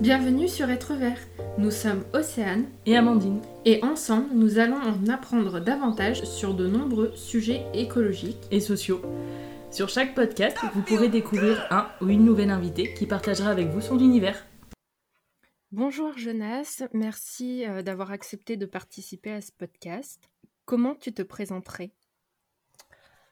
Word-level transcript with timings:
Bienvenue 0.00 0.46
sur 0.46 0.68
Être 0.68 0.92
Vert. 0.94 1.18
Nous 1.56 1.70
sommes 1.70 2.04
Océane 2.12 2.68
et 2.84 2.98
Amandine. 2.98 3.40
Et 3.64 3.82
ensemble, 3.82 4.28
nous 4.34 4.58
allons 4.58 4.76
en 4.76 5.06
apprendre 5.08 5.58
davantage 5.58 6.22
sur 6.24 6.52
de 6.52 6.66
nombreux 6.66 7.16
sujets 7.16 7.64
écologiques 7.72 8.46
et 8.50 8.60
sociaux. 8.60 9.00
Sur 9.70 9.88
chaque 9.88 10.14
podcast, 10.14 10.58
vous 10.74 10.82
pourrez 10.82 11.08
découvrir 11.08 11.66
un 11.70 11.88
ou 12.02 12.10
une 12.10 12.26
nouvelle 12.26 12.50
invitée 12.50 12.92
qui 12.92 13.06
partagera 13.06 13.48
avec 13.48 13.68
vous 13.68 13.80
son 13.80 13.98
univers. 13.98 14.46
Bonjour 15.72 16.16
Jonas, 16.18 16.82
merci 16.92 17.66
euh, 17.66 17.80
d'avoir 17.80 18.10
accepté 18.10 18.58
de 18.58 18.66
participer 18.66 19.32
à 19.32 19.40
ce 19.40 19.50
podcast. 19.50 20.30
Comment 20.66 20.94
tu 20.94 21.14
te 21.14 21.22
présenterais? 21.22 21.90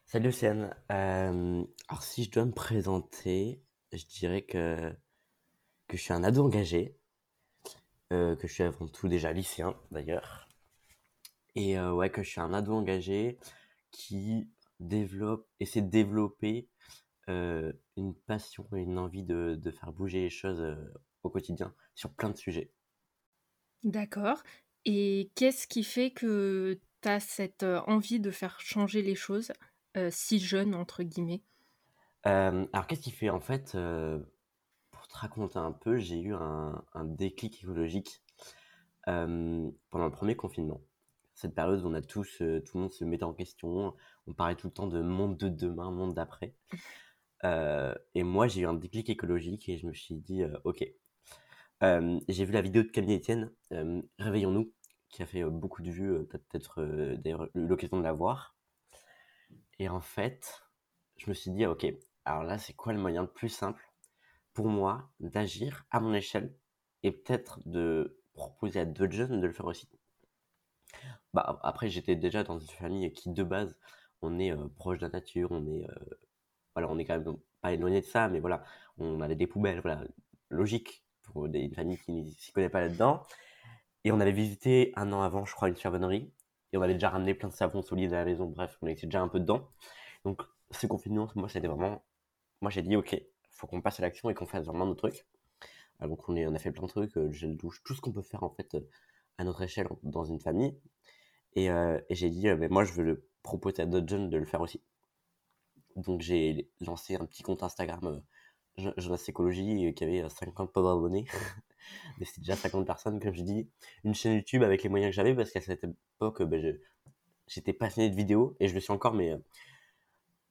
Salut 0.07 0.29
Océane. 0.29 0.75
Euh, 0.91 1.63
alors 1.89 2.03
si 2.03 2.25
je 2.25 2.31
dois 2.31 2.47
me 2.47 2.53
présenter, 2.53 3.61
je 3.93 4.05
dirais 4.07 4.43
que, 4.43 4.95
que 5.89 5.97
je 5.97 6.03
suis 6.03 6.13
un 6.13 6.25
ado 6.25 6.45
engagé, 6.45 6.99
euh, 8.13 8.35
que 8.37 8.47
je 8.49 8.53
suis 8.55 8.63
avant 8.63 8.89
tout 8.89 9.09
déjà 9.09 9.33
lycéen 9.33 9.77
d'ailleurs, 9.91 10.49
et 11.57 11.79
ouais 11.81 12.11
que 12.11 12.23
je 12.23 12.31
suis 12.31 12.41
un 12.41 12.53
ado 12.53 12.75
engagé 12.75 13.39
qui 13.91 14.49
développe, 14.81 15.49
essaie 15.61 15.83
de 15.83 15.91
développer 15.91 16.69
une 17.29 18.15
passion 18.27 18.67
et 18.75 18.81
une 18.83 18.99
envie 18.99 19.25
de, 19.25 19.55
de 19.55 19.71
faire 19.71 19.93
bouger 19.93 20.23
les 20.23 20.31
choses 20.31 20.65
au 21.23 21.31
quotidien 21.31 21.75
sur 21.95 22.13
plein 22.13 22.31
de 22.31 22.37
sujets. 22.37 22.73
D'accord. 23.85 24.43
Et 24.85 25.31
qu'est-ce 25.37 25.67
qui 25.69 25.85
fait 25.85 26.11
que 26.11 26.81
tu 27.03 27.09
as 27.09 27.21
cette 27.21 27.63
envie 27.63 28.19
de 28.21 28.31
faire 28.33 28.61
changer 28.61 29.01
les 29.03 29.15
choses 29.15 29.53
si 30.11 30.41
jeune, 30.41 30.75
entre 30.75 31.03
guillemets? 31.05 31.43
Alors, 32.25 32.87
qu'est-ce 32.87 33.01
qui 33.03 33.11
fait 33.11 33.31
En 33.31 33.41
fait, 33.41 33.77
te 35.15 35.19
raconter 35.21 35.59
un 35.59 35.73
peu, 35.73 35.97
j'ai 35.97 36.21
eu 36.21 36.35
un, 36.35 36.85
déclic 37.05 37.63
écologique 37.63 38.23
pendant 39.05 39.73
le 39.93 40.11
premier 40.11 40.35
confinement. 40.35 40.81
Cette 41.35 41.55
période 41.55 41.83
où 41.83 41.89
on 41.89 41.95
a 41.95 42.03
tous, 42.03 42.39
tout 42.39 42.77
le 42.77 42.81
monde 42.81 42.93
se 42.93 43.05
mettait 43.05 43.25
en 43.25 43.33
question, 43.33 43.95
on 44.27 44.35
parlait 44.35 44.57
tout 44.57 44.67
le 44.67 44.73
temps 44.73 44.89
de 44.89 45.01
monde 45.01 45.37
de 45.37 45.49
demain, 45.49 45.91
monde 45.91 46.15
d'après. 46.15 46.55
et 47.43 48.23
moi, 48.23 48.49
j'ai 48.49 48.63
eu 48.63 48.67
un 48.67 48.75
déclic 48.75 49.09
écologique 49.09 49.69
et 49.69 49.79
je 49.79 49.87
me 49.87 49.93
suis 49.93 50.17
dit, 50.17 50.43
ok, 50.65 50.85
j'ai 51.81 52.45
vu 52.45 52.53
la 52.53 52.63
vidéo 52.63 52.83
de 52.83 52.89
Camille 52.89 53.17
Etienne, 53.17 53.53
Réveillons-nous, 54.19 54.73
qui 55.11 55.23
a 55.23 55.27
fait 55.27 55.45
beaucoup 55.45 55.83
de 55.83 55.91
vues, 55.91 56.27
peut-être 56.27 56.83
d'ailleurs 57.17 57.45
eu 57.55 57.67
l'occasion 57.67 57.99
de 57.99 58.03
la 58.03 58.13
voir. 58.13 58.57
Et 59.79 59.89
en 59.89 60.01
fait, 60.01 60.65
je 61.19 61.29
me 61.29 61.35
suis 61.35 61.53
dit, 61.53 61.67
ok, 61.67 61.87
alors 62.25 62.43
là, 62.43 62.59
c'est 62.59 62.73
quoi 62.73 62.93
le 62.93 62.99
moyen 62.99 63.23
le 63.23 63.31
plus 63.31 63.49
simple 63.49 63.94
pour 64.55 64.67
moi 64.67 65.11
d'agir 65.21 65.85
à 65.91 66.01
mon 66.01 66.15
échelle 66.15 66.55
et 67.03 67.13
peut-être 67.13 67.61
de 67.67 68.19
proposer 68.33 68.81
à 68.81 68.85
d'autres 68.85 69.13
jeunes 69.13 69.41
de 69.41 69.47
le 69.47 69.53
faire 69.53 69.67
aussi. 69.67 69.89
Bah, 71.33 71.61
après, 71.63 71.89
j'étais 71.91 72.17
déjà 72.17 72.45
dans 72.45 72.59
une 72.59 72.69
famille 72.69 73.13
qui, 73.13 73.31
de 73.31 73.43
base, 73.43 73.77
on 74.23 74.39
est 74.39 74.55
proche 74.77 74.99
de 74.99 75.07
la 75.07 75.13
nature, 75.13 75.51
on 75.53 75.67
est, 75.67 75.87
voilà, 76.75 76.89
on 76.91 76.99
est 76.99 77.05
quand 77.05 77.19
même 77.19 77.37
pas 77.61 77.73
éloigné 77.73 78.01
de 78.01 78.07
ça, 78.07 78.29
mais 78.29 78.41
voilà, 78.41 78.65
on 78.99 79.21
avait 79.21 79.37
des 79.37 79.47
poubelles, 79.47 79.81
voilà, 79.81 80.05
logique 80.51 81.05
pour 81.23 81.49
des, 81.49 81.61
une 81.61 81.75
famille 81.75 81.99
qui 81.99 82.13
ne 82.13 82.31
s'y 82.31 82.53
connaît 82.53 82.69
pas 82.69 82.81
là-dedans. 82.81 83.23
Et 84.05 84.13
on 84.13 84.21
avait 84.21 84.33
visité 84.33 84.93
un 84.97 85.13
an 85.13 85.23
avant, 85.23 85.45
je 85.45 85.55
crois, 85.55 85.69
une 85.69 85.77
savonnerie. 85.77 86.33
Et 86.73 86.77
on 86.79 86.83
avait 86.83 86.95
déjà 86.95 87.11
ramené 87.11 87.35
plein 87.35 87.49
de 87.49 87.55
savons 87.55 87.83
solides 87.83 88.13
à 88.13 88.19
la 88.19 88.25
maison. 88.25 88.47
Bref, 88.47 88.77
on 88.83 88.87
était 88.87 89.07
déjà 89.07 89.23
un 89.23 89.29
peu 89.29 89.41
dedans. 89.41 89.69
Donc, 90.25 90.43
ce 90.71 90.87
confinement, 90.87 91.29
moi, 91.37 91.49
c'était 91.49 91.69
vraiment. 91.69 92.05
Moi, 92.61 92.71
j'ai 92.71 92.83
dit, 92.83 92.97
OK, 92.97 93.21
faut 93.55 93.67
qu'on 93.67 93.81
passe 93.81 94.01
à 94.01 94.03
l'action 94.03 94.31
et 94.31 94.35
qu'on 94.35 94.47
fasse 94.47 94.67
vraiment 94.67 94.87
nos 94.87 94.95
trucs. 94.95 95.27
Euh, 96.03 96.09
donc, 96.09 96.29
on, 96.29 96.37
a 96.37 96.59
fait 96.59 96.73
plein 96.73 96.87
de 96.87 96.89
trucs, 96.89 97.17
euh, 97.17 97.31
gel 97.33 97.57
douche, 97.57 97.83
tout 97.85 97.95
ce 97.95 98.01
qu'on 98.01 98.13
peut 98.13 98.23
faire, 98.23 98.43
en 98.43 98.51
fait, 98.51 98.75
euh, 98.75 98.81
à 99.39 99.45
notre 99.45 99.63
échelle 99.63 99.89
dans 100.03 100.25
une 100.25 100.41
famille. 100.41 100.77
Et, 101.57 101.69
j'ai 102.11 102.31
dit, 102.31 102.49
mais 102.49 102.69
moi, 102.69 102.85
je 102.85 102.93
veux 102.95 103.05
le 103.05 103.29
proposer 103.43 103.83
à 103.83 103.87
d'autres 103.87 104.09
jeunes 104.09 104.29
de 104.29 104.37
le 104.37 104.45
faire 104.45 104.61
aussi. 104.61 104.83
Donc, 105.97 106.21
j'ai 106.21 106.69
lancé 106.81 107.15
un 107.15 107.27
petit 107.27 107.43
compte 107.45 107.63
Instagram 107.63 108.23
Jonas 108.77 109.25
Écologie 109.29 109.95
qui 109.95 110.05
avait 110.05 110.29
50 110.29 110.73
pauvres 110.73 110.91
abonnés. 110.91 111.27
Mais 112.19 112.25
c'était 112.27 112.41
déjà 112.41 112.57
50 112.57 112.87
personnes, 112.87 113.21
comme 113.21 113.35
je 113.35 113.43
dis. 113.43 113.69
Une 114.03 114.15
chaîne 114.15 114.35
YouTube 114.35 114.65
avec 114.65 114.83
les 114.83 114.89
moyens 114.89 115.13
que 115.13 115.17
j'avais 115.17 115.35
parce 115.35 115.53
qu'à 115.53 115.61
cette 115.61 115.85
époque, 115.85 116.43
ben, 116.43 116.77
j'étais 117.47 117.73
passionné 117.73 118.11
de 118.11 118.17
vidéos 118.17 118.57
et 118.59 118.67
je 118.67 118.75
le 118.75 118.81
suis 118.81 118.93
encore, 118.93 119.15
mais 119.15 119.33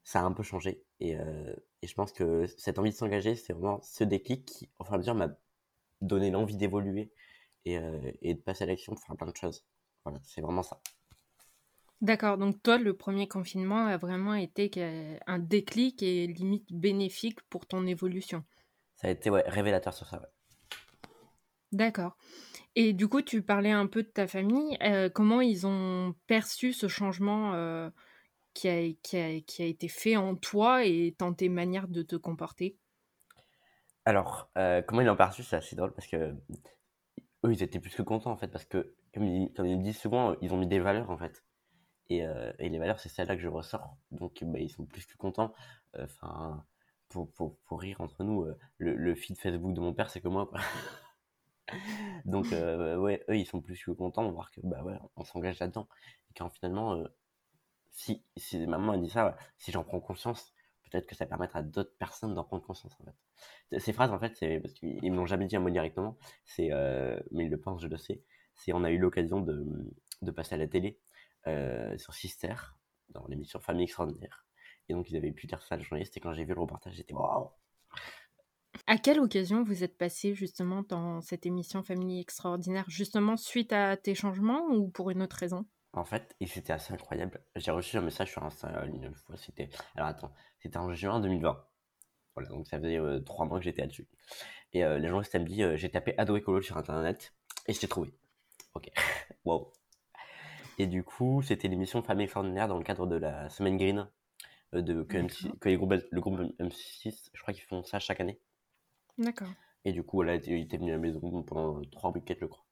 ça 0.03 0.21
a 0.21 0.23
un 0.23 0.31
peu 0.31 0.43
changé. 0.43 0.83
Et, 0.99 1.11
et 1.13 1.87
je 1.87 1.93
pense 1.93 2.11
que 2.11 2.45
cette 2.57 2.79
envie 2.79 2.91
de 2.91 2.95
s'engager, 2.95 3.35
c'est 3.35 3.53
vraiment 3.53 3.81
ce 3.81 4.03
déclic 4.03 4.45
qui, 4.45 4.69
au 4.79 4.83
fur 4.83 4.93
et 4.93 4.95
à 4.95 4.97
mesure, 4.99 5.15
m'a 5.15 5.29
donné 6.01 6.31
l'envie 6.31 6.57
d'évoluer 6.57 7.11
et, 7.65 7.79
et 8.21 8.33
de 8.33 8.39
passer 8.41 8.63
à 8.63 8.67
l'action 8.67 8.93
pour 8.93 9.03
faire 9.03 9.15
plein 9.15 9.31
de 9.31 9.35
choses. 9.35 9.65
Voilà, 10.03 10.19
c'est 10.23 10.41
vraiment 10.41 10.63
ça. 10.63 10.79
D'accord, 12.01 12.37
donc 12.37 12.61
toi, 12.61 12.77
le 12.77 12.93
premier 12.97 13.29
confinement 13.29 13.85
a 13.85 13.95
vraiment 13.95 14.33
été 14.33 14.69
un 15.25 15.39
déclic 15.39 16.03
et 16.03 16.27
limite 16.27 16.73
bénéfique 16.73 17.39
pour 17.49 17.65
ton 17.65 17.85
évolution? 17.87 18.43
Ça 18.95 19.07
a 19.07 19.11
été 19.11 19.29
ouais, 19.29 19.43
révélateur 19.47 19.93
sur 19.93 20.07
ça. 20.07 20.19
Ouais. 20.19 20.27
D'accord. 21.71 22.17
Et 22.75 22.91
du 22.91 23.07
coup, 23.07 23.21
tu 23.21 23.41
parlais 23.41 23.71
un 23.71 23.87
peu 23.87 24.03
de 24.03 24.09
ta 24.09 24.27
famille. 24.27 24.77
Euh, 24.83 25.09
comment 25.09 25.39
ils 25.39 25.65
ont 25.65 26.13
perçu 26.27 26.73
ce 26.73 26.89
changement 26.89 27.53
euh, 27.53 27.89
qui, 28.53 28.67
a, 28.67 28.93
qui, 29.01 29.17
a, 29.17 29.41
qui, 29.41 29.63
a, 29.63 29.65
été 29.65 29.87
fait 29.87 30.15
en 30.15 30.35
toi 30.35 30.85
et 30.85 31.15
dans 31.17 31.33
tes 31.33 31.49
manières 31.49 31.87
de 31.87 32.01
te 32.01 32.15
comporter? 32.15 32.77
Alors, 34.05 34.49
euh, 34.57 34.81
comment 34.81 35.01
ils 35.01 35.05
l'ont 35.07 35.15
perçu 35.15 35.43
C'est 35.43 35.55
assez 35.55 35.75
drôle 35.75 35.93
parce 35.93 36.07
que 36.07 36.35
eux, 37.45 37.51
ils 37.51 37.63
étaient 37.63 37.79
plus 37.79 37.95
que 37.95 38.01
contents 38.01 38.31
en 38.31 38.37
fait. 38.37 38.49
Parce 38.49 38.65
que, 38.65 38.95
comme 39.13 39.25
ils, 39.25 39.51
comme 39.53 39.65
ils 39.65 39.77
me 39.77 39.83
disent 39.83 39.99
souvent, 39.99 40.35
ils 40.41 40.53
ont 40.53 40.57
mis 40.57 40.67
des 40.67 40.79
valeurs 40.79 41.09
en 41.09 41.17
fait. 41.17 41.43
Et, 42.09 42.25
euh, 42.25 42.51
et, 42.59 42.69
les 42.69 42.79
valeurs, 42.79 42.99
c'est 42.99 43.09
celles-là 43.09 43.35
que 43.35 43.41
je 43.41 43.47
ressors. 43.47 43.97
Donc, 44.11 44.43
bah, 44.43 44.59
ils 44.59 44.69
sont 44.69 44.85
plus 44.85 45.05
que 45.05 45.15
contents. 45.15 45.53
Enfin, 45.97 46.65
pour, 47.09 47.31
pour, 47.31 47.57
pour, 47.65 47.79
rire 47.79 48.01
entre 48.01 48.23
nous, 48.23 48.43
euh, 48.43 48.57
le, 48.77 48.95
le, 48.95 49.15
feed 49.15 49.37
Facebook 49.37 49.73
de 49.73 49.79
mon 49.79 49.93
père, 49.93 50.09
c'est 50.09 50.21
que 50.21 50.27
moi. 50.27 50.51
Donc, 52.25 52.45
euh, 52.53 52.97
ouais, 52.97 53.23
eux, 53.29 53.37
ils 53.37 53.45
sont 53.45 53.61
plus 53.61 53.81
que 53.83 53.91
contents 53.91 54.25
de 54.25 54.31
voir 54.31 54.51
que, 54.51 54.59
bah 54.63 54.83
ouais, 54.83 54.97
on 55.15 55.23
s'engage 55.23 55.59
là-dedans. 55.59 55.87
Et 56.29 56.33
quand 56.35 56.49
finalement, 56.49 57.03
si, 57.93 58.23
si 58.35 58.65
maman 58.67 58.93
a 58.93 58.97
dit 58.97 59.09
ça, 59.09 59.37
si 59.57 59.71
j'en 59.71 59.83
prends 59.83 60.01
conscience, 60.01 60.53
peut-être 60.83 61.07
que 61.07 61.15
ça 61.15 61.25
permettra 61.25 61.59
à 61.59 61.63
d'autres 61.63 61.95
personnes 61.97 62.35
d'en 62.35 62.43
prendre 62.43 62.63
conscience, 62.63 62.93
en 62.99 63.05
fait. 63.05 63.79
Ces 63.79 63.93
phrases, 63.93 64.11
en 64.11 64.19
fait, 64.19 64.35
c'est 64.35 64.59
parce 64.59 64.73
qu'ils 64.73 65.11
me 65.11 65.15
l'ont 65.15 65.25
jamais 65.25 65.45
dit 65.45 65.55
à 65.55 65.59
moi 65.59 65.71
directement, 65.71 66.17
c'est, 66.45 66.69
mais 67.31 67.45
ils 67.45 67.49
le 67.49 67.59
pensent, 67.59 67.81
je 67.81 67.87
le 67.87 67.97
sais. 67.97 68.21
C'est, 68.55 68.73
on 68.73 68.83
a 68.83 68.91
eu 68.91 68.97
l'occasion 68.97 69.41
de, 69.41 69.65
de 70.21 70.31
passer 70.31 70.55
à 70.55 70.57
la 70.57 70.67
télé 70.67 70.99
euh, 71.47 71.97
sur 71.97 72.13
Sister, 72.13 72.55
dans 73.09 73.25
l'émission 73.27 73.59
Famille 73.59 73.83
Extraordinaire. 73.85 74.45
Et 74.89 74.93
donc, 74.93 75.09
ils 75.09 75.17
avaient 75.17 75.31
pu 75.31 75.47
dire 75.47 75.61
ça 75.61 75.75
à 75.75 75.77
la 75.77 75.83
journaliste. 75.83 76.15
Et 76.17 76.19
quand 76.19 76.33
j'ai 76.33 76.45
vu 76.45 76.53
le 76.53 76.61
reportage, 76.61 76.93
j'étais 76.93 77.13
waouh! 77.13 77.49
À 78.87 78.97
quelle 78.97 79.19
occasion 79.19 79.63
vous 79.63 79.83
êtes 79.83 79.97
passé 79.97 80.33
justement 80.33 80.83
dans 80.83 81.21
cette 81.21 81.45
émission 81.45 81.83
Famille 81.83 82.19
Extraordinaire 82.19 82.85
Justement 82.87 83.37
suite 83.37 83.71
à 83.71 83.95
tes 83.97 84.15
changements 84.15 84.65
ou 84.71 84.89
pour 84.89 85.09
une 85.09 85.21
autre 85.21 85.37
raison? 85.37 85.65
En 85.93 86.05
fait, 86.05 86.35
et 86.39 86.47
c'était 86.47 86.73
assez 86.73 86.93
incroyable. 86.93 87.39
J'ai 87.55 87.71
reçu 87.71 87.97
un 87.97 88.01
message 88.01 88.31
sur 88.31 88.43
Insta 88.43 88.85
une 88.85 89.13
fois. 89.13 89.37
C'était. 89.37 89.69
Alors 89.95 90.07
attends, 90.07 90.33
c'était 90.59 90.77
en 90.77 90.91
juin 90.93 91.19
2020. 91.19 91.65
Voilà, 92.35 92.49
donc 92.49 92.67
ça 92.67 92.79
faisait 92.79 92.97
euh, 92.97 93.19
trois 93.19 93.45
mois 93.45 93.59
que 93.59 93.65
j'étais 93.65 93.81
là-dessus. 93.81 94.07
Et 94.73 94.83
euh, 94.83 94.97
les 94.97 95.07
gens 95.07 95.19
me 95.19 95.45
dit 95.45 95.63
j'ai 95.77 95.91
tapé 95.91 96.15
ado 96.17 96.35
écolo 96.35 96.61
sur 96.63 96.77
internet 96.77 97.33
et 97.67 97.73
je 97.73 97.79
t'ai 97.79 97.87
trouvé. 97.87 98.11
Ok, 98.73 98.89
wow. 99.45 99.71
Et 100.79 100.87
du 100.87 101.03
coup, 101.03 101.41
c'était 101.43 101.67
l'émission 101.67 102.01
Famille 102.01 102.25
Extraordinaire 102.25 102.67
dans 102.67 102.77
le 102.77 102.83
cadre 102.83 103.05
de 103.05 103.15
la 103.15 103.49
Semaine 103.49 103.77
Green 103.77 104.07
euh, 104.73 104.81
de, 104.81 105.03
que, 105.03 105.17
MC, 105.17 105.57
que 105.59 105.69
les 105.69 105.77
groupes, 105.77 105.93
le 106.09 106.21
groupe 106.21 106.39
M6, 106.59 107.29
je 107.31 107.41
crois 107.41 107.53
qu'ils 107.53 107.63
font 107.63 107.83
ça 107.83 107.99
chaque 107.99 108.19
année. 108.19 108.39
D'accord. 109.17 109.49
Et 109.85 109.91
du 109.91 110.03
coup, 110.03 110.23
là, 110.23 110.35
il 110.35 110.53
était 110.53 110.77
venu 110.77 110.91
à 110.91 110.95
la 110.95 110.99
maison 110.99 111.43
pendant 111.43 111.81
trois 111.91 112.11
week-ends, 112.11 112.35
je 112.39 112.45
crois. 112.45 112.65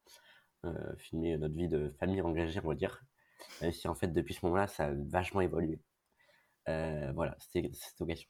Euh, 0.63 0.95
filmer 0.97 1.37
notre 1.37 1.55
vie 1.55 1.67
de 1.67 1.93
famille 1.99 2.21
engagée, 2.21 2.59
on 2.63 2.67
va 2.67 2.75
dire. 2.75 3.03
Même 3.61 3.71
si 3.71 3.87
en 3.87 3.95
fait, 3.95 4.07
depuis 4.07 4.33
ce 4.33 4.45
moment-là, 4.45 4.67
ça 4.67 4.85
a 4.85 4.91
vachement 4.93 5.41
évolué. 5.41 5.79
Euh, 6.69 7.11
voilà, 7.13 7.35
c'était 7.39 7.69
cette 7.73 7.99
occasion. 8.01 8.29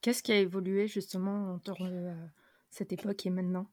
Qu'est-ce 0.00 0.22
qui 0.22 0.32
a 0.32 0.38
évolué 0.38 0.86
justement 0.86 1.54
entre 1.54 1.76
euh, 1.80 2.14
cette 2.70 2.92
époque 2.92 3.24
et 3.26 3.30
maintenant? 3.30 3.66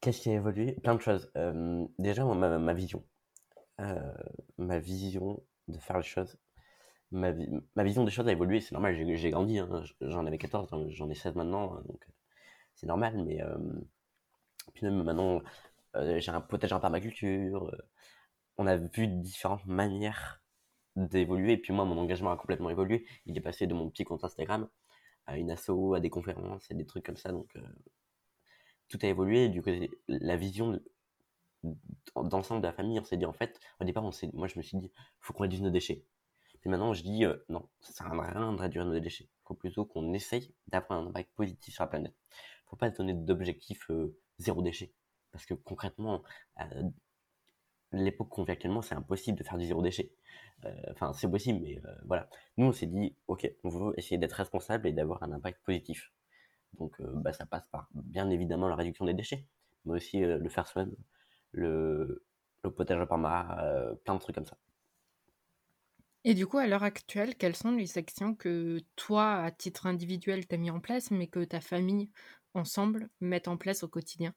Qu'est-ce 0.00 0.20
qui 0.20 0.30
a 0.30 0.34
évolué? 0.34 0.72
Plein 0.72 0.94
de 0.94 1.00
choses. 1.00 1.30
Euh, 1.36 1.86
déjà, 1.98 2.24
ma, 2.24 2.58
ma 2.58 2.74
vision. 2.74 3.04
Euh, 3.80 4.14
ma 4.58 4.78
vision 4.78 5.42
de 5.68 5.78
faire 5.78 5.98
les 5.98 6.02
choses. 6.02 6.38
Ma, 7.12 7.32
ma, 7.74 7.84
vision 7.84 8.04
des 8.04 8.10
choses 8.10 8.26
a 8.26 8.32
évolué, 8.32 8.60
c'est 8.60 8.72
normal, 8.72 8.96
j'ai 9.16 9.30
grandi, 9.30 9.58
hein. 9.58 9.84
j'en 10.00 10.26
avais 10.26 10.38
14, 10.38 10.68
j'en 10.90 11.08
ai 11.08 11.14
16 11.14 11.36
maintenant, 11.36 11.74
donc 11.86 12.02
euh, 12.08 12.12
c'est 12.74 12.86
normal, 12.86 13.22
mais 13.24 13.40
euh, 13.42 13.56
puis 14.74 14.86
même 14.86 15.02
maintenant, 15.04 15.40
euh, 15.94 16.18
j'ai 16.18 16.30
un 16.32 16.40
potager 16.40 16.74
en 16.74 16.80
permaculture, 16.80 17.72
on 18.58 18.66
a 18.66 18.76
vu 18.76 19.08
différentes 19.08 19.66
manières 19.66 20.42
d'évoluer, 20.96 21.52
et 21.52 21.58
puis 21.58 21.72
moi, 21.72 21.84
mon 21.84 21.98
engagement 21.98 22.30
a 22.32 22.36
complètement 22.36 22.70
évolué, 22.70 23.06
il 23.26 23.36
est 23.36 23.40
passé 23.40 23.66
de 23.66 23.74
mon 23.74 23.90
petit 23.90 24.04
compte 24.04 24.24
Instagram 24.24 24.68
à 25.26 25.36
une 25.38 25.50
asso, 25.50 25.94
à 25.94 26.00
des 26.00 26.10
conférences, 26.10 26.70
à 26.70 26.74
des 26.74 26.86
trucs 26.86 27.04
comme 27.04 27.16
ça, 27.16 27.32
donc 27.32 27.52
tout 28.88 28.98
a 29.02 29.06
évolué. 29.06 29.48
Du 29.48 29.62
coup, 29.62 29.70
la 30.08 30.36
vision 30.36 30.80
d'ensemble 32.14 32.62
de 32.62 32.66
la 32.66 32.72
famille, 32.72 32.98
on 33.00 33.04
s'est 33.04 33.16
dit 33.16 33.26
en 33.26 33.32
fait, 33.32 33.58
au 33.80 33.84
départ, 33.84 34.04
on 34.04 34.10
moi 34.34 34.46
je 34.48 34.58
me 34.58 34.62
suis 34.62 34.78
dit, 34.78 34.90
faut 35.20 35.32
qu'on 35.32 35.42
réduise 35.42 35.62
nos 35.62 35.70
déchets. 35.70 36.04
Et 36.64 36.68
maintenant, 36.68 36.92
je 36.92 37.02
dis, 37.02 37.24
euh, 37.24 37.36
non, 37.48 37.68
ça 37.80 37.92
sert 37.92 38.06
à 38.06 38.22
rien 38.22 38.52
de 38.52 38.60
réduire 38.60 38.84
nos 38.84 38.98
déchets. 38.98 39.28
Faut 39.44 39.54
plutôt 39.54 39.84
qu'on 39.84 40.12
essaye 40.12 40.52
d'avoir 40.66 41.00
un 41.00 41.06
impact 41.06 41.30
positif 41.36 41.74
sur 41.74 41.84
la 41.84 41.88
planète. 41.88 42.14
Faut 42.66 42.74
pas 42.74 42.90
donner 42.90 43.14
d'objectif 43.14 43.88
euh, 43.90 44.16
zéro 44.38 44.62
déchet. 44.62 44.92
Parce 45.30 45.46
que 45.46 45.54
concrètement, 45.54 46.24
euh, 46.60 46.82
l'époque 47.92 48.28
qu'on 48.30 48.44
vit 48.44 48.52
actuellement, 48.52 48.82
c'est 48.82 48.94
impossible 48.94 49.38
de 49.38 49.44
faire 49.44 49.58
du 49.58 49.66
zéro 49.66 49.82
déchet. 49.82 50.12
Enfin, 50.90 51.12
c'est 51.12 51.30
possible, 51.30 51.60
mais 51.62 51.80
voilà. 52.06 52.28
Nous, 52.56 52.66
on 52.66 52.72
s'est 52.72 52.86
dit, 52.86 53.16
ok, 53.28 53.50
on 53.64 53.68
veut 53.68 53.94
essayer 53.98 54.18
d'être 54.18 54.32
responsable 54.34 54.86
et 54.88 54.92
d'avoir 54.92 55.22
un 55.22 55.32
impact 55.32 55.62
positif. 55.64 56.12
Donc, 56.78 57.00
bah, 57.00 57.32
ça 57.32 57.46
passe 57.46 57.66
par, 57.72 57.88
bien 57.94 58.30
évidemment, 58.30 58.68
la 58.68 58.76
réduction 58.76 59.04
des 59.06 59.14
déchets, 59.14 59.46
mais 59.84 59.94
aussi 59.94 60.20
le 60.20 60.48
faire 60.48 60.66
soi-même, 60.68 60.96
le, 61.52 62.26
le 62.64 62.70
potage 62.70 63.00
au 63.02 63.06
parma, 63.06 63.58
plein 64.04 64.14
de 64.14 64.20
trucs 64.20 64.36
comme 64.36 64.46
ça. 64.46 64.58
Et 66.24 66.34
du 66.34 66.46
coup, 66.46 66.58
à 66.58 66.66
l'heure 66.66 66.82
actuelle, 66.82 67.36
quelles 67.36 67.56
sont 67.56 67.70
les 67.70 67.96
actions 67.96 68.34
que 68.34 68.80
toi, 68.96 69.36
à 69.36 69.50
titre 69.50 69.86
individuel, 69.86 70.46
tu 70.46 70.54
as 70.54 70.58
mis 70.58 70.70
en 70.70 70.78
place, 70.80 71.10
mais 71.10 71.26
que 71.28 71.42
ta 71.44 71.62
famille, 71.62 72.10
ensemble, 72.52 73.08
met 73.20 73.48
en 73.48 73.56
place 73.56 73.82
au 73.82 73.88
quotidien? 73.88 74.34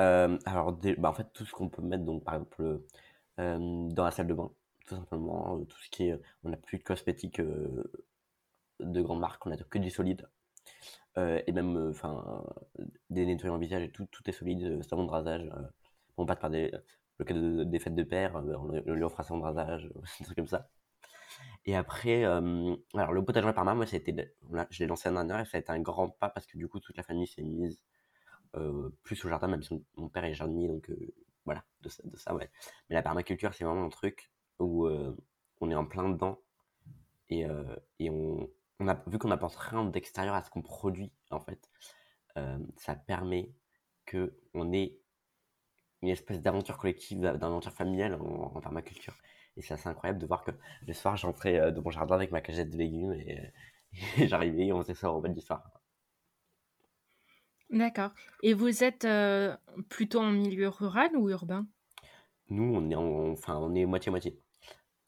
Euh, 0.00 0.38
Alors, 0.46 0.72
bah, 0.98 1.10
en 1.10 1.12
fait, 1.12 1.32
tout 1.32 1.44
ce 1.44 1.52
qu'on 1.52 1.68
peut 1.68 1.82
mettre, 1.82 2.04
donc, 2.04 2.24
par 2.24 2.34
exemple, 2.34 2.80
euh, 3.40 3.88
dans 3.90 4.04
la 4.04 4.10
salle 4.10 4.26
de 4.26 4.34
bain, 4.34 4.50
tout 4.86 4.96
simplement, 4.96 5.56
euh, 5.58 5.64
tout 5.64 5.78
ce 5.78 5.90
qui 5.90 6.08
est... 6.08 6.20
On 6.44 6.50
n'a 6.50 6.56
plus 6.56 6.78
de 6.78 6.84
cosmétiques 6.84 7.40
de 8.80 9.02
grande 9.02 9.20
marque, 9.20 9.46
on 9.46 9.52
a 9.52 9.56
que 9.56 9.78
du 9.78 9.90
solide. 9.90 10.28
et 11.16 11.52
même, 11.52 11.90
enfin, 11.90 12.44
des 13.10 13.26
nettoyants 13.26 13.58
visage 13.58 13.82
et 13.82 13.90
tout, 13.90 14.06
tout 14.10 14.22
est 14.28 14.32
solide, 14.32 14.82
savon 14.82 15.04
de 15.04 15.10
rasage. 15.10 15.50
on 16.16 16.26
passe 16.26 16.38
par 16.38 16.50
des, 16.50 16.72
le 17.20 17.24
cas 17.24 17.64
des 17.64 17.78
fêtes 17.78 17.94
de 17.94 18.02
père, 18.02 18.36
euh, 18.36 18.82
on, 18.86 18.92
lui 18.92 19.02
offre 19.02 19.22
son 19.22 19.40
rasage, 19.40 19.88
des 20.18 20.24
trucs 20.24 20.36
comme 20.36 20.46
ça. 20.46 20.68
Et 21.66 21.76
après, 21.76 22.24
euh, 22.24 22.74
alors 22.94 23.12
le 23.12 23.24
potager 23.24 23.52
par 23.52 23.64
moi, 23.74 23.86
c'était, 23.86 24.34
je 24.70 24.78
l'ai 24.80 24.86
lancé 24.86 25.08
un 25.08 25.30
an 25.30 25.38
et 25.38 25.44
ça 25.44 25.58
a 25.58 25.60
été 25.60 25.70
un 25.70 25.80
grand 25.80 26.08
pas 26.08 26.30
parce 26.30 26.46
que 26.46 26.56
du 26.56 26.68
coup, 26.68 26.80
toute 26.80 26.96
la 26.96 27.02
famille 27.02 27.26
s'est 27.26 27.42
mise 27.42 27.82
euh, 27.82 27.89
plus 29.02 29.24
au 29.24 29.28
jardin, 29.28 29.48
même 29.48 29.62
si 29.62 29.84
mon 29.96 30.08
père 30.08 30.24
est 30.24 30.34
jardinier, 30.34 30.68
donc 30.68 30.90
voilà, 31.44 31.64
de 31.82 31.88
ça, 31.88 32.02
de 32.04 32.16
ça, 32.16 32.34
ouais. 32.34 32.50
Mais 32.88 32.94
la 32.94 33.02
permaculture, 33.02 33.54
c'est 33.54 33.64
vraiment 33.64 33.84
un 33.84 33.90
truc 33.90 34.30
où 34.58 34.88
on 35.60 35.70
est 35.70 35.74
en 35.74 35.86
plein 35.86 36.08
dedans 36.08 36.40
et, 37.28 37.46
et 37.98 38.10
on, 38.10 38.50
on, 38.80 38.88
a 38.88 38.94
vu 39.06 39.18
qu'on 39.18 39.28
n'apporte 39.28 39.56
rien 39.56 39.84
d'extérieur 39.84 40.34
à 40.34 40.42
ce 40.42 40.50
qu'on 40.50 40.62
produit, 40.62 41.12
en 41.30 41.40
fait. 41.40 41.70
ça 42.76 42.94
permet 42.94 43.52
que 44.04 44.36
on 44.54 44.72
ait 44.72 45.00
une 46.02 46.08
espèce 46.08 46.40
d'aventure 46.40 46.78
collective, 46.78 47.20
d'aventure 47.20 47.72
familiale 47.72 48.14
en, 48.14 48.60
permaculture. 48.60 49.14
Et 49.56 49.62
c'est 49.62 49.74
assez 49.74 49.88
incroyable 49.88 50.18
de 50.18 50.26
voir 50.26 50.42
que 50.44 50.52
le 50.86 50.92
soir, 50.92 51.16
j'entrais 51.16 51.60
euh, 51.60 51.70
de 51.70 51.80
mon 51.80 51.90
jardin 51.90 52.14
avec 52.14 52.30
ma 52.30 52.40
cagette 52.40 52.70
de 52.70 52.76
légumes 52.76 53.12
et, 53.12 53.52
j'arrivais 54.28 54.66
et 54.66 54.72
on 54.72 54.82
faisait 54.82 54.94
ça 54.94 55.10
en 55.12 55.20
bas 55.20 55.28
du 55.28 55.40
soir. 55.40 55.62
D'accord. 57.70 58.12
Et 58.42 58.52
vous 58.52 58.82
êtes 58.82 59.04
euh, 59.04 59.56
plutôt 59.88 60.20
en 60.20 60.30
milieu 60.30 60.68
rural 60.68 61.16
ou 61.16 61.30
urbain? 61.30 61.66
Nous, 62.50 62.64
on 62.64 62.90
est 62.90 62.94
enfin, 62.94 63.56
on 63.56 63.74
est 63.74 63.86
moitié-moitié. 63.86 64.38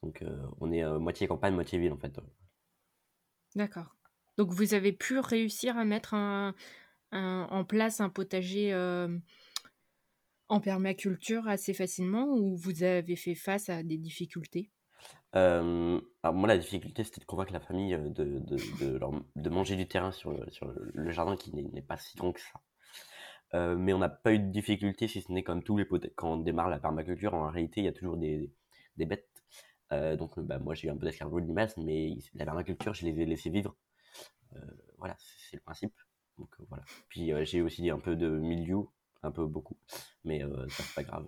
Donc, 0.02 0.22
euh, 0.22 0.46
on 0.60 0.72
est 0.72 0.84
moitié 0.98 1.26
campagne, 1.28 1.54
moitié 1.54 1.78
ville, 1.78 1.92
en 1.92 1.98
fait. 1.98 2.18
D'accord. 3.54 3.96
Donc, 4.38 4.50
vous 4.50 4.74
avez 4.74 4.92
pu 4.92 5.18
réussir 5.18 5.76
à 5.76 5.84
mettre 5.84 6.14
un, 6.14 6.54
en 7.12 7.64
place 7.64 8.00
un 8.00 8.08
potager 8.08 8.72
en 10.48 10.60
permaculture 10.60 11.48
assez 11.48 11.74
facilement 11.74 12.26
ou 12.28 12.54
vous 12.56 12.84
avez 12.84 13.16
fait 13.16 13.34
face 13.34 13.68
à 13.68 13.82
des 13.82 13.98
difficultés? 13.98 14.70
Euh, 15.34 16.00
alors 16.22 16.34
moi, 16.34 16.48
la 16.48 16.58
difficulté, 16.58 17.04
c'était 17.04 17.20
de 17.20 17.24
convaincre 17.24 17.52
la 17.52 17.60
famille 17.60 17.94
euh, 17.94 18.08
de, 18.10 18.38
de, 18.38 19.00
de, 19.36 19.50
manger 19.50 19.76
du 19.76 19.88
terrain 19.88 20.12
sur, 20.12 20.34
sur 20.52 20.72
le 20.76 21.10
jardin 21.10 21.36
qui 21.36 21.54
n'est 21.54 21.82
pas 21.82 21.96
si 21.96 22.16
grand 22.16 22.32
que 22.32 22.40
ça. 22.40 22.60
Euh, 23.54 23.76
mais 23.76 23.92
on 23.92 23.98
n'a 23.98 24.08
pas 24.08 24.32
eu 24.32 24.38
de 24.38 24.50
difficulté, 24.50 25.08
si 25.08 25.22
ce 25.22 25.32
n'est 25.32 25.42
comme 25.42 25.62
tous 25.62 25.76
les 25.76 25.84
potes. 25.84 26.06
Quand 26.16 26.32
on 26.34 26.36
démarre 26.38 26.68
la 26.68 26.78
permaculture, 26.78 27.34
en 27.34 27.50
réalité, 27.50 27.80
il 27.80 27.84
y 27.84 27.88
a 27.88 27.92
toujours 27.92 28.16
des, 28.16 28.50
des 28.96 29.06
bêtes. 29.06 29.28
donc, 29.90 30.38
bah, 30.40 30.58
moi, 30.58 30.74
j'ai 30.74 30.88
eu 30.88 30.90
un 30.90 30.96
peu 30.96 31.06
d'escargot 31.06 31.40
de 31.40 31.46
limace, 31.46 31.76
mais 31.76 32.16
la 32.34 32.44
permaculture, 32.46 32.94
je 32.94 33.06
les 33.06 33.20
ai 33.20 33.26
laissés 33.26 33.50
vivre. 33.50 33.76
voilà, 34.98 35.16
c'est 35.18 35.56
le 35.56 35.62
principe. 35.62 35.94
Donc, 36.38 36.54
voilà. 36.68 36.84
Puis, 37.08 37.32
j'ai 37.44 37.62
aussi 37.62 37.90
un 37.90 37.98
peu 37.98 38.16
de 38.16 38.28
milieu 38.28 38.86
un 39.22 39.30
peu 39.30 39.46
beaucoup, 39.46 39.76
mais 40.24 40.42
euh, 40.42 40.68
ça 40.68 40.82
c'est 40.82 40.94
pas 40.94 41.04
grave. 41.04 41.26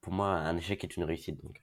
Pour 0.00 0.12
moi, 0.12 0.28
un 0.28 0.56
échec 0.56 0.82
est 0.84 0.96
une 0.96 1.04
réussite. 1.04 1.42
Donc. 1.42 1.62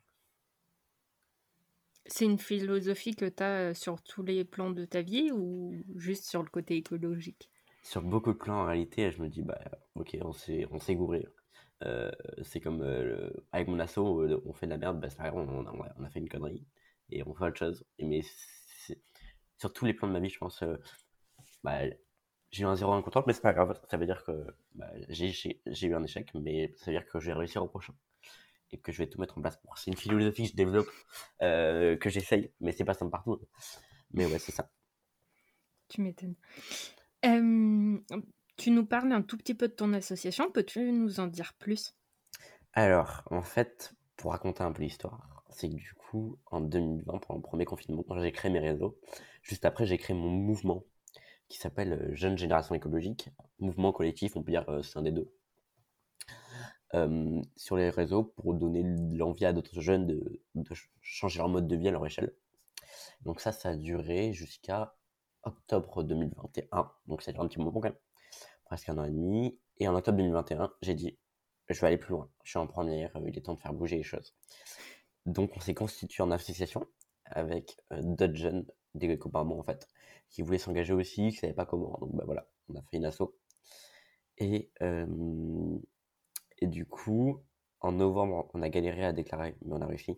C'est 2.08 2.26
une 2.26 2.40
philosophie 2.40 3.16
que 3.16 3.26
tu 3.26 3.44
as 3.44 3.70
euh, 3.70 3.74
sur 3.74 4.02
tous 4.02 4.24
les 4.24 4.44
plans 4.46 4.72
de 4.72 4.86
ta 4.86 5.02
vie 5.02 5.32
ou 5.32 5.74
juste 5.96 6.26
sur 6.26 6.42
le 6.42 6.50
côté 6.50 6.76
écologique? 6.76 7.50
Sur 7.84 8.02
beaucoup 8.02 8.34
de 8.34 8.38
plans, 8.38 8.62
en 8.62 8.66
réalité, 8.66 9.12
je 9.12 9.22
me 9.22 9.30
dis, 9.30 9.42
bah, 9.42 9.60
ok, 9.96 10.18
on 10.22 10.34
s'est, 10.34 10.68
on 10.72 10.94
gouré. 10.94 11.28
Euh, 11.84 12.12
c'est 12.42 12.60
comme 12.60 12.82
avec 13.52 13.68
mon 13.68 13.80
asso, 13.80 14.00
on 14.00 14.54
fait 14.54 14.66
de 14.66 14.72
la 14.72 14.78
merde, 14.78 15.00
bah, 15.00 15.32
on, 15.34 15.66
on, 15.66 16.04
a 16.04 16.10
fait 16.10 16.20
une 16.20 16.28
connerie 16.28 16.66
et 17.12 17.24
on 17.24 17.34
fait 17.34 17.46
autre 17.46 17.58
chose. 17.58 17.86
Mais 18.00 18.22
sur 19.58 19.74
tous 19.74 19.86
les 19.86 19.94
plans 19.94 20.08
de 20.08 20.14
ma 20.14 20.20
vie, 20.20 20.30
je 20.30 20.40
pense, 20.40 20.64
bah, 21.64 21.82
j'ai 22.52 22.64
eu 22.64 22.66
un 22.66 22.76
zéro 22.76 22.94
incontournable, 22.94 23.28
mais 23.28 23.34
c'est 23.34 23.42
pas 23.42 23.54
grave. 23.54 23.80
Ça 23.90 23.98
veut 23.98 24.06
dire 24.06 24.24
que 24.24 24.46
bah, 24.76 24.90
j'ai 25.10 25.88
eu 25.88 25.96
un 25.96 26.04
échec, 26.04 26.34
mais 26.34 26.74
ça 26.78 26.92
veut 26.92 26.98
dire 26.98 27.08
que 27.08 27.20
je 27.20 27.28
vais 27.28 27.34
réussir 27.34 27.64
au 27.64 27.68
prochain. 27.68 27.94
Et 28.72 28.80
que 28.80 28.92
je 28.92 28.98
vais 28.98 29.08
tout 29.08 29.20
mettre 29.20 29.38
en 29.38 29.42
place 29.42 29.58
pour. 29.58 29.78
C'est 29.78 29.92
une 29.92 29.98
philosophie 29.98 30.44
que 30.44 30.50
je 30.50 30.56
développe, 30.56 30.90
euh, 31.42 31.96
que 31.96 32.10
j'essaye, 32.10 32.52
mais 32.60 32.72
c'est 32.72 32.84
pas 32.84 32.94
simple 32.94 33.12
partout. 33.12 33.40
Mais 34.12 34.26
ouais, 34.26 34.40
c'est 34.40 34.52
ça. 34.52 34.70
Tu 35.88 36.02
m'étonnes. 36.02 36.36
tu 38.58 38.72
nous 38.72 38.86
parles 38.86 39.12
un 39.14 39.22
tout 39.22 39.38
petit 39.38 39.54
peu 39.54 39.70
de 39.70 39.74
ton 39.74 39.94
association. 39.94 40.52
Peux-tu 40.52 40.92
nous 40.92 41.20
en 41.20 41.28
dire 41.28 41.54
plus? 41.60 41.96
Alors, 42.74 43.24
en 43.32 43.42
fait, 43.42 43.94
pour 44.18 44.32
raconter 44.32 44.64
un 44.64 44.72
peu 44.72 44.84
l'histoire, 44.84 45.44
c'est 45.50 45.70
que 45.70 45.76
du 45.76 45.94
coup, 45.94 46.38
en 46.48 46.62
2020, 46.62 47.20
pendant 47.20 47.38
le 47.38 47.42
premier 47.42 47.66
confinement, 47.66 48.04
quand 48.04 48.20
j'ai 48.20 48.32
créé 48.32 48.52
mes 48.52 48.60
réseaux, 48.60 49.00
juste 49.42 49.66
après, 49.66 49.86
j'ai 49.86 49.98
créé 49.98 50.16
mon 50.16 50.30
mouvement 50.30 50.84
qui 51.48 51.58
s'appelle 51.58 51.94
euh, 51.94 52.16
Jeune 52.16 52.38
Génération 52.38 52.76
Écologique, 52.76 53.30
mouvement 53.60 53.92
collectif, 53.92 54.36
on 54.36 54.44
peut 54.44 54.52
dire 54.52 54.68
euh, 54.70 54.82
c'est 54.84 54.98
un 54.98 55.02
des 55.02 55.12
deux, 55.12 55.32
euh, 56.94 57.42
sur 57.56 57.76
les 57.76 57.90
réseaux 57.90 58.24
pour 58.24 58.54
donner 58.54 58.84
l'envie 59.12 59.46
à 59.46 59.54
d'autres 59.54 59.82
jeunes 59.82 60.08
de, 60.08 60.42
changer 61.02 61.40
leur 61.40 61.50
mode 61.50 61.68
de 61.68 61.76
vie 61.76 61.90
à 61.90 61.92
leur 61.92 62.06
échelle. 62.06 62.34
Donc 63.22 63.42
ça, 63.42 63.52
ça 63.52 63.70
a 63.70 63.76
duré 63.76 64.34
jusqu'à 64.34 64.96
octobre 65.44 66.04
2021, 66.04 66.92
donc 67.08 67.22
ça 67.22 67.32
dure 67.32 67.42
un 67.42 67.48
petit 67.48 67.60
moment 67.60 67.72
quand 67.72 67.90
même, 67.90 67.98
presque 68.66 68.90
un 68.90 68.98
an 68.98 69.06
et 69.06 69.12
demi. 69.12 69.60
Et 69.80 69.88
en 69.88 69.96
octobre 69.96 70.18
2021, 70.18 70.72
j'ai 70.82 70.94
dit, 70.94 71.18
je 71.68 71.80
vais 71.80 71.88
aller 71.88 71.98
plus 71.98 72.12
loin, 72.12 72.30
je 72.44 72.52
suis 72.52 72.60
en 72.60 72.68
première, 72.68 73.12
il 73.26 73.38
est 73.38 73.42
temps 73.42 73.54
de 73.54 73.60
faire 73.60 73.74
bouger 73.74 73.98
les 73.98 74.04
choses. 74.04 74.34
Donc 75.26 75.52
on 75.56 75.60
s'est 75.60 75.74
constitué 75.74 76.24
en 76.24 76.32
association 76.32 76.88
avec 77.26 77.78
d'autres 77.92 78.36
jeunes, 78.36 78.66
des 78.96 79.18
copains 79.18 79.42
en 79.42 79.64
fait, 79.64 79.88
qui 80.30 80.42
voulait 80.42 80.58
s'engager 80.58 80.94
aussi, 80.94 81.30
qui 81.32 81.38
savait 81.38 81.54
pas 81.54 81.66
comment. 81.66 81.98
Donc 82.00 82.16
bah 82.16 82.24
voilà, 82.26 82.48
on 82.70 82.76
a 82.76 82.82
fait 82.84 82.98
une 82.98 83.06
asso. 83.06 83.36
Et, 84.38 84.72
et 86.60 86.68
du 86.68 86.86
coup, 86.86 87.42
en 87.82 87.94
novembre, 87.94 88.50
on 88.54 88.62
a 88.62 88.70
galéré 88.70 89.04
à 89.06 89.14
déclarer, 89.14 89.56
mais 89.66 89.74
on 89.74 89.82
a 89.82 89.86
réussi. 89.86 90.18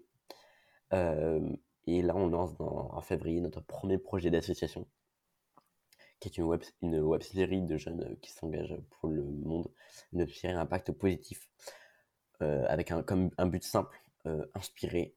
et 0.91 2.01
là, 2.01 2.15
on 2.15 2.27
lance 2.27 2.55
en 2.59 3.01
février 3.01 3.41
notre 3.41 3.61
premier 3.61 3.97
projet 3.97 4.29
d'association, 4.31 4.87
qui 6.19 6.29
est 6.29 6.37
une 6.37 6.45
web, 6.45 6.61
une 6.81 7.21
série 7.21 7.61
de 7.61 7.77
jeunes 7.77 8.17
qui 8.21 8.31
s'engagent 8.31 8.77
pour 8.89 9.09
le 9.09 9.23
monde, 9.23 9.69
une 10.13 10.21
web 10.21 10.29
série 10.29 10.53
impact 10.53 10.91
positif, 10.93 11.49
avec 12.39 12.91
un, 12.91 13.03
comme 13.03 13.31
un 13.37 13.47
but 13.47 13.63
simple, 13.63 14.01
inspirer 14.55 15.15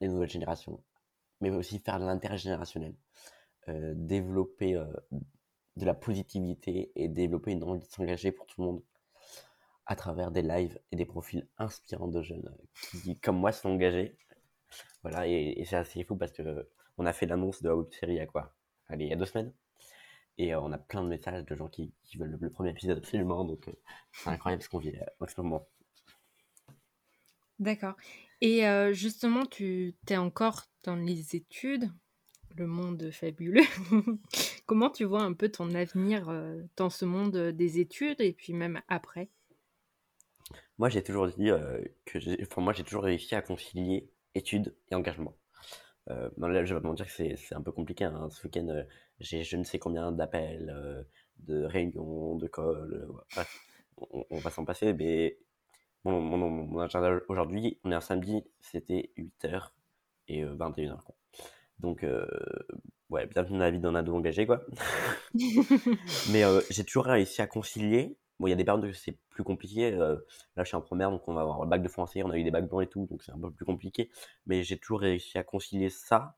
les 0.00 0.08
nouvelles 0.08 0.30
générations, 0.30 0.82
mais 1.40 1.50
aussi 1.50 1.78
faire 1.78 2.00
de 2.00 2.04
l'intérêt 2.04 2.38
générationnel. 2.38 2.94
Euh, 3.68 3.94
développer 3.96 4.74
euh, 4.74 4.84
de 5.76 5.86
la 5.86 5.94
positivité 5.94 6.92
et 6.96 7.08
développer 7.08 7.52
une 7.52 7.64
envie 7.64 7.80
de 7.80 7.90
s'engager 7.90 8.30
pour 8.30 8.44
tout 8.44 8.60
le 8.60 8.66
monde 8.66 8.82
à 9.86 9.96
travers 9.96 10.30
des 10.30 10.42
lives 10.42 10.78
et 10.92 10.96
des 10.96 11.04
profils 11.04 11.46
inspirants 11.58 12.08
de 12.08 12.22
jeunes 12.22 12.50
qui, 13.02 13.18
comme 13.18 13.36
moi, 13.38 13.52
sont 13.52 13.70
engagés. 13.70 14.16
Voilà, 15.02 15.26
et, 15.28 15.62
c'est 15.66 15.76
assez 15.76 16.04
fou 16.04 16.16
parce 16.16 16.32
que 16.32 16.68
on 16.96 17.06
a 17.06 17.12
fait 17.12 17.26
l'annonce 17.26 17.62
de 17.62 17.68
la 17.68 17.76
web 17.76 17.92
série 17.92 18.14
il 18.14 18.16
y 18.16 18.20
a 18.20 18.26
quoi? 18.26 18.54
Allez, 18.88 19.06
il 19.06 19.10
y 19.10 19.12
a 19.12 19.16
deux 19.16 19.26
semaines. 19.26 19.52
Et 20.38 20.54
euh, 20.54 20.60
on 20.60 20.72
a 20.72 20.78
plein 20.78 21.02
de 21.02 21.08
messages 21.08 21.44
de 21.44 21.54
gens 21.54 21.68
qui, 21.68 21.92
veulent 22.16 22.38
le, 22.40 22.50
premier 22.50 22.70
épisode 22.70 22.98
absolument. 22.98 23.44
Donc, 23.44 23.68
c'est 24.12 24.30
incroyable 24.30 24.62
ce 24.62 24.68
qu'on 24.68 24.78
vit 24.78 24.94
en 25.20 25.26
ce 25.26 25.40
moment. 25.40 25.68
D'accord. 27.58 27.94
Et 28.40 28.62
justement, 28.92 29.46
tu 29.46 29.94
es 30.08 30.16
encore 30.16 30.64
dans 30.82 30.96
les 30.96 31.36
études? 31.36 31.90
Le 32.56 32.66
monde 32.68 33.10
fabuleux 33.10 33.64
Comment 34.66 34.88
tu 34.88 35.04
vois 35.04 35.22
un 35.22 35.32
peu 35.32 35.48
ton 35.48 35.74
avenir 35.74 36.32
dans 36.76 36.90
ce 36.90 37.04
monde 37.04 37.36
des 37.36 37.80
études 37.80 38.20
et 38.20 38.32
puis 38.32 38.52
même 38.52 38.80
après? 38.88 39.28
Moi, 40.78 40.88
j'ai 40.88 41.02
toujours 41.02 41.28
dit 41.28 41.50
que 42.04 42.18
j'ai, 42.18 42.36
enfin, 42.42 42.60
moi, 42.60 42.72
j'ai 42.72 42.84
toujours 42.84 43.04
réussi 43.04 43.34
à 43.34 43.42
concilier 43.42 44.10
études 44.34 44.74
et 44.90 44.94
engagement. 44.94 45.36
Euh, 46.10 46.28
là, 46.36 46.64
je 46.64 46.74
vais 46.74 46.80
pas 46.80 46.88
mentir 46.88 47.06
que 47.06 47.12
c'est 47.12 47.54
un 47.54 47.62
peu 47.62 47.72
compliqué. 47.72 48.04
Hein. 48.04 48.28
Ce 48.30 48.42
week-end, 48.46 48.84
j'ai 49.20 49.44
je 49.44 49.56
ne 49.56 49.64
sais 49.64 49.78
combien 49.78 50.12
d'appels, 50.12 51.06
de 51.38 51.64
réunions, 51.64 52.36
de 52.36 52.46
calls. 52.48 53.08
on, 53.98 54.38
va 54.38 54.50
s'en 54.50 54.64
passer, 54.64 54.92
mais 54.92 55.38
mon, 56.04 56.20
mon, 56.20 56.50
mon 56.50 56.80
agenda 56.80 57.20
aujourd'hui, 57.28 57.78
on 57.84 57.92
est 57.92 57.94
un 57.94 58.00
samedi, 58.00 58.44
c'était 58.60 59.12
8h 59.16 59.70
et 60.28 60.44
21h. 60.44 60.98
Donc, 61.78 62.04
ouais, 63.10 63.26
bienvenue 63.26 63.58
dans 63.58 63.64
la 63.64 63.70
vie 63.70 63.78
d'un 63.78 63.94
ado 63.94 64.14
engagé, 64.14 64.44
quoi. 64.46 64.64
Mais 66.32 66.42
j'ai 66.70 66.84
toujours 66.84 67.06
réussi 67.06 67.40
à 67.42 67.46
concilier. 67.46 68.18
Il 68.46 68.50
y 68.50 68.52
a 68.52 68.56
des 68.56 68.64
périodes 68.64 68.84
où 68.84 68.92
c'est 68.92 69.16
plus 69.30 69.44
compliqué. 69.44 69.90
là, 69.90 70.18
je 70.58 70.64
suis 70.64 70.76
en 70.76 70.80
première, 70.80 71.10
donc 71.10 71.26
on 71.28 71.34
va 71.34 71.42
avoir 71.42 71.62
le 71.62 71.68
bac 71.68 71.82
de 71.82 71.88
français, 71.88 72.22
on 72.22 72.30
a 72.30 72.38
eu 72.38 72.44
des 72.44 72.50
bacs 72.50 72.68
blancs 72.68 72.82
et 72.82 72.88
tout, 72.88 73.06
donc 73.06 73.22
c'est 73.22 73.32
un 73.32 73.38
peu 73.38 73.50
plus 73.50 73.64
compliqué. 73.64 74.10
Mais 74.46 74.62
j'ai 74.62 74.78
toujours 74.78 75.00
réussi 75.00 75.38
à 75.38 75.44
concilier 75.44 75.90
ça. 75.90 76.36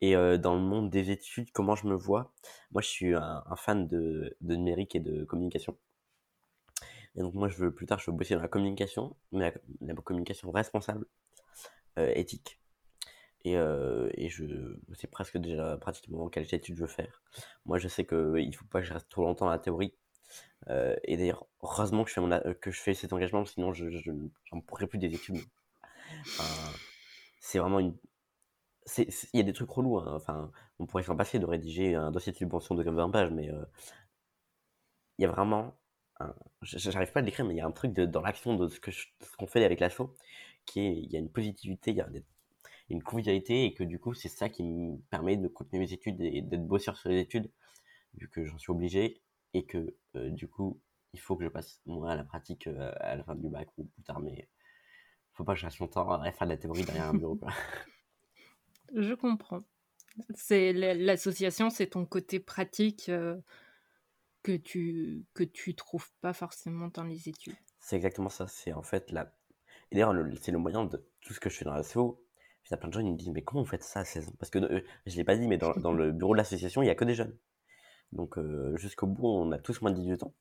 Et 0.00 0.14
dans 0.38 0.54
le 0.54 0.60
monde 0.60 0.90
des 0.90 1.10
études, 1.12 1.52
comment 1.52 1.76
je 1.76 1.86
me 1.86 1.94
vois? 1.94 2.32
Moi, 2.72 2.82
je 2.82 2.88
suis 2.88 3.14
un, 3.14 3.44
fan 3.56 3.86
de, 3.86 4.36
numérique 4.40 4.96
et 4.96 5.00
de 5.00 5.24
communication. 5.24 5.76
Et 7.14 7.20
donc, 7.20 7.34
moi, 7.34 7.48
je 7.48 7.56
veux 7.56 7.72
plus 7.72 7.86
tard, 7.86 7.98
je 8.00 8.10
veux 8.10 8.16
bosser 8.16 8.34
dans 8.34 8.42
la 8.42 8.48
communication, 8.48 9.16
mais 9.30 9.54
la 9.80 9.94
communication 9.94 10.50
responsable, 10.50 11.06
éthique. 11.96 12.58
Et, 13.44 13.56
euh, 13.56 14.08
et 14.14 14.28
je 14.28 14.44
sais 14.94 15.08
presque 15.08 15.36
déjà 15.38 15.76
pratiquement 15.76 16.28
quelle 16.28 16.46
étude 16.54 16.76
je 16.76 16.82
veux 16.82 16.86
faire. 16.86 17.22
Moi, 17.66 17.78
je 17.78 17.88
sais 17.88 18.06
qu'il 18.06 18.48
ne 18.48 18.52
faut 18.52 18.64
pas 18.66 18.80
que 18.80 18.86
je 18.86 18.92
reste 18.92 19.08
trop 19.08 19.22
longtemps 19.22 19.48
à 19.48 19.52
la 19.52 19.58
théorie. 19.58 19.94
Euh, 20.68 20.96
et 21.04 21.16
d'ailleurs, 21.16 21.46
heureusement 21.62 22.04
que 22.04 22.10
je, 22.10 22.14
fais 22.14 22.20
mon, 22.20 22.54
que 22.60 22.70
je 22.70 22.80
fais 22.80 22.94
cet 22.94 23.12
engagement, 23.12 23.44
sinon 23.44 23.72
je 23.72 23.84
n'en 24.52 24.60
pourrais 24.60 24.86
plus 24.86 24.98
des 24.98 25.12
études. 25.14 25.40
c'est 27.40 27.58
vraiment 27.58 27.80
une. 27.80 27.96
Il 28.98 29.08
y 29.34 29.40
a 29.40 29.44
des 29.44 29.52
trucs 29.52 29.70
relous. 29.70 29.98
Hein. 29.98 30.14
Enfin, 30.16 30.50
on 30.78 30.86
pourrait 30.86 31.02
s'en 31.02 31.16
passer 31.16 31.38
de 31.38 31.46
rédiger 31.46 31.94
un 31.94 32.10
dossier 32.10 32.32
de 32.32 32.36
subvention 32.36 32.74
de 32.74 32.82
20 32.82 33.10
pages, 33.10 33.30
mais 33.30 33.50
euh, 33.50 33.64
il 35.18 35.22
y 35.22 35.24
a 35.24 35.28
vraiment. 35.28 35.76
J'arrive 36.62 37.10
pas 37.10 37.18
à 37.18 37.22
le 37.22 37.26
décrire, 37.26 37.44
mais 37.44 37.54
il 37.54 37.56
y 37.56 37.60
a 37.60 37.66
un 37.66 37.72
truc 37.72 37.92
dans 37.94 38.20
l'action 38.20 38.54
de 38.54 38.68
ce 38.68 38.78
qu'on 39.38 39.46
fait 39.48 39.64
avec 39.64 39.80
l'assaut 39.80 40.14
qui 40.66 40.80
est. 40.80 40.92
Il 40.92 41.10
y 41.12 41.16
a 41.16 41.18
une 41.18 41.30
positivité, 41.30 41.90
il 41.90 41.96
y 41.96 42.00
a 42.00 42.08
une 42.90 43.02
convivialité 43.02 43.64
et 43.64 43.74
que 43.74 43.84
du 43.84 43.98
coup 43.98 44.14
c'est 44.14 44.28
ça 44.28 44.48
qui 44.48 44.62
me 44.62 44.98
permet 45.10 45.36
de 45.36 45.48
continuer 45.48 45.86
mes 45.86 45.92
études 45.92 46.20
et 46.20 46.42
d'être 46.42 46.66
bosseur 46.66 46.96
sur 46.96 47.08
les 47.08 47.20
études 47.20 47.50
vu 48.14 48.28
que 48.28 48.44
j'en 48.44 48.58
suis 48.58 48.70
obligé 48.70 49.22
et 49.54 49.64
que 49.64 49.94
euh, 50.16 50.30
du 50.30 50.48
coup 50.48 50.80
il 51.12 51.20
faut 51.20 51.36
que 51.36 51.44
je 51.44 51.48
passe 51.48 51.80
moi 51.86 52.12
à 52.12 52.16
la 52.16 52.24
pratique 52.24 52.66
euh, 52.66 52.92
à 53.00 53.16
la 53.16 53.24
fin 53.24 53.34
du 53.34 53.48
bac 53.48 53.68
ou 53.76 53.84
plus 53.84 54.02
tard 54.02 54.20
mais 54.20 54.48
faut 55.32 55.44
pas 55.44 55.54
que 55.54 55.60
je 55.60 55.66
reste 55.66 55.78
longtemps 55.78 56.10
à 56.10 56.32
faire 56.32 56.46
de 56.46 56.52
la 56.52 56.58
théorie 56.58 56.84
derrière 56.84 57.08
un 57.08 57.14
bureau 57.14 57.38
je 58.94 59.14
comprends. 59.14 59.60
C'est 60.34 60.72
l'association 60.72 61.70
c'est 61.70 61.88
ton 61.88 62.04
côté 62.04 62.38
pratique 62.38 63.08
euh, 63.08 63.38
que 64.42 64.56
tu 64.56 65.24
que 65.34 65.44
tu 65.44 65.74
trouves 65.74 66.10
pas 66.20 66.32
forcément 66.32 66.88
dans 66.88 67.04
les 67.04 67.28
études. 67.28 67.56
C'est 67.80 67.96
exactement 67.96 68.28
ça. 68.28 68.46
C'est 68.46 68.72
en 68.72 68.82
fait 68.82 69.10
la 69.10 69.32
et 69.90 69.94
d'ailleurs 69.94 70.14
c'est 70.40 70.52
le 70.52 70.58
moyen 70.58 70.84
de 70.84 71.02
tout 71.20 71.32
ce 71.32 71.40
que 71.40 71.48
je 71.48 71.56
fais 71.56 71.64
dans 71.64 71.74
l'assaut 71.74 72.22
il 72.66 72.70
y 72.70 72.74
a 72.74 72.76
plein 72.76 72.88
de 72.88 72.94
gens 72.94 73.02
qui 73.02 73.10
me 73.10 73.16
disent, 73.16 73.30
mais 73.30 73.42
comment 73.42 73.62
vous 73.62 73.68
faites 73.68 73.82
ça 73.82 74.00
à 74.00 74.04
16 74.04 74.28
ans? 74.28 74.32
Parce 74.38 74.50
que 74.50 74.58
euh, 74.58 74.80
je 75.06 75.12
ne 75.12 75.16
l'ai 75.16 75.24
pas 75.24 75.36
dit, 75.36 75.48
mais 75.48 75.58
dans, 75.58 75.72
dans 75.74 75.92
le 75.92 76.12
bureau 76.12 76.32
de 76.32 76.38
l'association, 76.38 76.82
il 76.82 76.86
n'y 76.86 76.90
a 76.90 76.94
que 76.94 77.04
des 77.04 77.14
jeunes. 77.14 77.36
Donc 78.12 78.38
euh, 78.38 78.76
jusqu'au 78.76 79.06
bout, 79.06 79.26
on 79.26 79.52
a 79.52 79.58
tous 79.58 79.80
moins 79.82 79.90
de 79.90 79.96
18 79.96 80.22
ans. 80.24 80.34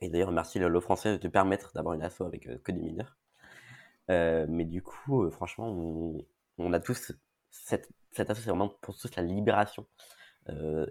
Et 0.00 0.08
d'ailleurs, 0.08 0.32
merci 0.32 0.58
le 0.58 0.80
français 0.80 1.12
de 1.12 1.16
te 1.18 1.28
permettre 1.28 1.72
d'avoir 1.72 1.94
une 1.94 2.02
asso 2.02 2.22
avec 2.22 2.46
euh, 2.46 2.58
que 2.58 2.72
des 2.72 2.80
mineurs. 2.80 3.16
mais 4.08 4.64
du 4.64 4.82
coup, 4.82 5.30
franchement, 5.30 5.68
on, 5.68 6.24
on, 6.58 6.72
a 6.72 6.80
tous 6.80 7.12
cette, 7.50 7.88
cette 8.10 8.30
asso, 8.30 8.40
c'est 8.40 8.50
vraiment 8.50 8.68
pour 8.68 8.96
tous 8.96 9.14
la 9.16 9.22
libération. 9.22 9.86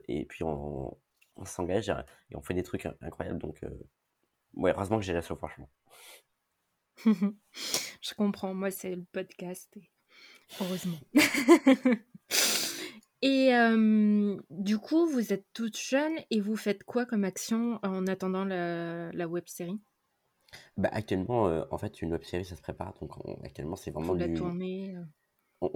et 0.08 0.26
puis 0.26 0.44
on, 0.44 0.98
on 1.36 1.46
s'engage 1.46 1.90
et 1.90 2.36
on 2.36 2.42
fait 2.42 2.54
des 2.54 2.64
trucs 2.64 2.88
incroyables. 3.02 3.40
Donc, 3.40 3.62
ouais, 4.56 4.72
heureusement 4.72 4.98
que 4.98 5.04
j'ai 5.06 5.14
l'asso, 5.14 5.36
franchement. 5.36 5.70
Je 8.02 8.14
comprends, 8.16 8.54
moi 8.54 8.72
c'est 8.72 8.96
le 8.96 9.04
podcast 9.12 9.76
et 9.78 9.90
Heureusement. 10.62 11.00
et 13.26 13.52
du 14.50 14.78
coup, 14.78 15.06
vous 15.08 15.34
êtes 15.34 15.46
toute 15.54 15.78
jeune 15.78 16.14
et 16.30 16.40
vous 16.42 16.56
faites 16.56 16.84
quoi 16.84 17.06
comme 17.06 17.24
action 17.24 17.80
en 17.84 18.06
attendant 18.08 18.46
la, 18.46 19.12
la 19.12 19.28
web 19.28 19.46
série? 19.48 19.80
Bah, 20.78 20.90
Actuellement, 20.92 21.66
en 21.72 21.78
fait, 21.78 22.02
une 22.02 22.12
web 22.12 22.24
série, 22.24 22.46
ça 22.46 22.56
se 22.56 22.62
prépare. 22.62 22.94
Donc, 23.00 23.12
actuellement, 23.44 23.76
c'est 23.76 23.92
vraiment 23.92 24.14
du... 24.14 24.28
la 24.28 24.38
tournée 24.38 24.96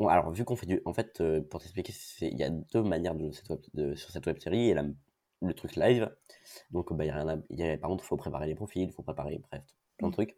alors, 0.09 0.31
vu 0.31 0.43
qu'on 0.43 0.57
fait 0.57 0.65
du. 0.65 0.81
En 0.83 0.93
fait, 0.93 1.23
pour 1.49 1.61
t'expliquer, 1.61 1.93
il 2.19 2.37
y 2.37 2.43
a 2.43 2.49
deux 2.49 2.83
manières 2.83 3.15
de, 3.15 3.31
cette 3.31 3.49
de, 3.73 3.95
sur 3.95 4.11
cette 4.11 4.25
web 4.25 4.37
série. 4.37 4.59
Il 4.59 4.67
y 4.67 4.73
a 4.73 4.83
le 5.41 5.53
truc 5.53 5.77
live. 5.77 6.13
Donc, 6.71 6.91
bah, 6.91 7.05
y 7.05 7.09
a 7.09 7.15
rien 7.15 7.41
y 7.51 7.63
a, 7.63 7.77
par 7.77 7.89
contre, 7.89 8.03
il 8.03 8.07
faut 8.07 8.17
préparer 8.17 8.47
les 8.47 8.55
profils, 8.55 8.83
il 8.83 8.91
faut 8.91 9.03
préparer, 9.03 9.39
bref, 9.49 9.63
plein 9.97 10.09
de 10.09 10.11
mmh. 10.11 10.13
trucs 10.13 10.37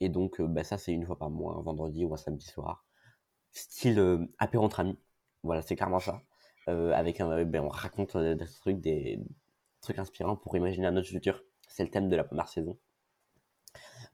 et 0.00 0.08
donc, 0.08 0.40
bah, 0.40 0.64
ça, 0.64 0.78
c'est 0.78 0.92
une 0.92 1.04
fois 1.04 1.18
par 1.18 1.30
mois, 1.30 1.56
un 1.56 1.62
vendredi 1.62 2.04
ou 2.04 2.14
un 2.14 2.16
samedi 2.16 2.46
soir. 2.46 2.86
Style 3.50 4.28
apéro 4.38 4.64
entre 4.64 4.80
amis. 4.80 4.98
Voilà, 5.42 5.62
c'est 5.62 5.76
clairement 5.76 6.00
ça. 6.00 6.22
avec 6.66 7.20
un, 7.20 7.44
ben, 7.44 7.62
on 7.64 7.68
raconte 7.68 8.16
des 8.16 8.46
trucs, 8.60 8.80
des 8.80 9.18
trucs 9.80 9.98
inspirants 9.98 10.36
pour 10.36 10.56
imaginer 10.56 10.86
un 10.86 10.96
autre 10.96 11.08
futur. 11.08 11.42
C'est 11.68 11.84
le 11.84 11.90
thème 11.90 12.08
de 12.08 12.16
la 12.16 12.24
première 12.24 12.48
saison. 12.48 12.78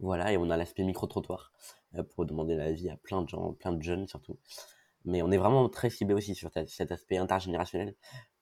Voilà, 0.00 0.32
et 0.32 0.37
on 0.37 0.49
a 0.50 0.56
l'aspect 0.56 0.85
micro-trottoir 0.85 1.52
pour 2.14 2.25
demander 2.25 2.54
l'avis 2.54 2.88
à 2.88 2.97
plein 2.97 3.23
de 3.23 3.28
gens, 3.28 3.52
plein 3.54 3.73
de 3.73 3.82
jeunes 3.82 4.06
surtout. 4.06 4.38
Mais 5.04 5.23
on 5.23 5.30
est 5.30 5.38
vraiment 5.38 5.68
très 5.68 5.90
ciblé 5.90 6.14
aussi 6.14 6.35
sur 6.35 6.50
cet 6.66 6.92
aspect 6.92 7.16
intergénérationnel 7.16 7.94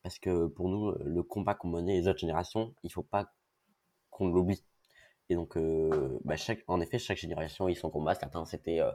parce 0.03 0.19
que 0.19 0.47
pour 0.47 0.69
nous, 0.69 0.93
le 1.05 1.23
combat 1.23 1.55
qu'on 1.55 1.69
menait 1.69 1.95
les 1.95 2.09
autres 2.09 2.21
générations, 2.21 2.75
il 2.83 2.93
faut 2.93 3.03
pas 3.03 3.33
qu'on 4.11 4.29
l'oublie. 4.29 4.65
Et 5.29 5.35
donc, 5.35 5.57
euh, 5.57 6.19
bah, 6.25 6.37
chaque, 6.37 6.63
en 6.69 6.81
effet, 6.81 6.99
chaque 6.99 7.19
génération 7.19 7.67
a 7.67 7.75
son 7.75 7.91
combat. 7.91 8.15
Certains, 8.15 8.45
c'était 8.45 8.81
euh, 8.81 8.93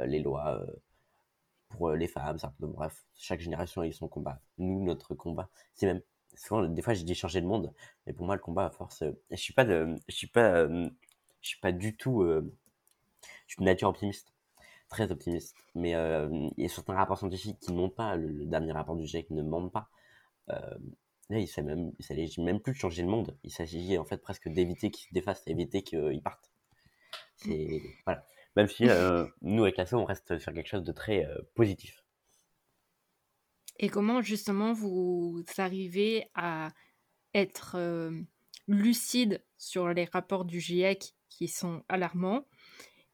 euh, 0.00 0.06
les 0.06 0.20
lois 0.20 0.64
pour 1.76 1.90
les 1.90 2.08
femmes. 2.08 2.38
Bref, 2.60 3.04
chaque 3.16 3.40
génération 3.40 3.82
a 3.82 3.90
son 3.92 4.08
combat. 4.08 4.40
Nous, 4.58 4.82
notre 4.84 5.14
combat, 5.14 5.48
c'est 5.74 5.86
même 5.86 6.02
souvent, 6.36 6.64
des 6.64 6.82
fois, 6.82 6.94
j'ai 6.94 7.04
dit 7.04 7.14
changer 7.14 7.40
le 7.40 7.46
monde, 7.46 7.72
mais 8.06 8.12
pour 8.12 8.26
moi, 8.26 8.34
le 8.34 8.40
combat, 8.40 8.66
à 8.66 8.70
force, 8.70 9.04
je 9.30 9.36
suis 9.36 9.52
pas 9.52 9.64
de, 9.64 9.96
je 10.08 10.14
suis 10.14 10.26
pas, 10.26 10.66
je 10.68 10.90
suis 11.40 11.60
pas 11.60 11.72
du 11.72 11.96
tout, 11.96 12.24
je 12.24 13.52
suis 13.52 13.60
de 13.60 13.64
nature 13.64 13.88
optimiste, 13.88 14.32
très 14.88 15.10
optimiste. 15.10 15.54
Mais 15.74 15.90
il 15.90 16.62
y 16.62 16.64
a 16.64 16.68
certains 16.68 16.94
rapports 16.94 17.18
scientifiques 17.18 17.60
qui 17.60 17.72
n'ont 17.72 17.90
pas, 17.90 18.16
le, 18.16 18.46
dernier 18.46 18.72
rapport 18.72 18.96
du 18.96 19.06
GIEC 19.06 19.30
ne 19.30 19.42
ment 19.42 19.68
pas. 19.68 19.88
Là, 21.30 21.38
il 21.38 21.48
s'agit 21.48 22.40
même 22.42 22.60
plus 22.60 22.72
de 22.72 22.78
changer 22.78 23.02
le 23.02 23.08
monde. 23.08 23.36
Il 23.44 23.50
s'agit 23.50 23.96
en 23.98 24.04
fait 24.04 24.18
presque 24.18 24.48
d'éviter 24.48 24.90
qu'ils 24.90 25.08
se 25.08 25.14
défassent, 25.14 25.44
d'éviter 25.44 25.82
qu'ils 25.82 26.22
partent. 26.22 26.50
C'est 27.36 27.82
voilà. 28.04 28.24
Même 28.56 28.68
si 28.68 28.88
euh, 28.88 29.26
nous 29.42 29.64
avec 29.64 29.76
la 29.76 29.84
on 29.92 30.04
reste 30.04 30.38
sur 30.38 30.52
quelque 30.52 30.68
chose 30.68 30.84
de 30.84 30.92
très 30.92 31.24
euh, 31.24 31.38
positif. 31.54 32.04
Et 33.78 33.88
comment 33.88 34.22
justement 34.22 34.72
vous 34.72 35.42
arrivez 35.58 36.30
à 36.34 36.70
être 37.34 37.76
euh, 37.76 38.12
lucide 38.68 39.44
sur 39.58 39.88
les 39.88 40.04
rapports 40.04 40.44
du 40.44 40.60
GIEC 40.60 41.14
qui 41.28 41.48
sont 41.48 41.82
alarmants 41.88 42.46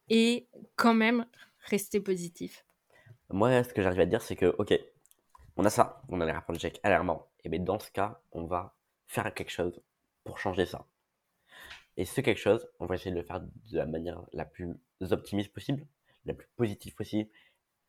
et 0.09 0.49
quand 0.77 0.93
même 0.93 1.25
rester 1.61 2.01
positif? 2.01 2.67
Moi, 3.31 3.65
ce 3.65 3.73
que 3.73 3.81
j'arrive 3.81 4.01
à 4.01 4.07
dire, 4.07 4.21
c'est 4.21 4.37
que 4.37 4.55
ok, 4.59 4.79
on 5.57 5.65
a 5.65 5.71
ça, 5.71 6.03
on 6.09 6.21
a 6.21 6.27
les 6.27 6.33
rapports 6.33 6.55
du 6.55 6.61
GIEC 6.61 6.81
alarmants 6.83 7.31
et 7.45 7.49
bien 7.49 7.61
dans 7.61 7.79
ce 7.79 7.91
cas, 7.91 8.21
on 8.33 8.45
va 8.45 8.77
faire 9.07 9.33
quelque 9.33 9.51
chose 9.51 9.81
pour 10.25 10.39
changer 10.39 10.67
ça. 10.67 10.87
Et 12.01 12.07
ce 12.07 12.23
quelque 12.23 12.39
chose, 12.39 12.67
on 12.79 12.87
va 12.87 12.95
essayer 12.95 13.11
de 13.11 13.17
le 13.17 13.23
faire 13.23 13.43
de 13.43 13.77
la 13.77 13.85
manière 13.85 14.23
la 14.33 14.47
plus 14.47 14.75
optimiste 15.11 15.53
possible, 15.53 15.87
la 16.25 16.33
plus 16.33 16.49
positive 16.57 16.95
possible 16.95 17.29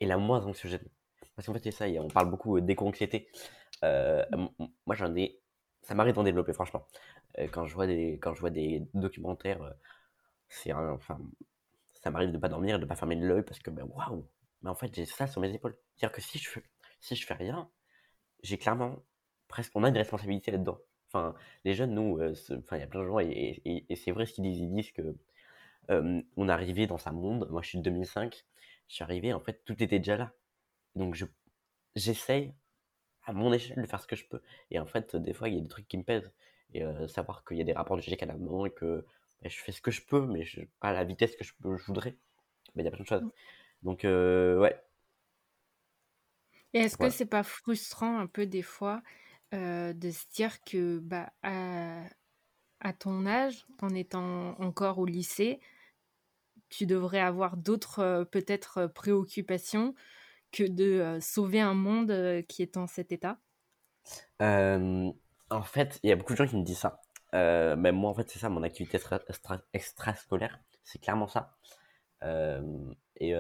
et 0.02 0.06
la 0.06 0.18
moins 0.18 0.46
anxiogène. 0.46 0.86
Parce 1.34 1.46
qu'en 1.46 1.54
fait, 1.54 1.64
c'est 1.64 1.72
ça, 1.72 1.86
on 1.88 2.10
parle 2.10 2.30
beaucoup 2.30 2.60
d'éco-anxiété. 2.60 3.30
Euh, 3.86 4.26
moi, 4.86 4.98
j'en 4.98 5.16
ai. 5.16 5.40
Ça 5.82 5.96
m'arrive 5.96 6.16
d'en 6.16 6.24
développer, 6.24 6.52
franchement. 6.52 6.86
Euh, 7.40 7.48
quand, 7.48 7.66
je 7.68 7.74
vois 7.74 7.88
des, 7.88 8.20
quand 8.22 8.34
je 8.34 8.42
vois 8.42 8.50
des 8.50 8.86
documentaires, 8.94 9.62
euh, 9.62 9.72
c'est 10.50 10.74
enfin, 10.74 11.18
ça 12.04 12.12
m'arrive 12.12 12.34
de 12.34 12.38
pas 12.38 12.50
dormir, 12.50 12.80
de 12.80 12.86
pas 12.86 12.96
fermer 12.96 13.16
l'œil 13.16 13.44
parce 13.44 13.60
que, 13.60 13.70
ben, 13.72 13.86
waouh! 13.86 14.28
Mais 14.62 14.70
en 14.70 14.76
fait, 14.76 14.94
j'ai 14.94 15.06
ça 15.06 15.26
sur 15.26 15.40
mes 15.40 15.54
épaules. 15.54 15.78
C'est-à-dire 15.96 16.14
que 16.14 16.22
si 16.22 16.38
je, 16.38 16.60
si 17.00 17.16
je 17.16 17.26
fais 17.26 17.34
rien, 17.34 17.72
j'ai 18.44 18.58
clairement 18.58 19.06
presque, 19.48 19.72
on 19.74 19.86
a 19.86 19.88
une 19.88 19.96
responsabilité 19.96 20.52
là-dedans. 20.52 20.80
Enfin, 21.14 21.36
les 21.66 21.74
jeunes, 21.74 21.94
nous, 21.94 22.20
euh, 22.20 22.34
enfin, 22.58 22.78
il 22.78 22.80
y 22.80 22.84
a 22.84 22.88
plein 22.88 23.02
de 23.02 23.08
gens, 23.08 23.20
et, 23.20 23.86
c'est 23.96 24.12
vrai 24.12 24.26
ce 24.26 24.34
qu'ils 24.34 24.46
disent, 24.46 24.60
ils 24.60 24.74
disent 24.74 24.92
que 24.92 25.16
euh, 25.90 26.22
on 26.38 26.48
est 26.48 26.52
arrivé 26.52 26.88
dans 26.88 27.06
un 27.08 27.12
monde, 27.12 27.50
moi 27.50 27.62
je 27.62 27.70
suis 27.70 27.78
de 27.80 27.84
2005, 27.84 28.46
je 28.88 28.94
suis 28.96 29.04
arrivé, 29.04 29.34
en 29.34 29.42
fait, 29.42 29.62
tout 29.66 29.82
était 29.84 30.00
déjà 30.00 30.16
là. 30.16 30.34
Donc 30.96 31.16
je, 31.16 31.26
j'essaye 31.96 32.54
à 33.26 33.34
mon 33.34 33.52
échelle 33.52 33.82
de 33.82 33.88
faire 33.88 34.02
ce 34.02 34.08
que 34.08 34.16
je 34.16 34.26
peux. 34.26 34.42
Et 34.70 34.80
en 34.80 34.86
fait, 34.86 35.16
des 35.18 35.34
fois, 35.34 35.50
il 35.50 35.56
y 35.56 35.58
a 35.58 35.62
des 35.62 35.68
trucs 35.68 35.88
qui 35.88 35.98
me 35.98 36.04
pèsent. 36.04 36.32
Et 36.74 36.84
savoir 37.10 37.44
qu'il 37.44 37.58
y 37.58 37.62
a 37.62 37.66
des 37.66 37.74
rapports 37.74 37.98
de 37.98 38.02
GG 38.02 38.18
à 38.24 38.26
la 38.26 38.38
main 38.38 38.66
et 38.66 38.72
que 38.72 39.06
bah, 39.42 39.50
je 39.50 39.58
fais 39.58 39.74
ce 39.74 39.82
que 39.82 39.92
je 39.92 40.02
peux, 40.02 40.26
mais 40.26 40.46
je, 40.46 40.62
pas 40.80 40.90
à 40.90 40.94
la 40.94 41.04
vitesse 41.04 41.36
que 41.36 41.44
je, 41.44 41.54
je 41.62 41.84
voudrais. 41.86 42.16
Mais 42.76 42.84
il 42.84 42.86
y 42.86 42.88
a 42.88 42.92
plein 42.92 43.04
de 43.04 43.08
choses. 43.08 43.30
Donc, 43.84 44.04
ouais. 44.04 44.82
Et 46.74 46.80
est-ce 46.80 46.98
que 46.98 47.10
c'est 47.10 47.26
pas 47.26 47.44
frustrant 47.44 48.20
un 48.20 48.28
peu 48.28 48.46
des 48.46 48.62
fois 48.62 49.02
de 49.52 50.12
se 50.12 50.26
dire 50.34 50.62
que 50.64 51.00
bah, 51.00 51.32
à, 51.44 52.94
ton 52.94 53.26
âge, 53.26 53.66
en 53.82 53.94
étant 53.94 54.60
encore 54.60 55.00
au 55.00 55.06
lycée, 55.06 55.60
tu 56.70 56.86
devrais 56.86 57.20
avoir 57.20 57.58
d'autres 57.58 58.28
peut-être 58.32 58.88
préoccupations 58.88 59.94
que 60.52 60.64
de 60.64 61.20
sauver 61.22 61.60
un 61.62 61.74
monde 61.74 62.44
qui 62.48 62.62
est 62.62 62.78
en 62.78 62.88
cet 62.88 63.12
état 63.12 63.40
En 64.40 65.64
fait, 65.64 66.00
il 66.04 66.10
y 66.10 66.14
a 66.14 66.16
beaucoup 66.16 66.34
de 66.34 66.38
gens 66.38 66.48
qui 66.48 66.56
me 66.56 66.64
disent 66.64 66.80
ça. 66.80 67.02
même 67.34 67.96
moi, 67.96 68.10
en 68.10 68.14
fait, 68.14 68.30
c'est 68.30 68.40
ça, 68.40 68.50
mon 68.50 68.64
activité 68.64 68.98
extrascolaire, 69.74 70.60
c'est 70.84 71.00
clairement 71.00 71.28
ça. 71.28 71.58
et 73.18 73.34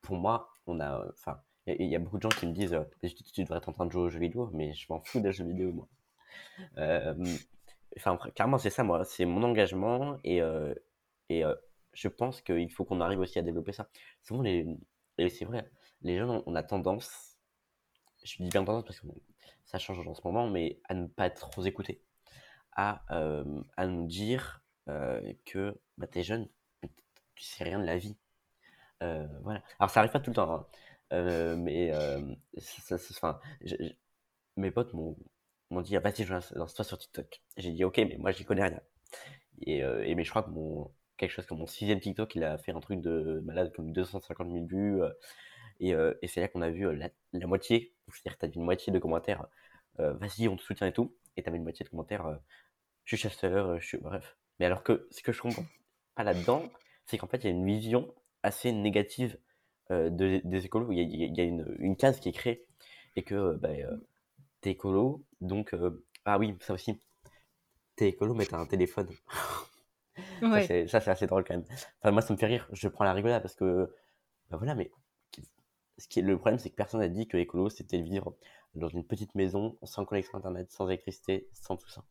pour 0.00 0.16
moi, 0.16 0.52
on 0.66 0.80
a, 0.80 1.06
enfin, 1.12 1.40
il 1.66 1.86
y, 1.86 1.96
a 1.96 1.98
beaucoup 1.98 2.18
de 2.18 2.22
gens 2.22 2.28
qui 2.28 2.46
me 2.46 2.52
disent, 2.52 2.76
tu, 3.32 3.44
devrais 3.44 3.58
être 3.58 3.68
en 3.68 3.72
train 3.72 3.86
de 3.86 3.92
jouer 3.92 4.02
aux 4.02 4.08
jeux 4.08 4.18
vidéo, 4.18 4.50
mais 4.52 4.74
je 4.74 4.86
m'en 4.88 5.00
fous 5.00 5.20
des 5.20 5.32
jeux 5.32 5.44
vidéo, 5.44 5.72
moi. 5.72 5.88
Enfin, 7.96 8.16
clairement, 8.34 8.58
c'est 8.58 8.70
ça, 8.70 8.82
moi, 8.84 9.04
c'est 9.04 9.24
mon 9.24 9.42
engagement 9.42 10.18
et, 10.24 10.40
et 11.28 11.44
je 11.92 12.08
pense 12.08 12.40
qu'il 12.42 12.70
faut 12.70 12.84
qu'on 12.84 13.00
arrive 13.00 13.20
aussi 13.20 13.38
à 13.38 13.42
développer 13.42 13.72
ça. 13.72 13.88
Souvent, 14.22 14.42
les, 14.42 14.66
et 15.18 15.28
c'est 15.28 15.44
vrai, 15.44 15.70
les 16.02 16.18
gens, 16.18 16.42
on 16.46 16.54
a 16.54 16.62
tendance, 16.62 17.36
je 18.24 18.36
dis 18.42 18.48
bien 18.48 18.64
tendance 18.64 18.84
parce 18.84 19.00
que 19.00 19.06
ça 19.64 19.78
change 19.78 20.06
en 20.06 20.14
ce 20.14 20.22
moment, 20.24 20.48
mais 20.48 20.80
à 20.88 20.94
ne 20.94 21.06
pas 21.06 21.26
être 21.26 21.50
trop 21.50 21.64
écoutés, 21.64 22.02
à, 22.72 23.02
euh, 23.10 23.62
à 23.76 23.86
nous 23.86 24.06
dire 24.06 24.62
euh, 24.88 25.32
que 25.44 25.78
bah, 25.98 26.06
t'es 26.06 26.22
jeune, 26.22 26.48
tu 27.34 27.44
sais 27.44 27.64
rien 27.64 27.78
de 27.78 27.84
la 27.84 27.98
vie. 27.98 28.16
Euh, 29.02 29.26
voilà. 29.42 29.62
Alors 29.78 29.90
ça 29.90 30.00
arrive 30.00 30.12
pas 30.12 30.20
tout 30.20 30.30
le 30.30 30.36
temps, 30.36 30.52
hein. 30.52 30.66
Mais 31.12 31.92
ça, 32.58 32.98
ça, 32.98 33.40
mes 34.56 34.70
potes 34.70 34.92
m'ont 34.94 35.16
dit 35.82 35.96
vas-y 35.96 36.24
lance-toi 36.24 36.84
sur 36.84 36.98
TikTok. 36.98 37.42
J'ai 37.56 37.72
dit 37.72 37.84
ok 37.84 37.98
mais 37.98 38.16
moi 38.18 38.32
j'y 38.32 38.44
connais 38.44 38.64
rien. 38.64 38.80
Et, 39.60 39.78
et, 39.78 40.14
mais 40.14 40.24
je 40.24 40.30
crois 40.30 40.42
que 40.42 40.50
mon 40.50 40.90
quelque 41.22 41.30
chose 41.30 41.46
comme 41.46 41.58
mon 41.58 41.68
sixième 41.68 42.00
TikTok, 42.00 42.34
il 42.34 42.42
a 42.42 42.58
fait 42.58 42.72
un 42.72 42.80
truc 42.80 43.00
de 43.00 43.40
malade 43.44 43.72
comme 43.72 43.92
250 43.92 44.50
000 44.50 44.66
vues. 44.66 45.02
Euh, 45.02 45.10
et, 45.78 45.94
euh, 45.94 46.14
et 46.20 46.26
c'est 46.26 46.40
là 46.40 46.48
qu'on 46.48 46.62
a 46.62 46.70
vu 46.70 46.86
euh, 46.86 47.08
la, 47.32 47.46
moitié, 47.46 47.94
c'est-à-dire 48.08 48.38
que 48.38 48.46
tu 48.46 48.52
as 48.52 48.54
une 48.56 48.64
moitié 48.64 48.92
de 48.92 48.98
commentaires, 48.98 49.46
vas-y, 49.98 50.48
on 50.48 50.56
te 50.56 50.62
soutient 50.62 50.88
et 50.88 50.92
tout. 50.92 51.14
Et 51.36 51.42
tu 51.42 51.48
avais 51.48 51.58
une 51.58 51.62
moitié 51.62 51.84
de 51.84 51.90
commentaires, 51.90 52.40
je 53.04 53.16
suis 53.16 53.22
chasseur, 53.22 53.80
je 53.80 53.86
suis. 53.86 53.98
Bref. 53.98 54.36
Mais 54.58 54.66
alors 54.66 54.82
que 54.82 55.06
ce 55.10 55.22
que 55.22 55.32
je 55.32 55.40
comprends 55.40 55.64
pas 56.16 56.24
là-dedans, 56.24 56.64
c'est 57.06 57.18
qu'en 57.18 57.28
fait, 57.28 57.38
il 57.38 57.44
y 57.44 57.46
a 57.46 57.50
une 57.50 57.64
vision 57.64 58.12
assez 58.42 58.72
négative 58.72 59.38
de, 60.10 60.40
des 60.44 60.64
écolos. 60.64 60.90
Il 60.92 60.98
y 60.98 61.00
a, 61.00 61.26
il 61.28 61.36
y 61.36 61.40
a 61.40 61.44
une, 61.44 61.76
une, 61.78 61.96
case 61.96 62.20
qui 62.20 62.28
est 62.30 62.32
créée 62.32 62.64
et 63.16 63.22
que 63.22 63.54
bah, 63.56 63.70
t'es 64.60 64.70
écolo, 64.70 65.24
donc. 65.40 65.74
ah 66.24 66.38
oui, 66.38 66.54
ça 66.60 66.74
aussi. 66.74 66.98
T'es 67.96 68.08
écolo, 68.08 68.34
mais 68.34 68.46
t'as 68.46 68.58
un 68.58 68.66
téléphone. 68.66 69.08
Ça, 70.42 71.00
c'est 71.00 71.08
assez 71.08 71.26
drôle 71.26 71.44
quand 71.44 71.54
même. 71.54 71.64
Enfin, 72.00 72.10
moi, 72.10 72.20
ça 72.20 72.34
me 72.34 72.38
fait 72.38 72.46
rire. 72.46 72.68
Je 72.72 72.88
prends 72.88 73.04
la 73.04 73.12
rigolade 73.14 73.42
parce 73.42 73.54
que, 73.54 73.94
bah 74.50 74.56
voilà, 74.56 74.74
mais 74.74 74.90
ce 75.98 76.08
qui 76.08 76.18
est, 76.20 76.22
le 76.22 76.36
problème, 76.38 76.58
c'est 76.58 76.70
que 76.70 76.74
personne 76.74 77.00
n'a 77.00 77.08
dit 77.08 77.26
que 77.26 77.36
l'écolo, 77.36 77.68
c'était 77.70 78.00
vivre 78.00 78.36
dans 78.74 78.88
une 78.88 79.04
petite 79.04 79.34
maison, 79.34 79.78
sans 79.82 80.04
connexion 80.04 80.38
Internet, 80.38 80.70
sans 80.70 80.88
électricité, 80.88 81.48
sans 81.52 81.76
tout 81.76 81.88
ça. 81.88 82.04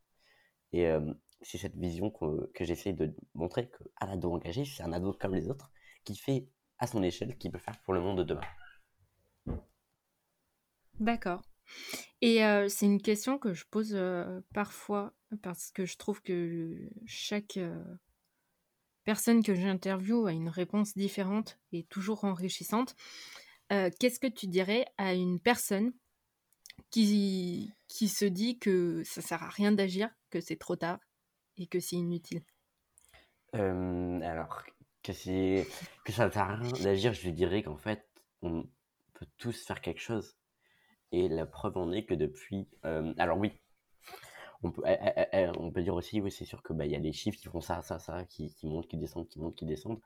Et 0.74 0.88
euh, 0.88 1.14
c'est 1.42 1.58
cette 1.58 1.76
vision 1.76 2.10
que, 2.12 2.50
que 2.54 2.64
j'essaie 2.64 2.94
de 2.94 3.14
montrer 3.34 3.70
qu'un 3.70 4.08
ado 4.08 4.34
engagé, 4.34 4.66
c'est 4.66 4.84
un 4.84 4.94
ado 4.94 5.14
comme 5.14 5.36
les 5.36 5.50
autres, 5.50 5.72
qui 6.06 6.16
fait 6.16 6.48
à 6.82 6.88
son 6.88 7.02
échelle, 7.04 7.38
qui 7.38 7.50
peut 7.50 7.60
faire 7.60 7.80
pour 7.84 7.94
le 7.94 8.02
monde 8.02 8.18
de 8.18 8.24
demain. 8.24 8.42
D'accord. 11.00 11.42
Et 12.20 12.44
euh, 12.44 12.68
c'est 12.68 12.86
une 12.86 13.02
question 13.02 13.38
que 13.38 13.54
je 13.54 13.66
pose 13.66 13.94
euh, 13.94 14.42
parfois 14.54 15.14
parce 15.42 15.72
que 15.72 15.86
je 15.86 15.96
trouve 15.96 16.22
que 16.22 16.90
chaque 17.06 17.58
personne 19.04 19.42
que 19.44 19.56
j'interviewe 19.56 20.28
a 20.28 20.32
une 20.32 20.50
réponse 20.50 20.96
différente 20.96 21.58
et 21.72 21.84
toujours 21.84 22.26
enrichissante. 22.26 22.96
Qu'est-ce 23.70 24.20
que 24.20 24.28
tu 24.28 24.48
dirais 24.48 24.86
à 24.98 25.14
une 25.14 25.40
personne 25.40 25.94
qui, 26.90 27.72
qui 27.88 28.10
se 28.10 28.26
dit 28.26 28.60
que 28.60 29.02
ça 29.06 29.22
sert 29.22 29.42
à 29.44 29.50
rien 29.50 29.72
d'agir, 29.72 30.10
que 30.30 30.42
c'est 30.42 30.58
trop 30.58 30.76
tard 30.76 31.00
et 31.56 31.68
que 31.68 31.80
c'est 31.80 31.96
inutile? 31.96 32.44
Alors, 33.54 34.64
que, 35.04 35.14
c'est, 35.14 35.68
que 36.06 36.12
ça 36.12 36.28
ne 36.28 36.32
sert 36.32 36.44
à 36.44 36.56
rien 36.56 36.72
d'agir, 36.84 37.14
je 37.14 37.30
dirais 37.30 37.64
qu'en 37.64 37.78
fait, 37.78 38.08
on 38.42 38.68
peut 39.14 39.28
tous 39.38 39.66
faire 39.66 39.82
quelque 39.82 40.02
chose. 40.02 40.38
Et 41.12 41.28
la 41.28 41.46
preuve 41.46 41.78
en 41.78 41.92
est 41.92 42.06
que 42.06 42.14
depuis... 42.14 42.68
alors 43.18 43.38
oui, 43.38 43.54
on 44.64 44.72
peut, 44.72 44.84
eh, 44.86 44.98
eh, 45.18 45.26
eh, 45.34 45.48
on 45.58 45.72
peut 45.72 45.82
dire 45.82 45.96
aussi, 45.96 46.22
oui, 46.22 46.32
c'est 46.32 46.46
sûr 46.46 46.62
que 46.62 46.74
bah, 46.74 46.86
y 46.86 46.96
a 46.96 47.00
les 47.00 47.14
chiffres 47.14 47.40
qui 47.40 47.48
font 47.48 47.62
ça, 47.62 47.82
ça, 47.82 48.00
ça, 48.00 48.26
qui, 48.26 48.54
qui 48.54 48.68
montent, 48.68 48.88
qui 48.88 48.98
descendent, 48.98 49.28
qui 49.28 49.40
montent, 49.40 49.56
qui 49.56 49.66
descendent. 49.66 50.00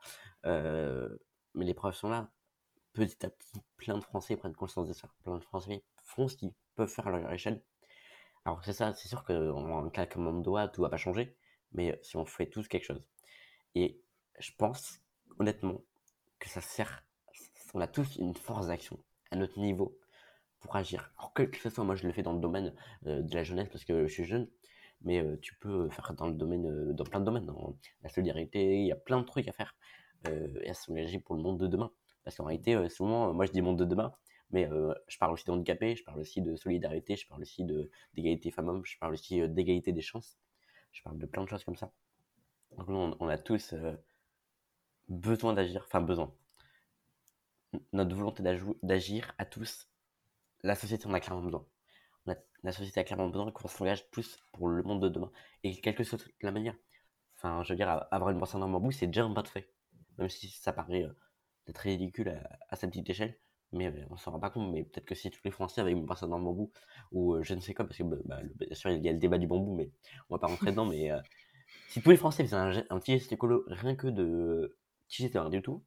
Euh, 0.46 1.16
mais 1.54 1.64
les 1.64 1.74
preuves 1.74 1.94
sont 1.94 2.08
là. 2.08 2.30
Petit 2.94 3.26
à 3.26 3.30
petit, 3.30 3.60
plein 3.76 3.98
de 3.98 4.02
Français 4.04 4.36
prennent 4.36 4.54
conscience 4.54 4.88
de 4.88 4.94
ça. 4.94 5.08
Plein 5.24 5.36
de 5.36 5.44
Français 5.44 5.84
font 6.02 6.28
ce 6.28 6.36
qu'ils 6.36 6.52
peuvent 6.74 6.88
faire 6.88 7.06
à 7.08 7.10
leur 7.10 7.32
échelle. 7.32 7.62
Alors 8.46 8.64
c'est 8.64 8.72
ça, 8.72 8.94
c'est 8.94 9.08
sûr 9.08 9.24
qu'en 9.24 9.90
claquement 9.90 10.32
de 10.32 10.42
doigts, 10.42 10.68
tout 10.68 10.80
va 10.82 10.88
pas 10.88 10.96
changer. 10.96 11.36
Mais 11.72 11.98
si 12.02 12.16
on 12.16 12.24
fait 12.24 12.46
tous 12.46 12.68
quelque 12.68 12.84
chose. 12.84 13.02
Et 13.74 14.00
je 14.38 14.50
pense, 14.56 15.00
honnêtement, 15.38 15.82
que 16.38 16.48
ça 16.48 16.60
sert. 16.60 17.04
On 17.74 17.80
a 17.80 17.86
tous 17.86 18.16
une 18.16 18.34
force 18.34 18.68
d'action 18.68 18.98
à 19.30 19.36
notre 19.36 19.58
niveau 19.58 19.98
pour 20.60 20.76
agir. 20.76 21.12
Alors 21.18 21.32
que, 21.32 21.42
que 21.42 21.58
ce 21.58 21.70
soit, 21.70 21.84
moi 21.84 21.94
je 21.94 22.06
le 22.06 22.12
fais 22.12 22.22
dans 22.22 22.32
le 22.32 22.40
domaine 22.40 22.74
euh, 23.06 23.22
de 23.22 23.34
la 23.34 23.44
jeunesse 23.44 23.68
parce 23.68 23.84
que 23.84 24.06
je 24.06 24.12
suis 24.12 24.24
jeune, 24.24 24.48
mais 25.02 25.22
euh, 25.22 25.36
tu 25.40 25.54
peux 25.56 25.88
faire 25.90 26.14
dans 26.14 26.26
le 26.26 26.34
domaine, 26.34 26.66
euh, 26.66 26.92
dans 26.92 27.04
plein 27.04 27.20
de 27.20 27.24
domaines, 27.24 27.46
dans 27.46 27.76
la 28.02 28.08
solidarité, 28.08 28.80
il 28.80 28.86
y 28.86 28.92
a 28.92 28.96
plein 28.96 29.20
de 29.20 29.24
trucs 29.24 29.48
à 29.48 29.52
faire 29.52 29.76
et 30.60 30.70
à 30.70 30.74
s'engager 30.74 31.20
pour 31.20 31.36
le 31.36 31.42
monde 31.42 31.60
de 31.60 31.68
demain. 31.68 31.92
Parce 32.24 32.36
qu'en 32.36 32.46
réalité, 32.46 32.88
souvent, 32.88 33.32
moi 33.32 33.46
je 33.46 33.52
dis 33.52 33.62
monde 33.62 33.78
de 33.78 33.84
demain, 33.84 34.12
mais 34.50 34.68
je 35.06 35.18
parle 35.18 35.32
aussi 35.34 35.44
d'handicapés, 35.44 35.94
je 35.94 36.02
parle 36.02 36.18
aussi 36.18 36.42
de 36.42 36.56
solidarité, 36.56 37.14
je 37.14 37.28
parle 37.28 37.42
aussi 37.42 37.64
d'égalité 38.14 38.50
femmes-hommes, 38.50 38.84
je 38.84 38.98
parle 38.98 39.12
aussi 39.12 39.48
d'égalité 39.48 39.92
des 39.92 40.00
chances, 40.00 40.36
je 40.90 41.00
parle 41.04 41.18
de 41.18 41.26
plein 41.26 41.44
de 41.44 41.48
choses 41.48 41.62
comme 41.62 41.76
ça. 41.76 41.92
Donc 42.76 42.88
on, 42.88 43.16
on 43.20 43.28
a 43.28 43.38
tous 43.38 43.72
besoin 45.08 45.54
d'agir, 45.54 45.82
enfin 45.86 46.00
besoin. 46.00 46.32
Notre 47.92 48.14
volonté 48.14 48.42
d'agir 48.82 49.32
à 49.38 49.44
tous 49.44 49.88
la 50.62 50.74
société 50.74 51.06
en 51.06 51.14
a 51.14 51.20
clairement 51.20 51.42
besoin. 51.42 51.66
la 52.62 52.72
société 52.72 53.00
a 53.00 53.04
clairement 53.04 53.28
besoin 53.28 53.50
qu'on 53.52 53.68
s'engage 53.68 54.10
plus 54.10 54.38
pour 54.52 54.68
le 54.68 54.82
monde 54.82 55.00
de 55.02 55.08
demain. 55.08 55.30
Et 55.62 55.80
quelle 55.80 55.94
que 55.94 56.04
soit 56.04 56.18
la 56.42 56.50
manière. 56.50 56.74
Enfin, 57.36 57.62
je 57.62 57.72
veux 57.72 57.76
dire, 57.76 57.88
avoir 58.10 58.30
une 58.30 58.38
brosse 58.38 58.54
à 58.54 58.58
bambou, 58.58 58.90
c'est 58.90 59.06
déjà 59.06 59.24
un 59.24 59.32
pas 59.32 59.42
de 59.42 59.48
fait. 59.48 59.70
Même 60.18 60.28
si 60.28 60.48
ça 60.48 60.72
paraît 60.72 61.04
euh, 61.04 61.12
être 61.68 61.78
ridicule 61.78 62.40
à, 62.70 62.76
cette 62.76 62.90
petite 62.90 63.10
échelle. 63.10 63.38
Mais 63.72 63.88
euh, 63.88 64.06
on 64.10 64.16
s'en 64.16 64.32
rend 64.32 64.40
pas 64.40 64.50
compte. 64.50 64.72
Mais 64.72 64.84
peut-être 64.84 65.04
que 65.04 65.14
si 65.14 65.30
tous 65.30 65.40
les 65.44 65.50
Français 65.50 65.80
avaient 65.80 65.92
une 65.92 66.04
brosse 66.04 66.22
à 66.22 66.26
bambou, 66.26 66.72
ou 67.12 67.34
euh, 67.34 67.42
je 67.42 67.54
ne 67.54 67.60
sais 67.60 67.74
quoi, 67.74 67.86
parce 67.86 67.98
que 67.98 68.02
bah, 68.04 68.16
bah 68.24 68.40
bien 68.58 68.74
sûr, 68.74 68.90
il 68.90 69.04
y 69.04 69.08
a 69.08 69.12
le 69.12 69.18
débat 69.18 69.38
du 69.38 69.46
bambou, 69.46 69.76
mais 69.76 69.90
on 70.28 70.34
va 70.34 70.40
pas 70.40 70.48
rentrer 70.48 70.70
dedans. 70.72 70.86
Mais 70.86 71.10
si 71.88 72.02
tous 72.02 72.10
les 72.10 72.16
Français 72.16 72.44
faisaient 72.44 72.56
un, 72.90 72.98
petit 72.98 73.18
geste 73.18 73.32
écolo, 73.32 73.64
rien 73.68 73.94
que 73.94 74.08
de 74.08 74.76
petit 75.08 75.22
geste 75.22 75.34
rien 75.34 75.50
du 75.50 75.62
tout, 75.62 75.84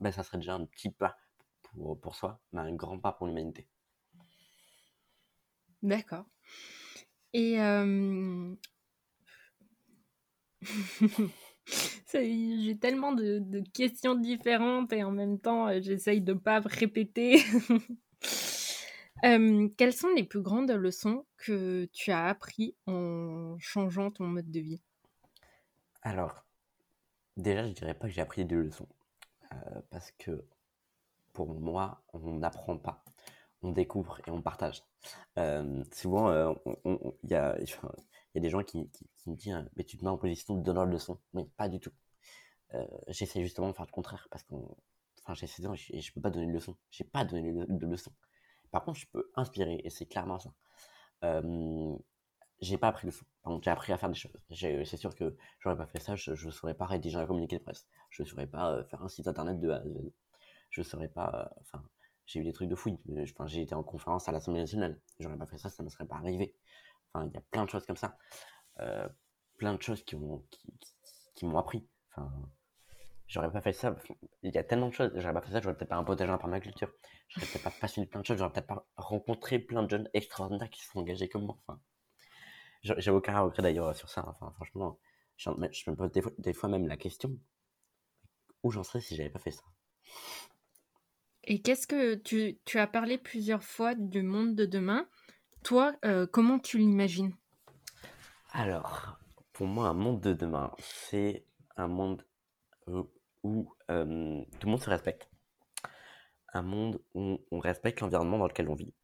ben, 0.00 0.12
ça 0.12 0.22
serait 0.22 0.38
déjà 0.38 0.54
un 0.54 0.66
petit 0.66 0.90
pas 0.90 1.16
pour, 1.62 2.00
pour 2.00 2.14
soi, 2.14 2.40
mais 2.52 2.60
un 2.60 2.74
grand 2.74 2.98
pas 2.98 3.12
pour 3.12 3.26
l'humanité. 3.26 3.68
D'accord. 5.82 6.26
Et 7.32 7.56
j'ai 12.12 12.78
tellement 12.78 13.12
de, 13.12 13.62
questions 13.72 14.14
différentes 14.14 14.92
et 14.92 15.02
en 15.02 15.10
même 15.10 15.38
temps, 15.38 15.68
j'essaye 15.80 16.20
de 16.20 16.34
ne 16.34 16.38
pas 16.38 16.60
répéter. 16.60 17.42
quelles 19.76 19.92
sont 19.92 20.10
les 20.14 20.24
plus 20.24 20.42
grandes 20.42 20.72
leçons 20.72 21.24
que 21.36 21.88
tu 21.92 22.10
as 22.10 22.26
appris 22.26 22.76
en 22.86 23.56
changeant 23.58 24.10
ton 24.10 24.24
mode 24.24 24.50
de 24.50 24.60
vie? 24.60 24.82
Alors, 26.02 26.44
déjà, 27.36 27.66
je 27.68 27.72
dirais 27.72 27.94
pas 27.94 28.08
que 28.08 28.14
j'ai 28.14 28.20
appris 28.20 28.44
des 28.44 28.54
leçons. 28.54 28.88
parce 29.90 30.10
que 30.12 30.44
pour 31.32 31.54
moi, 31.54 32.02
on 32.12 32.34
n'apprend 32.34 32.78
pas 32.78 33.04
on 33.62 33.72
découvre 33.72 34.20
et 34.26 34.30
on 34.30 34.42
partage. 34.42 34.82
Euh, 35.38 35.82
souvent, 35.92 36.28
euh, 36.30 36.52
il 37.22 37.30
y, 37.30 37.34
a, 37.34 37.56
des 38.34 38.50
gens 38.50 38.62
qui, 38.62 38.90
me 39.26 39.34
disent 39.34 39.64
Mais 39.76 39.84
tu 39.84 39.96
te 39.96 40.04
mets 40.04 40.10
en 40.10 40.18
position 40.18 40.56
de 40.56 40.62
donneur 40.62 40.86
de 40.86 40.92
leçon. 40.92 41.18
Mais 41.32 41.44
pas 41.56 41.68
du 41.68 41.80
tout. 41.80 41.92
Euh, 42.74 42.86
j'essaie 43.08 43.42
justement 43.42 43.68
de 43.68 43.74
faire 43.74 43.86
le 43.86 43.92
contraire 43.92 44.26
parce 44.30 44.42
que 44.44 44.54
enfin, 45.22 45.34
j'ai 45.34 45.46
16 45.46 45.66
ans 45.66 45.74
et 45.74 45.76
je, 45.76 46.10
ne 46.10 46.14
peux 46.14 46.20
pas 46.20 46.30
donner 46.30 46.46
de 46.46 46.52
leçon. 46.52 46.76
J'ai 46.90 47.04
pas 47.04 47.24
donné 47.24 47.52
de 47.52 47.86
leçon. 47.86 48.12
Par 48.70 48.84
contre, 48.84 48.98
je 48.98 49.06
peux 49.06 49.30
inspirer, 49.36 49.80
et 49.84 49.90
c'est 49.90 50.06
clairement 50.06 50.38
ça. 50.38 50.54
Euh, 51.24 51.94
j'ai 52.62 52.78
pas 52.78 52.88
appris 52.88 53.08
le 53.08 53.12
j'ai 53.60 53.70
appris 53.70 53.92
à 53.92 53.98
faire 53.98 54.08
des 54.08 54.14
choses. 54.14 54.32
C'est 54.50 54.96
sûr 54.96 55.14
que 55.14 55.36
j'aurais 55.58 55.76
pas 55.76 55.86
fait 55.86 55.98
ça, 55.98 56.14
je 56.14 56.30
ne 56.30 56.50
saurais 56.50 56.74
pas 56.74 56.86
rédiger 56.86 57.18
un 57.18 57.26
communiqué 57.26 57.58
de 57.58 57.62
presse. 57.62 57.86
Je 58.10 58.22
saurais 58.22 58.46
pas 58.46 58.72
euh, 58.72 58.84
faire 58.84 59.02
un 59.02 59.08
site 59.08 59.26
internet 59.26 59.60
de 59.60 59.70
A 59.70 59.76
à 59.76 59.84
Z. 59.84 60.84
Saurais 60.84 61.08
pas. 61.08 61.30
Euh, 61.34 61.60
enfin, 61.60 61.84
j'ai 62.26 62.40
eu 62.40 62.44
des 62.44 62.52
trucs 62.52 62.68
de 62.68 62.76
fouille. 62.76 62.98
Enfin, 63.32 63.46
j'ai 63.46 63.62
été 63.62 63.74
en 63.74 63.82
conférence 63.82 64.28
à 64.28 64.32
l'Assemblée 64.32 64.60
nationale. 64.60 65.00
J'aurais 65.18 65.36
pas 65.36 65.46
fait 65.46 65.58
ça, 65.58 65.68
ça 65.70 65.82
ne 65.82 65.88
serait 65.88 66.06
pas 66.06 66.16
arrivé. 66.16 66.54
Enfin, 67.12 67.26
il 67.26 67.34
y 67.34 67.36
a 67.36 67.42
plein 67.50 67.64
de 67.64 67.70
choses 67.70 67.84
comme 67.84 67.96
ça. 67.96 68.16
Euh, 68.80 69.08
plein 69.58 69.74
de 69.74 69.82
choses 69.82 70.04
qui 70.04 70.16
m'ont 70.16 70.44
qui, 71.34 71.46
appris. 71.56 71.86
Enfin, 72.10 72.32
j'aurais 73.26 73.50
pas 73.50 73.60
fait 73.60 73.72
ça. 73.72 73.96
Il 74.42 74.54
y 74.54 74.58
a 74.58 74.64
tellement 74.64 74.88
de 74.88 74.94
choses. 74.94 75.10
J'aurais 75.16 75.34
pas 75.34 75.42
fait 75.42 75.52
ça, 75.52 75.60
j'aurais 75.60 75.76
peut-être 75.76 75.90
pas 75.90 75.96
un 75.96 76.04
potage 76.04 76.30
en 76.30 76.38
permaculture. 76.38 76.92
J'aurais 77.28 77.46
peut-être 77.48 77.64
pas 77.64 77.74
passionné 77.80 78.06
plein 78.06 78.20
de 78.20 78.26
choses. 78.26 78.38
J'aurais 78.38 78.52
peut-être 78.52 78.68
pas 78.68 78.86
rencontré 78.96 79.58
plein 79.58 79.82
de 79.82 79.90
jeunes 79.90 80.08
extraordinaires 80.14 80.70
qui 80.70 80.80
se 80.80 80.92
sont 80.92 81.00
engagés 81.00 81.28
comme 81.28 81.44
moi. 81.44 81.58
Enfin, 81.66 81.80
j'ai 82.82 83.10
aucun 83.10 83.38
regret 83.40 83.62
d'ailleurs 83.62 83.94
sur 83.94 84.08
ça. 84.08 84.24
Enfin, 84.28 84.52
franchement, 84.56 84.98
je, 85.36 85.50
me 85.50 85.94
pose 85.94 86.10
des 86.38 86.52
fois, 86.52 86.68
même 86.68 86.86
la 86.86 86.96
question 86.96 87.38
où 88.62 88.70
j'en 88.70 88.82
serais 88.82 89.00
si 89.00 89.16
j'avais 89.16 89.30
pas 89.30 89.38
fait 89.38 89.50
ça? 89.50 89.64
Et 91.44 91.60
qu'est-ce 91.60 91.86
que 91.86 92.14
tu, 92.14 92.60
tu, 92.64 92.78
as 92.78 92.86
parlé 92.86 93.18
plusieurs 93.18 93.64
fois 93.64 93.94
du 93.94 94.22
monde 94.22 94.54
de 94.54 94.64
demain 94.64 95.08
Toi, 95.64 95.94
euh, 96.04 96.26
comment 96.26 96.58
tu 96.58 96.78
l'imagines? 96.78 97.34
Alors, 98.52 99.18
pour 99.52 99.66
moi, 99.66 99.88
un 99.88 99.94
monde 99.94 100.20
de 100.20 100.32
demain, 100.32 100.72
c'est 100.78 101.44
un 101.76 101.88
monde 101.88 102.24
où, 103.42 103.74
euh, 103.90 104.44
tout 104.60 104.66
le 104.66 104.70
monde 104.70 104.82
se 104.82 104.90
respecte. 104.90 105.28
Un 106.52 106.62
monde 106.62 107.02
où 107.14 107.38
on 107.50 107.58
respecte 107.58 108.00
l'environnement 108.00 108.38
dans 108.38 108.46
lequel 108.46 108.68
on 108.68 108.74
vit. 108.74 108.94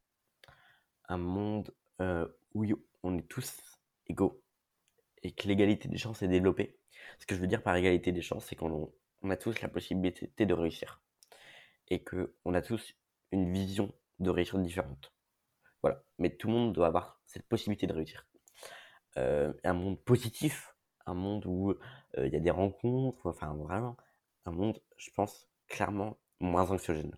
Un 1.08 1.18
monde 1.18 1.74
euh, 2.00 2.28
où 2.54 2.64
on 3.02 3.18
est 3.18 3.28
tous 3.28 3.67
égaux 4.08 4.42
et 5.22 5.32
que 5.32 5.48
l'égalité 5.48 5.88
des 5.88 5.98
chances 5.98 6.22
est 6.22 6.28
développée. 6.28 6.78
Ce 7.18 7.26
que 7.26 7.34
je 7.34 7.40
veux 7.40 7.46
dire 7.46 7.62
par 7.62 7.76
égalité 7.76 8.12
des 8.12 8.22
chances, 8.22 8.46
c'est 8.46 8.56
qu'on 8.56 8.92
on 9.22 9.30
a 9.30 9.36
tous 9.36 9.60
la 9.60 9.68
possibilité 9.68 10.46
de 10.46 10.54
réussir 10.54 11.02
et 11.88 12.04
qu'on 12.04 12.54
a 12.54 12.62
tous 12.62 12.94
une 13.32 13.52
vision 13.52 13.92
de 14.20 14.30
réussite 14.30 14.62
différente. 14.62 15.12
Voilà. 15.82 16.02
Mais 16.18 16.30
tout 16.30 16.48
le 16.48 16.54
monde 16.54 16.72
doit 16.72 16.86
avoir 16.86 17.20
cette 17.26 17.46
possibilité 17.46 17.86
de 17.86 17.92
réussir. 17.92 18.26
Euh, 19.16 19.52
un 19.64 19.72
monde 19.72 19.98
positif, 20.00 20.74
un 21.06 21.14
monde 21.14 21.46
où 21.46 21.70
euh, 21.70 22.26
il 22.26 22.32
y 22.32 22.36
a 22.36 22.40
des 22.40 22.50
rencontres, 22.50 23.26
enfin 23.26 23.54
vraiment, 23.54 23.96
un 24.44 24.52
monde, 24.52 24.80
je 24.96 25.10
pense, 25.10 25.48
clairement 25.66 26.18
moins 26.40 26.70
anxiogène. 26.70 27.16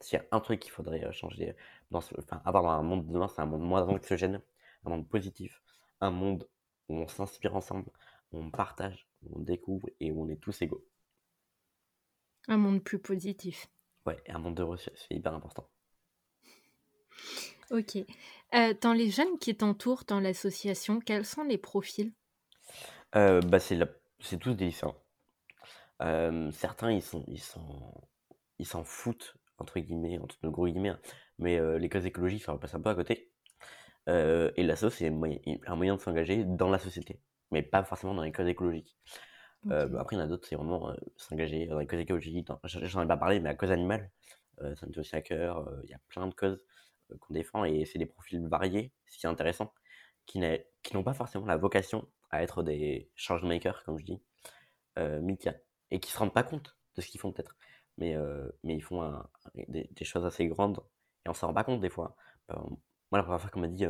S'il 0.00 0.18
y 0.18 0.22
a 0.22 0.26
un 0.30 0.40
truc 0.40 0.60
qu'il 0.60 0.72
faudrait 0.72 1.04
euh, 1.04 1.12
changer, 1.12 1.54
dans 1.90 1.98
enfin, 1.98 2.42
avoir 2.44 2.66
un 2.66 2.82
monde 2.82 3.06
de 3.06 3.12
demain, 3.12 3.28
c'est 3.28 3.40
un 3.40 3.46
monde 3.46 3.62
moins 3.62 3.86
anxiogène, 3.88 4.40
un 4.84 4.90
monde 4.90 5.08
positif, 5.08 5.62
un 6.02 6.10
monde 6.10 6.48
où 6.88 6.96
on 6.96 7.08
s'inspire 7.08 7.56
ensemble, 7.56 7.88
où 8.32 8.40
on 8.40 8.50
partage, 8.50 9.08
où 9.22 9.38
on 9.38 9.40
découvre 9.40 9.88
et 10.00 10.10
où 10.10 10.22
on 10.22 10.28
est 10.28 10.40
tous 10.40 10.60
égaux. 10.60 10.84
Un 12.48 12.58
monde 12.58 12.82
plus 12.82 12.98
positif. 12.98 13.68
Ouais, 14.04 14.20
un 14.28 14.38
monde 14.38 14.56
de 14.56 14.66
c'est 14.76 15.14
hyper 15.14 15.32
important. 15.32 15.70
Ok. 17.70 17.96
Euh, 18.54 18.74
dans 18.80 18.92
les 18.92 19.10
jeunes 19.10 19.38
qui 19.38 19.56
t'entourent 19.56 20.02
dans 20.06 20.18
l'association, 20.18 21.00
quels 21.00 21.24
sont 21.24 21.44
les 21.44 21.56
profils? 21.56 22.12
Euh, 23.14 23.40
bah, 23.40 23.60
c'est, 23.60 23.78
tous 24.40 24.54
des 24.54 24.66
lycéens. 24.66 24.96
Euh, 26.02 26.50
certains, 26.50 26.90
ils 26.90 27.02
sont, 27.02 27.24
ils 27.28 27.40
sont, 27.40 27.94
ils 28.58 28.66
s'en 28.66 28.82
foutent 28.82 29.36
entre 29.58 29.78
guillemets, 29.78 30.18
entre 30.18 30.36
gros 30.48 30.66
guillemets, 30.66 30.88
hein. 30.88 31.00
mais 31.38 31.60
les 31.78 31.88
causes 31.88 32.04
écologiques, 32.04 32.42
ça 32.42 32.50
repasse 32.50 32.74
un 32.74 32.80
peu 32.80 32.88
à 32.88 32.96
côté. 32.96 33.31
Euh, 34.08 34.50
et 34.56 34.62
l'asso, 34.62 34.90
c'est 34.90 35.08
un 35.08 35.10
moyen 35.76 35.96
de 35.96 36.00
s'engager 36.00 36.44
dans 36.44 36.70
la 36.70 36.78
société, 36.78 37.20
mais 37.50 37.62
pas 37.62 37.84
forcément 37.84 38.14
dans 38.14 38.22
les 38.22 38.32
causes 38.32 38.48
écologiques. 38.48 38.96
Euh, 39.70 39.86
bah, 39.86 40.00
après, 40.00 40.16
il 40.16 40.18
y 40.18 40.22
en 40.22 40.24
a 40.24 40.28
d'autres, 40.28 40.46
c'est 40.48 40.56
vraiment 40.56 40.90
euh, 40.90 40.94
s'engager 41.16 41.66
dans 41.66 41.78
les 41.78 41.86
causes 41.86 42.00
écologiques. 42.00 42.48
J'en 42.64 43.02
ai 43.02 43.06
pas 43.06 43.16
parlé, 43.16 43.38
mais 43.40 43.50
la 43.50 43.54
cause 43.54 43.70
animale, 43.70 44.10
ça 44.58 44.86
me 44.86 44.92
tient 44.92 45.00
aussi 45.00 45.16
à 45.16 45.22
cœur. 45.22 45.68
Il 45.84 45.90
y 45.90 45.94
a 45.94 46.00
plein 46.08 46.26
de 46.26 46.34
causes 46.34 46.62
qu'on 47.20 47.34
défend 47.34 47.64
et 47.64 47.84
c'est 47.84 47.98
des 47.98 48.06
profils 48.06 48.40
variés, 48.48 48.92
ce 49.08 49.18
qui 49.18 49.26
est 49.26 49.28
intéressant, 49.28 49.72
qui 50.26 50.40
n'ont 50.40 51.02
pas 51.02 51.14
forcément 51.14 51.46
la 51.46 51.56
vocation 51.56 52.08
à 52.30 52.42
être 52.42 52.62
des 52.62 53.10
change 53.14 53.42
makers, 53.42 53.82
comme 53.84 53.98
je 53.98 54.04
dis, 54.04 54.22
mais 54.96 55.36
et 55.90 56.00
qui 56.00 56.10
se 56.10 56.18
rendent 56.18 56.32
pas 56.32 56.44
compte 56.44 56.76
de 56.96 57.02
ce 57.02 57.08
qu'ils 57.08 57.20
font 57.20 57.32
peut-être. 57.32 57.56
Mais, 57.98 58.16
mais 58.62 58.74
ils 58.76 58.82
font 58.82 59.22
des, 59.54 59.88
des, 59.90 60.04
choses 60.04 60.24
assez 60.24 60.46
grandes 60.46 60.80
et 61.26 61.28
on 61.28 61.34
s'en 61.34 61.48
rend 61.48 61.54
pas 61.54 61.64
compte 61.64 61.80
des 61.80 61.90
fois. 61.90 62.16
Moi, 63.12 63.18
la 63.18 63.24
première 63.24 63.42
fois 63.42 63.50
qu'on 63.50 63.60
m'a 63.60 63.68
dit, 63.68 63.84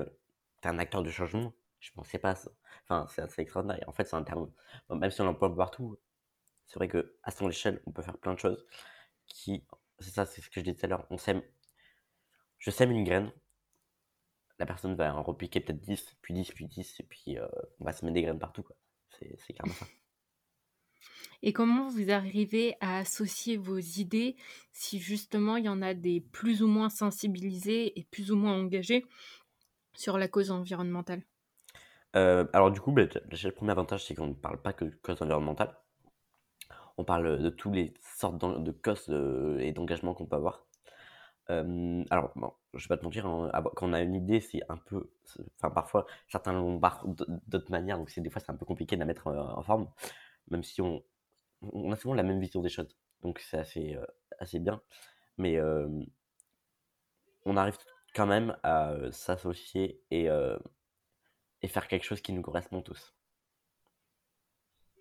t'es 0.60 0.68
un 0.68 0.78
acteur 0.80 1.02
de 1.04 1.10
changement, 1.10 1.54
je 1.78 1.92
pensais 1.92 2.18
pas 2.18 2.34
ça. 2.34 2.50
Enfin, 2.82 3.06
c'est 3.08 3.22
assez 3.22 3.42
extraordinaire. 3.42 3.78
en 3.86 3.92
fait, 3.92 4.04
c'est 4.04 4.16
un 4.16 4.24
terme, 4.24 4.50
même 4.90 5.10
si 5.12 5.20
on 5.20 5.24
l'emploie 5.24 5.54
partout, 5.54 5.96
c'est 6.66 6.74
vrai 6.76 6.88
qu'à 6.88 7.30
son 7.30 7.48
échelle, 7.48 7.80
on 7.86 7.92
peut 7.92 8.02
faire 8.02 8.18
plein 8.18 8.34
de 8.34 8.40
choses 8.40 8.66
qui, 9.26 9.64
c'est 10.00 10.10
ça, 10.10 10.26
c'est 10.26 10.40
ce 10.40 10.50
que 10.50 10.58
je 10.58 10.64
disais 10.64 10.76
tout 10.76 10.86
à 10.86 10.88
l'heure, 10.88 11.06
on 11.10 11.18
sème, 11.18 11.40
je 12.58 12.70
sème 12.72 12.90
une 12.90 13.04
graine, 13.04 13.32
la 14.58 14.66
personne 14.66 14.96
va 14.96 15.14
en 15.14 15.22
repiquer 15.22 15.60
peut-être 15.60 15.80
10, 15.80 16.16
puis 16.20 16.34
10, 16.34 16.50
puis 16.52 16.66
10, 16.66 16.98
et 16.98 17.04
puis 17.04 17.36
on 17.78 17.84
va 17.84 17.92
semer 17.92 18.10
des 18.10 18.22
graines 18.22 18.40
partout, 18.40 18.64
quoi. 18.64 18.76
C'est 19.08 19.52
carrément 19.52 19.74
ça. 19.76 19.86
Et 21.42 21.52
comment 21.52 21.88
vous 21.88 22.10
arrivez 22.10 22.76
à 22.80 22.98
associer 22.98 23.56
vos 23.56 23.78
idées 23.78 24.36
si 24.72 25.00
justement 25.00 25.56
il 25.56 25.64
y 25.64 25.68
en 25.68 25.82
a 25.82 25.94
des 25.94 26.20
plus 26.20 26.62
ou 26.62 26.68
moins 26.68 26.88
sensibilisés 26.88 27.98
et 27.98 28.04
plus 28.04 28.30
ou 28.30 28.36
moins 28.36 28.54
engagés 28.54 29.06
sur 29.94 30.18
la 30.18 30.28
cause 30.28 30.50
environnementale? 30.50 31.22
Euh, 32.14 32.46
Alors 32.52 32.70
du 32.70 32.80
coup, 32.80 32.92
bah, 32.92 33.02
le 33.02 33.50
premier 33.50 33.72
avantage, 33.72 34.04
c'est 34.04 34.14
qu'on 34.14 34.28
ne 34.28 34.34
parle 34.34 34.60
pas 34.60 34.72
que 34.72 34.84
de 34.84 34.94
cause 35.02 35.20
environnementale. 35.20 35.74
On 36.98 37.04
parle 37.04 37.40
de 37.40 37.50
toutes 37.50 37.74
les 37.74 37.94
sortes 38.02 38.38
de 38.38 38.70
causes 38.70 39.06
euh, 39.08 39.58
et 39.58 39.72
d'engagement 39.72 40.14
qu'on 40.14 40.26
peut 40.26 40.36
avoir. 40.36 40.66
Euh, 41.50 42.04
alors, 42.10 42.32
bon, 42.36 42.52
je 42.74 42.84
vais 42.84 42.88
pas 42.94 42.98
te 42.98 43.04
mentir, 43.04 43.26
hein, 43.26 43.50
quand 43.74 43.88
on 43.88 43.92
a 43.92 44.00
une 44.00 44.14
idée, 44.14 44.40
c'est 44.40 44.60
un 44.68 44.76
peu. 44.76 45.10
Enfin, 45.58 45.70
parfois, 45.70 46.06
certains 46.28 46.52
l'ont 46.52 46.80
d'autres 47.46 47.70
manières, 47.70 47.98
donc 47.98 48.16
des 48.16 48.30
fois, 48.30 48.40
c'est 48.40 48.50
un 48.50 48.56
peu 48.56 48.66
compliqué 48.66 48.96
de 48.96 49.00
la 49.00 49.06
mettre 49.06 49.26
en 49.28 49.62
forme. 49.62 49.88
Même 50.50 50.62
si 50.62 50.80
on, 50.80 51.02
on 51.62 51.92
a 51.92 51.96
souvent 51.96 52.14
la 52.14 52.22
même 52.22 52.40
vision 52.40 52.60
des 52.60 52.68
choses. 52.68 52.96
Donc 53.22 53.38
c'est 53.38 53.58
assez, 53.58 53.94
euh, 53.94 54.04
assez 54.38 54.58
bien. 54.58 54.80
Mais 55.38 55.58
on 57.44 57.56
arrive 57.56 57.78
quand 58.14 58.26
même 58.26 58.56
à 58.62 58.94
s'associer 59.10 60.02
et, 60.10 60.28
et 61.62 61.68
faire 61.68 61.88
quelque 61.88 62.04
chose 62.04 62.20
qui 62.20 62.32
nous 62.32 62.42
correspond 62.42 62.82
tous. 62.82 63.14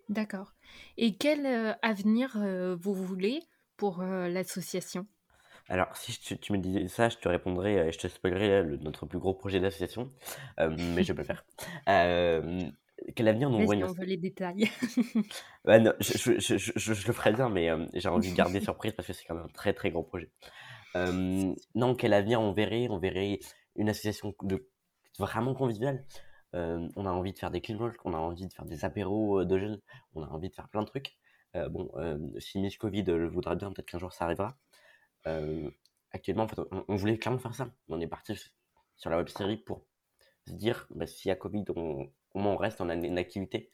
D'accord. 0.08 0.54
Et 0.96 1.16
quel 1.16 1.46
avenir 1.82 2.38
vous 2.80 2.94
voulez 2.94 3.40
pour 3.76 4.02
l'association? 4.02 5.06
Alors, 5.68 5.96
si 5.96 6.18
tu, 6.18 6.52
me 6.52 6.58
disais 6.58 6.88
ça, 6.88 7.08
je 7.08 7.18
te 7.18 7.28
répondrais 7.28 7.88
et 7.88 7.92
je 7.92 7.98
te 7.98 8.08
spoilerais 8.08 8.64
notre 8.80 9.06
plus 9.06 9.18
gros 9.18 9.34
projet 9.34 9.60
d'association, 9.60 10.10
mais 10.58 11.04
je 11.04 11.12
peux 11.12 11.20
le 11.20 11.26
faire 11.26 11.44
quel 13.14 13.28
avenir 13.28 13.50
nous 13.50 13.64
voyons 13.64 13.88
on 13.88 13.92
veut 13.92 14.04
les 14.04 14.16
détails. 14.16 14.70
non, 15.64 15.92
je, 16.00 16.38
je, 16.38 16.56
je, 16.58 17.06
le 17.06 17.12
ferai 17.12 17.32
bien, 17.32 17.48
mais 17.48 17.70
euh, 17.70 17.86
j'ai 17.94 18.08
envie 18.08 18.30
de 18.30 18.36
garder 18.36 18.60
surprise 18.60 18.92
parce 18.92 19.06
que 19.06 19.12
c'est 19.12 19.24
quand 19.24 19.34
même 19.34 19.44
un 19.44 19.52
très 19.52 19.72
très 19.72 19.90
gros 19.90 20.02
projet. 20.02 20.30
Euh, 20.96 21.54
non, 21.74 21.94
quel 21.94 22.12
avenir 22.12 22.40
on 22.40 22.52
verrait 22.52 22.88
On 22.90 22.98
verrait 22.98 23.40
une 23.76 23.88
association 23.88 24.34
de, 24.42 24.68
vraiment 25.18 25.54
conviviale. 25.54 26.04
Euh, 26.54 26.86
on 26.96 27.06
a 27.06 27.10
envie 27.10 27.32
de 27.32 27.38
faire 27.38 27.50
des 27.50 27.60
clean 27.60 27.78
on 28.04 28.12
a 28.12 28.18
envie 28.18 28.46
de 28.46 28.52
faire 28.52 28.66
des 28.66 28.84
apéros 28.84 29.44
de 29.44 29.58
jeunes, 29.58 29.80
on 30.14 30.22
a 30.22 30.28
envie 30.28 30.50
de 30.50 30.54
faire 30.54 30.68
plein 30.68 30.82
de 30.82 30.86
trucs. 30.88 31.16
bon, 31.70 31.90
si 32.38 32.58
Miss 32.58 32.76
Covid 32.76 33.04
le 33.04 33.28
voudra 33.28 33.54
bien, 33.54 33.72
peut-être 33.72 33.88
qu'un 33.88 33.98
jour 33.98 34.12
ça 34.12 34.26
arrivera. 34.26 34.58
actuellement, 36.10 36.44
en 36.44 36.48
fait, 36.48 36.60
on, 36.88 36.96
voulait 36.96 37.16
clairement 37.18 37.38
faire 37.38 37.54
ça. 37.54 37.70
On 37.88 38.00
est 38.00 38.06
parti 38.06 38.34
sur 38.96 39.10
la 39.10 39.16
web 39.16 39.28
série 39.28 39.56
pour 39.56 39.86
se 40.46 40.52
dire, 40.52 40.86
bah, 40.90 41.06
s'il 41.06 41.30
y 41.30 41.32
a 41.32 41.36
Covid, 41.36 41.64
on, 41.74 42.10
au 42.34 42.40
moins 42.40 42.52
on 42.52 42.56
reste, 42.56 42.80
on 42.80 42.88
a 42.88 42.94
une, 42.94 43.18
activité. 43.18 43.70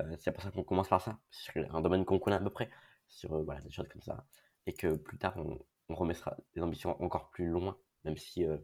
Euh, 0.00 0.16
c'est 0.18 0.32
pour 0.32 0.42
ça 0.42 0.50
qu'on 0.50 0.64
commence 0.64 0.88
par 0.88 1.00
ça, 1.00 1.18
sur 1.30 1.74
un 1.74 1.80
domaine 1.80 2.04
qu'on 2.04 2.18
connaît 2.18 2.36
à 2.36 2.40
peu 2.40 2.50
près, 2.50 2.70
sur 3.08 3.34
euh, 3.34 3.42
voilà, 3.42 3.60
des 3.60 3.70
choses 3.70 3.88
comme 3.88 4.02
ça. 4.02 4.26
Et 4.66 4.72
que 4.72 4.94
plus 4.96 5.18
tard, 5.18 5.34
on, 5.36 5.58
remettra 5.88 6.38
des 6.54 6.62
ambitions 6.62 7.00
encore 7.02 7.28
plus 7.28 7.46
loin, 7.46 7.76
même 8.04 8.16
si 8.16 8.46
euh, 8.46 8.56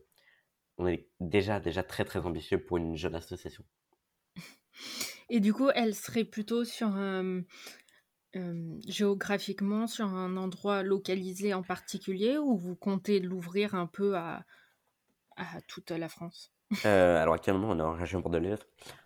on 0.78 0.86
est 0.86 1.10
déjà, 1.20 1.60
déjà 1.60 1.82
très 1.82 2.06
très 2.06 2.24
ambitieux 2.24 2.64
pour 2.64 2.78
une 2.78 2.96
jeune 2.96 3.14
association. 3.14 3.64
Et 5.28 5.40
du 5.40 5.52
coup, 5.52 5.68
elle 5.74 5.94
serait 5.94 6.24
plutôt 6.24 6.64
sur 6.64 6.88
géographiquement 8.86 9.86
sur 9.86 10.06
un 10.06 10.38
endroit 10.38 10.82
localisé 10.82 11.52
en 11.52 11.62
particulier 11.62 12.38
ou 12.38 12.56
vous 12.56 12.76
comptez 12.76 13.20
l'ouvrir 13.20 13.74
un 13.74 13.86
peu 13.86 14.16
à 14.16 14.46
toute 15.66 15.90
la 15.90 16.08
France? 16.08 16.50
Euh, 16.84 17.16
alors 17.16 17.34
actuellement, 17.34 17.70
on 17.70 17.78
est 17.78 17.82
en 17.82 17.92
région 17.92 18.20
bordelaise, 18.20 18.58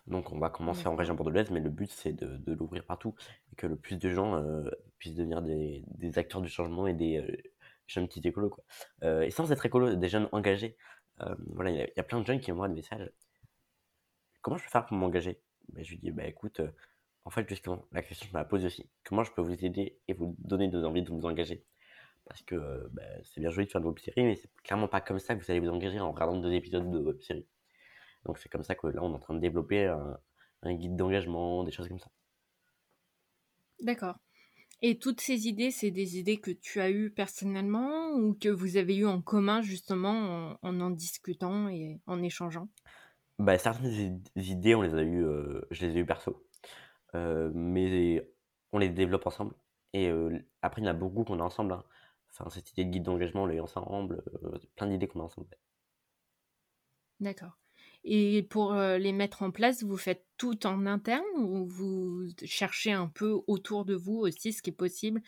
donc 0.07 0.31
on 0.31 0.39
va 0.39 0.49
commencer 0.49 0.87
en 0.87 0.95
région 0.95 1.13
bordelaise, 1.13 1.49
mais 1.49 1.61
le 1.61 1.69
but 1.69 1.89
c'est 1.91 2.11
de, 2.11 2.37
de 2.37 2.53
l'ouvrir 2.53 2.83
partout 2.83 3.15
et 3.51 3.55
que 3.55 3.67
le 3.67 3.77
plus 3.77 3.97
de 3.97 4.09
gens 4.09 4.35
euh, 4.35 4.69
puissent 4.97 5.15
devenir 5.15 5.41
des, 5.41 5.83
des 5.87 6.17
acteurs 6.17 6.41
du 6.41 6.49
changement 6.49 6.87
et 6.87 6.93
des, 6.93 7.17
euh, 7.17 7.37
jeune 7.87 8.07
petit 8.07 8.21
écolo, 8.27 8.49
quoi. 8.49 8.63
et 9.23 9.31
sans 9.31 9.51
être 9.51 9.65
écolo, 9.65 9.95
des 9.95 10.09
jeunes 10.09 10.29
engagés. 10.31 10.77
voilà, 11.47 11.69
il 11.71 11.91
y, 11.95 11.99
a 11.99 12.03
plein 12.03 12.19
de 12.21 12.25
jeunes 12.25 12.39
qui 12.39 12.51
envoient 12.51 12.69
des 12.69 12.75
messages. 12.75 13.09
Comment 14.41 14.57
je 14.57 14.63
peux 14.63 14.69
faire 14.69 14.85
pour 14.85 14.97
m'engager? 14.97 15.41
Ben, 15.73 15.83
Je 15.83 15.91
lui 15.91 15.97
dis, 15.97 16.11
bah 16.11 16.25
écoute, 16.25 16.61
en 17.25 17.29
fait, 17.29 17.47
justement, 17.47 17.85
la 17.91 18.01
question, 18.01 18.27
je 18.27 18.33
me 18.33 18.39
la 18.39 18.45
pose 18.45 18.65
aussi. 18.65 18.89
Comment 19.03 19.23
je 19.23 19.31
peux 19.33 19.41
vous 19.41 19.65
aider 19.65 19.99
et 20.07 20.13
vous 20.13 20.35
donner 20.39 20.69
de 20.69 20.83
envie 20.83 21.03
de 21.03 21.09
vous 21.09 21.25
engager? 21.25 21.65
Parce 22.25 22.41
que 22.41 22.87
bah, 22.91 23.03
c'est 23.23 23.41
bien 23.41 23.49
joli 23.49 23.67
de 23.67 23.71
faire 23.71 23.81
de 23.81 23.87
web-série, 23.87 24.23
mais 24.23 24.35
c'est 24.35 24.51
clairement 24.63 24.87
pas 24.87 25.01
comme 25.01 25.19
ça 25.19 25.35
que 25.35 25.43
vous 25.43 25.51
allez 25.51 25.59
vous 25.59 25.69
engager 25.69 25.99
en 25.99 26.11
regardant 26.11 26.37
deux 26.37 26.53
épisodes 26.53 26.89
de 26.89 26.99
web-série. 26.99 27.45
Donc 28.25 28.37
c'est 28.37 28.49
comme 28.49 28.63
ça 28.63 28.75
que 28.75 28.87
là, 28.87 29.03
on 29.03 29.11
est 29.11 29.15
en 29.15 29.19
train 29.19 29.33
de 29.33 29.39
développer 29.39 29.85
un, 29.85 30.73
guide 30.73 30.95
d'engagement, 30.95 31.63
des 31.63 31.71
choses 31.71 31.89
comme 31.89 31.99
ça. 31.99 32.09
D'accord. 33.81 34.15
Et 34.81 34.97
toutes 34.97 35.21
ces 35.21 35.47
idées, 35.47 35.71
c'est 35.71 35.91
des 35.91 36.17
idées 36.17 36.39
que 36.39 36.51
tu 36.51 36.79
as 36.79 36.89
eues 36.89 37.11
personnellement 37.11 38.11
ou 38.11 38.33
que 38.33 38.49
vous 38.49 38.77
avez 38.77 38.97
eues 38.97 39.05
en 39.05 39.21
commun 39.21 39.61
justement 39.61 40.57
en 40.61 40.79
en, 40.79 40.89
discutant 40.89 41.69
et 41.69 41.99
en 42.05 42.21
échangeant? 42.21 42.69
Bah, 43.39 43.57
Certaines 43.57 44.21
idées, 44.35 44.75
on 44.75 44.81
les 44.81 44.93
a 44.93 45.03
eues, 45.03 45.25
je 45.71 45.85
les 45.85 45.97
ai 45.97 45.99
eues 45.99 46.05
perso. 46.05 46.45
Euh, 47.15 47.51
mais 47.53 48.27
on 48.71 48.79
les 48.79 48.89
développe 48.89 49.27
ensemble. 49.27 49.53
Et 49.93 50.09
euh, 50.09 50.37
après, 50.61 50.81
il 50.81 50.85
y 50.85 50.87
en 50.87 50.91
a 50.91 50.95
beaucoup 50.95 51.23
qu'on 51.23 51.39
a 51.39 51.43
ensemble. 51.43 51.73
Hein. 51.73 51.83
Enfin, 52.35 52.49
cette 52.49 52.71
idée 52.71 52.85
de 52.85 52.89
guide 52.89 53.03
d'engagement, 53.03 53.47
eu 53.49 53.59
ensemble. 53.59 54.23
Euh, 54.43 54.57
plein 54.75 54.87
d'idées 54.87 55.07
qu'on 55.07 55.19
a 55.19 55.23
ensemble. 55.23 55.47
D'accord. 57.19 57.57
Et 58.03 58.43
pour 58.43 58.73
les 58.73 59.13
mettre 59.13 59.43
en 59.43 59.51
place, 59.51 59.83
vous 59.83 59.95
faites 59.95 60.25
tout 60.37 60.67
en 60.67 60.85
interne 60.85 61.23
ou 61.37 61.65
vous 61.65 62.25
cherchez 62.43 62.91
un 62.91 63.07
peu 63.07 63.39
autour 63.47 63.85
de 63.85 63.95
vous 63.95 64.17
aussi 64.17 64.51
ce 64.51 64.61
qui 64.61 64.71
est 64.71 64.73
possible 64.73 65.21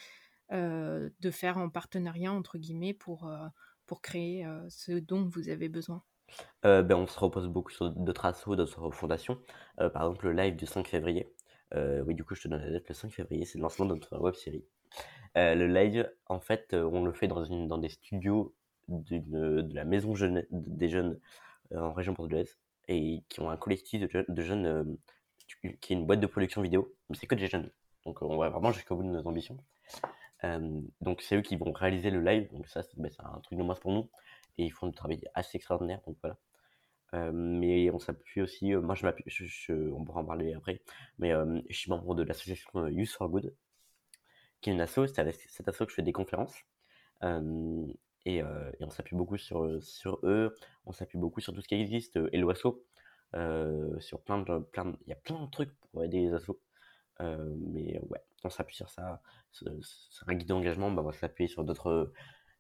de 0.51 1.31
faire 1.31 1.57
en 1.57 1.69
partenariat, 1.69 2.33
entre 2.33 2.57
guillemets, 2.57 2.93
pour, 2.93 3.31
pour 3.85 4.01
créer 4.01 4.45
ce 4.67 4.91
dont 4.91 5.23
vous 5.23 5.47
avez 5.47 5.69
besoin? 5.69 6.03
Ben, 6.63 6.91
On 6.91 7.07
se 7.07 7.17
repose 7.17 7.47
beaucoup 7.47 7.71
sur 7.71 7.89
d'autres 7.91 8.25
assos, 8.25 8.57
d'autres 8.57 8.91
fondations. 8.91 9.39
par 9.77 10.01
exemple, 10.01 10.25
le 10.25 10.33
live 10.33 10.57
du 10.57 10.65
5 10.65 10.89
février. 10.89 11.33
Euh, 11.73 12.03
oui, 12.05 12.15
du 12.15 12.23
coup, 12.23 12.35
je 12.35 12.43
te 12.43 12.47
donne 12.47 12.61
la 12.61 12.71
date 12.71 12.87
le 12.87 12.93
5 12.93 13.11
février, 13.11 13.45
c'est 13.45 13.57
le 13.57 13.63
lancement 13.63 13.85
de 13.85 13.95
notre 13.95 14.17
web 14.19 14.35
série. 14.35 14.65
Euh, 15.38 15.55
le 15.55 15.67
live, 15.67 16.10
en 16.27 16.39
fait, 16.39 16.73
euh, 16.73 16.84
on 16.84 17.03
le 17.03 17.12
fait 17.12 17.27
dans, 17.27 17.43
une, 17.43 17.67
dans 17.67 17.77
des 17.77 17.89
studios 17.89 18.53
de 18.88 19.73
la 19.73 19.84
maison 19.84 20.15
jeune, 20.15 20.45
des 20.51 20.89
jeunes 20.89 21.19
en 21.73 21.91
région 21.91 22.13
bordelaise 22.13 22.60
et 22.88 23.23
qui 23.29 23.39
ont 23.39 23.49
un 23.49 23.58
collectif 23.58 23.99
de, 23.99 24.41
jeunes 24.43 24.97
qui 25.81 25.93
est 25.93 25.95
une 25.95 26.05
boîte 26.05 26.19
de 26.19 26.27
production 26.27 26.62
vidéo, 26.62 26.93
mais 27.10 27.17
c'est 27.17 27.25
que 27.25 27.34
des 27.34 27.47
jeunes. 27.47 27.71
Donc 28.05 28.21
on 28.21 28.38
va 28.38 28.49
vraiment 28.49 28.71
jusqu'au 28.71 28.95
bout 28.95 29.03
de 29.03 29.10
nos 29.10 29.27
ambitions. 29.27 29.58
donc 31.01 31.23
c'est 31.23 31.36
eux 31.36 31.41
qui 31.41 31.55
vont 31.55 31.71
réaliser 31.71 32.12
le 32.12 32.21
live, 32.21 32.47
donc 32.53 32.67
ça 32.67 32.84
c'est 32.84 32.99
ben, 32.99 33.10
un 33.17 33.39
truc 33.39 33.58
de 33.58 33.63
moins 33.63 33.73
pour 33.73 33.91
nous 33.91 34.08
et 34.60 34.65
ils 34.65 34.71
font 34.71 34.86
du 34.86 34.93
travail 34.93 35.19
assez 35.34 35.58
extraordinaire. 35.58 36.01
Donc 36.05 36.17
voilà. 36.21 36.38
Euh, 37.13 37.31
mais 37.34 37.89
on 37.91 37.99
s'appuie 37.99 38.41
aussi, 38.41 38.73
euh, 38.73 38.81
moi 38.81 38.95
je 38.95 39.03
m'appuie, 39.03 39.25
on 39.69 40.03
pourra 40.03 40.21
en 40.21 40.25
parler 40.25 40.53
après, 40.53 40.81
mais 41.19 41.31
euh, 41.31 41.62
je 41.69 41.77
suis 41.77 41.89
membre 41.89 42.15
de 42.15 42.23
l'association 42.23 42.88
Youth 42.88 43.10
for 43.10 43.29
Good, 43.29 43.55
une 44.71 44.82
asso, 44.82 45.08
c'est 45.08 45.19
avec 45.19 45.36
cette 45.36 45.67
asso 45.67 45.80
que 45.80 45.89
je 45.89 45.95
fais 45.95 46.01
des 46.01 46.13
conférences. 46.13 46.56
Et, 48.25 48.41
on 48.80 48.89
s'appuie 48.89 49.15
beaucoup 49.15 49.38
sur, 49.38 49.65
eux, 50.23 50.56
on 50.86 50.91
s'appuie 50.91 51.17
beaucoup 51.19 51.41
sur 51.41 51.54
tout 51.54 51.62
ce 51.62 51.67
qui 51.67 51.75
existe, 51.75 52.19
et 52.32 52.38
l'OASO, 52.38 52.84
sur 53.99 54.21
plein 54.21 54.43
il 54.47 55.10
y 55.10 55.13
a 55.13 55.15
plein 55.15 55.43
de 55.43 55.49
trucs 55.49 55.73
pour 55.91 56.04
aider 56.04 56.21
les 56.21 56.34
assos. 56.34 56.60
mais 57.19 57.99
ouais, 58.10 58.23
on 58.43 58.49
s'appuie 58.49 58.75
sur 58.75 58.89
ça. 58.89 59.21
C'est 59.51 59.65
un 60.28 60.34
guide 60.34 60.47
d'engagement, 60.47 60.91
bah, 60.91 61.01
on 61.01 61.06
va 61.06 61.13
s'appuyer 61.13 61.47
sur 61.47 61.63
d'autres 61.63 62.12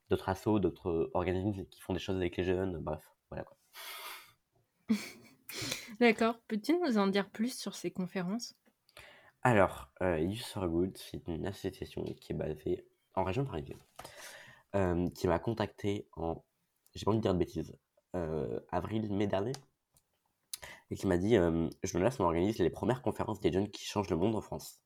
d'autres 0.09 0.29
assos, 0.29 0.59
d'autres 0.59 1.09
organismes 1.13 1.65
qui 1.65 1.81
font 1.81 1.93
des 1.93 1.99
choses 1.99 2.17
avec 2.17 2.37
les 2.37 2.43
jeunes, 2.43 2.77
bref, 2.77 3.01
voilà 3.29 3.43
quoi. 3.43 3.57
D'accord. 5.99 6.39
Peux-tu 6.47 6.77
nous 6.79 6.97
en 6.97 7.07
dire 7.07 7.29
plus 7.29 7.57
sur 7.57 7.75
ces 7.75 7.91
conférences? 7.91 8.55
Alors, 9.45 9.91
euh, 10.01 10.19
Youth 10.19 10.43
for 10.43 10.67
Good, 10.67 10.97
c'est 10.97 11.27
une 11.27 11.45
association 11.45 12.03
qui 12.19 12.33
est 12.33 12.35
basée 12.35 12.83
en 13.13 13.23
région 13.23 13.45
parisienne, 13.45 13.77
euh, 14.75 15.07
qui 15.11 15.27
m'a 15.27 15.37
contacté 15.37 16.07
en, 16.17 16.43
j'ai 16.95 17.05
pas 17.05 17.11
envie 17.11 17.19
de 17.19 17.21
dire 17.21 17.33
de 17.35 17.37
bêtises, 17.39 17.77
euh, 18.15 18.59
avril, 18.71 19.07
mai 19.13 19.27
dernier, 19.27 19.51
et 20.89 20.95
qui 20.95 21.05
m'a 21.05 21.17
dit 21.19 21.37
euh, 21.37 21.69
Je 21.83 21.95
me 21.95 22.03
laisse, 22.03 22.19
on 22.19 22.23
organise 22.23 22.57
les 22.57 22.71
premières 22.71 23.03
conférences 23.03 23.39
des 23.39 23.51
jeunes 23.51 23.69
qui 23.69 23.85
changent 23.85 24.09
le 24.09 24.17
monde 24.17 24.35
en 24.35 24.41
France. 24.41 24.81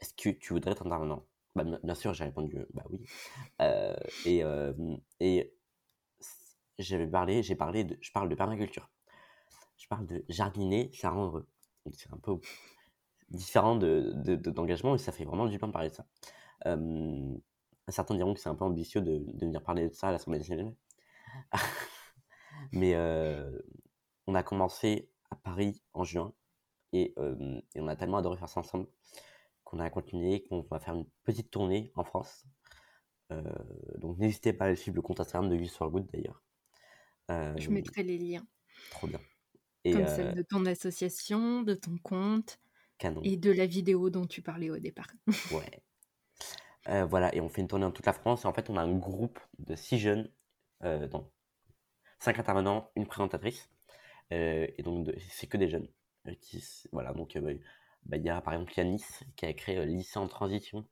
Est-ce 0.00 0.14
que 0.14 0.30
tu 0.30 0.54
voudrais 0.54 0.72
être 0.72 0.86
intervenant? 0.86 1.26
Bah, 1.54 1.64
Bien 1.82 1.94
sûr, 1.94 2.14
j'ai 2.14 2.24
répondu 2.24 2.56
Bah 2.72 2.84
oui. 2.88 3.04
et, 4.24 4.42
et 5.20 5.52
j'avais 6.78 7.06
parlé, 7.06 7.42
j'ai 7.42 7.54
parlé 7.54 7.84
de, 7.84 7.98
je 8.00 8.12
parle 8.12 8.30
de 8.30 8.34
permaculture 8.34 8.88
je 9.76 9.86
parle 9.88 10.06
de 10.06 10.24
jardiner, 10.28 10.90
ça 10.92 11.10
rend 11.10 11.26
heureux. 11.26 11.48
C'est 11.92 12.12
un 12.12 12.18
peu 12.18 12.38
différent 13.30 13.76
de, 13.76 14.12
d'engagement 14.36 14.94
et 14.94 14.98
ça 14.98 15.12
fait 15.12 15.24
vraiment 15.24 15.46
du 15.46 15.58
bien 15.58 15.68
de 15.68 15.72
parler 15.72 15.90
de 15.90 15.94
ça. 15.94 16.06
certains 17.88 18.14
diront 18.14 18.34
que 18.34 18.40
c'est 18.40 18.48
un 18.48 18.54
peu 18.54 18.64
ambitieux 18.64 19.00
de, 19.00 19.24
venir 19.38 19.62
parler 19.62 19.88
de 19.88 19.94
ça 19.94 20.08
à 20.08 20.12
l'Assemblée 20.12 20.38
nationale. 20.38 20.74
Mais 22.72 22.96
on 24.26 24.34
a 24.34 24.42
commencé 24.42 25.10
à 25.30 25.36
Paris 25.36 25.82
en 25.92 26.04
juin 26.04 26.32
et, 26.92 27.14
et, 27.74 27.80
on 27.80 27.88
a 27.88 27.96
tellement 27.96 28.16
adoré 28.18 28.38
faire 28.38 28.48
ça 28.48 28.60
ensemble 28.60 28.86
qu'on 29.64 29.78
a 29.78 29.90
continué, 29.90 30.44
qu'on 30.44 30.62
va 30.70 30.80
faire 30.80 30.94
une 30.94 31.06
petite 31.24 31.50
tournée 31.50 31.92
en 31.94 32.04
France. 32.04 32.46
donc 33.98 34.18
n'hésitez 34.18 34.52
pas 34.54 34.66
à 34.66 34.76
suivre 34.76 34.96
le 34.96 35.02
compte 35.02 35.20
Instagram 35.20 35.50
de 35.50 35.56
Youth 35.56 35.72
for 35.72 35.90
Good 35.90 36.06
d'ailleurs. 36.12 36.42
Je 37.58 37.68
mettrai 37.70 38.02
les 38.02 38.16
liens. 38.18 38.46
Trop 38.90 39.06
bien. 39.06 39.20
Comme 39.84 40.06
celle 40.06 40.34
de 40.34 40.42
ton 40.42 40.64
association, 40.66 41.62
de 41.62 41.74
ton 41.74 41.96
compte 41.98 42.58
et 43.22 43.36
de 43.36 43.50
la 43.50 43.66
vidéo 43.66 44.10
dont 44.10 44.26
tu 44.26 44.42
parlais 44.42 44.70
au 44.70 44.78
départ. 44.78 45.08
ouais. 45.52 47.04
voilà, 47.04 47.34
et 47.34 47.40
on 47.40 47.48
fait 47.48 47.60
une 47.60 47.68
tournée 47.68 47.84
dans 47.84 47.92
toute 47.92 48.06
la 48.06 48.12
France. 48.12 48.44
Et 48.44 48.46
en 48.46 48.52
fait, 48.52 48.70
on 48.70 48.76
a 48.76 48.82
un 48.82 48.96
groupe 48.96 49.38
de 49.58 49.76
six 49.76 49.98
jeunes, 49.98 50.30
euh, 50.84 51.06
donc 51.08 51.30
cinq 52.18 52.38
intervenants, 52.38 52.90
une 52.96 53.06
présentatrice. 53.06 53.70
et 54.30 54.82
donc, 54.82 55.08
c'est 55.30 55.46
que 55.46 55.56
des 55.56 55.68
jeunes. 55.68 55.88
voilà, 56.92 57.12
donc 57.12 57.38
bah, 58.04 58.16
il 58.16 58.22
y 58.22 58.30
a 58.30 58.40
par 58.40 58.54
exemple 58.54 58.72
Yanis 58.76 59.04
qui 59.36 59.46
a 59.46 59.52
créé 59.52 59.84
Lycée 59.86 60.18
en 60.18 60.28
transition. 60.28 60.86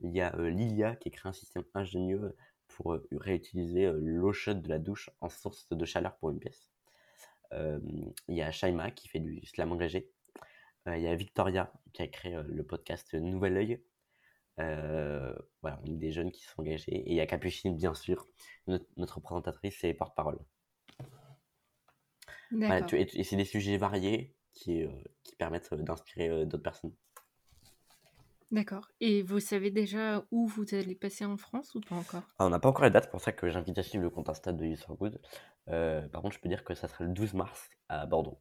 Il 0.00 0.12
y 0.12 0.20
a 0.20 0.34
Lilia 0.36 0.94
qui 0.96 1.08
a 1.08 1.10
créé 1.10 1.28
un 1.28 1.32
système 1.32 1.64
ingénieux 1.74 2.36
pour 2.68 2.96
réutiliser 3.10 3.90
l'eau 3.92 4.32
chaude 4.32 4.62
de 4.62 4.68
la 4.68 4.78
douche 4.78 5.10
en 5.20 5.28
source 5.28 5.68
de 5.70 5.84
chaleur 5.84 6.16
pour 6.18 6.30
une 6.30 6.38
pièce. 6.38 6.70
Euh, 7.52 7.80
il 8.28 8.36
y 8.36 8.42
a 8.42 8.50
Shaima 8.50 8.90
qui 8.90 9.08
fait 9.08 9.20
du 9.20 9.44
slam 9.46 9.72
engagé. 9.72 10.10
Euh, 10.88 10.96
il 10.96 11.02
y 11.04 11.06
a 11.06 11.14
Victoria 11.14 11.72
qui 11.92 12.02
a 12.02 12.08
créé 12.08 12.34
euh, 12.34 12.42
le 12.48 12.64
podcast 12.64 13.14
Nouvel 13.14 13.56
Oeil. 13.56 13.82
voilà, 15.62 15.80
on 15.84 15.86
est 15.86 15.96
des 15.96 16.10
jeunes 16.10 16.32
qui 16.32 16.42
sont 16.42 16.60
engagés. 16.60 16.94
Et 16.94 17.10
il 17.10 17.14
y 17.14 17.20
a 17.20 17.26
Capucine, 17.26 17.76
bien 17.76 17.94
sûr, 17.94 18.26
notre, 18.66 19.20
présentatrice 19.20 19.84
et 19.84 19.94
porte-parole. 19.94 20.38
et, 22.52 23.24
c'est 23.24 23.36
des 23.36 23.44
sujets 23.44 23.76
variés 23.76 24.34
qui, 24.52 24.84
qui 25.22 25.36
permettent 25.36 25.72
d'inspirer 25.74 26.44
d'autres 26.46 26.62
personnes. 26.62 26.94
D'accord. 28.50 28.88
Et 29.00 29.22
vous 29.22 29.40
savez 29.40 29.70
déjà 29.70 30.24
où 30.30 30.46
vous 30.46 30.64
allez 30.72 30.94
passer 30.94 31.24
en 31.26 31.36
France 31.36 31.74
ou 31.74 31.80
pas 31.80 31.96
encore? 31.96 32.22
Ah, 32.38 32.46
On 32.46 32.50
n'a 32.50 32.58
pas 32.58 32.68
encore 32.70 32.84
les 32.84 32.90
dates, 32.90 33.04
c'est 33.04 33.10
pour 33.10 33.20
ça 33.20 33.32
que 33.32 33.50
j'invite 33.50 33.76
à 33.76 33.82
suivre 33.82 34.04
le 34.04 34.10
compte 34.10 34.28
Insta 34.30 34.52
de 34.52 34.64
Youth 34.64 34.80
for 34.80 34.96
Good. 34.96 35.20
Euh, 35.68 36.08
par 36.08 36.22
contre, 36.22 36.34
je 36.34 36.40
peux 36.40 36.48
dire 36.48 36.64
que 36.64 36.74
ça 36.74 36.88
sera 36.88 37.04
le 37.04 37.10
12 37.10 37.34
mars 37.34 37.68
à 37.88 38.06
Bordeaux. 38.06 38.40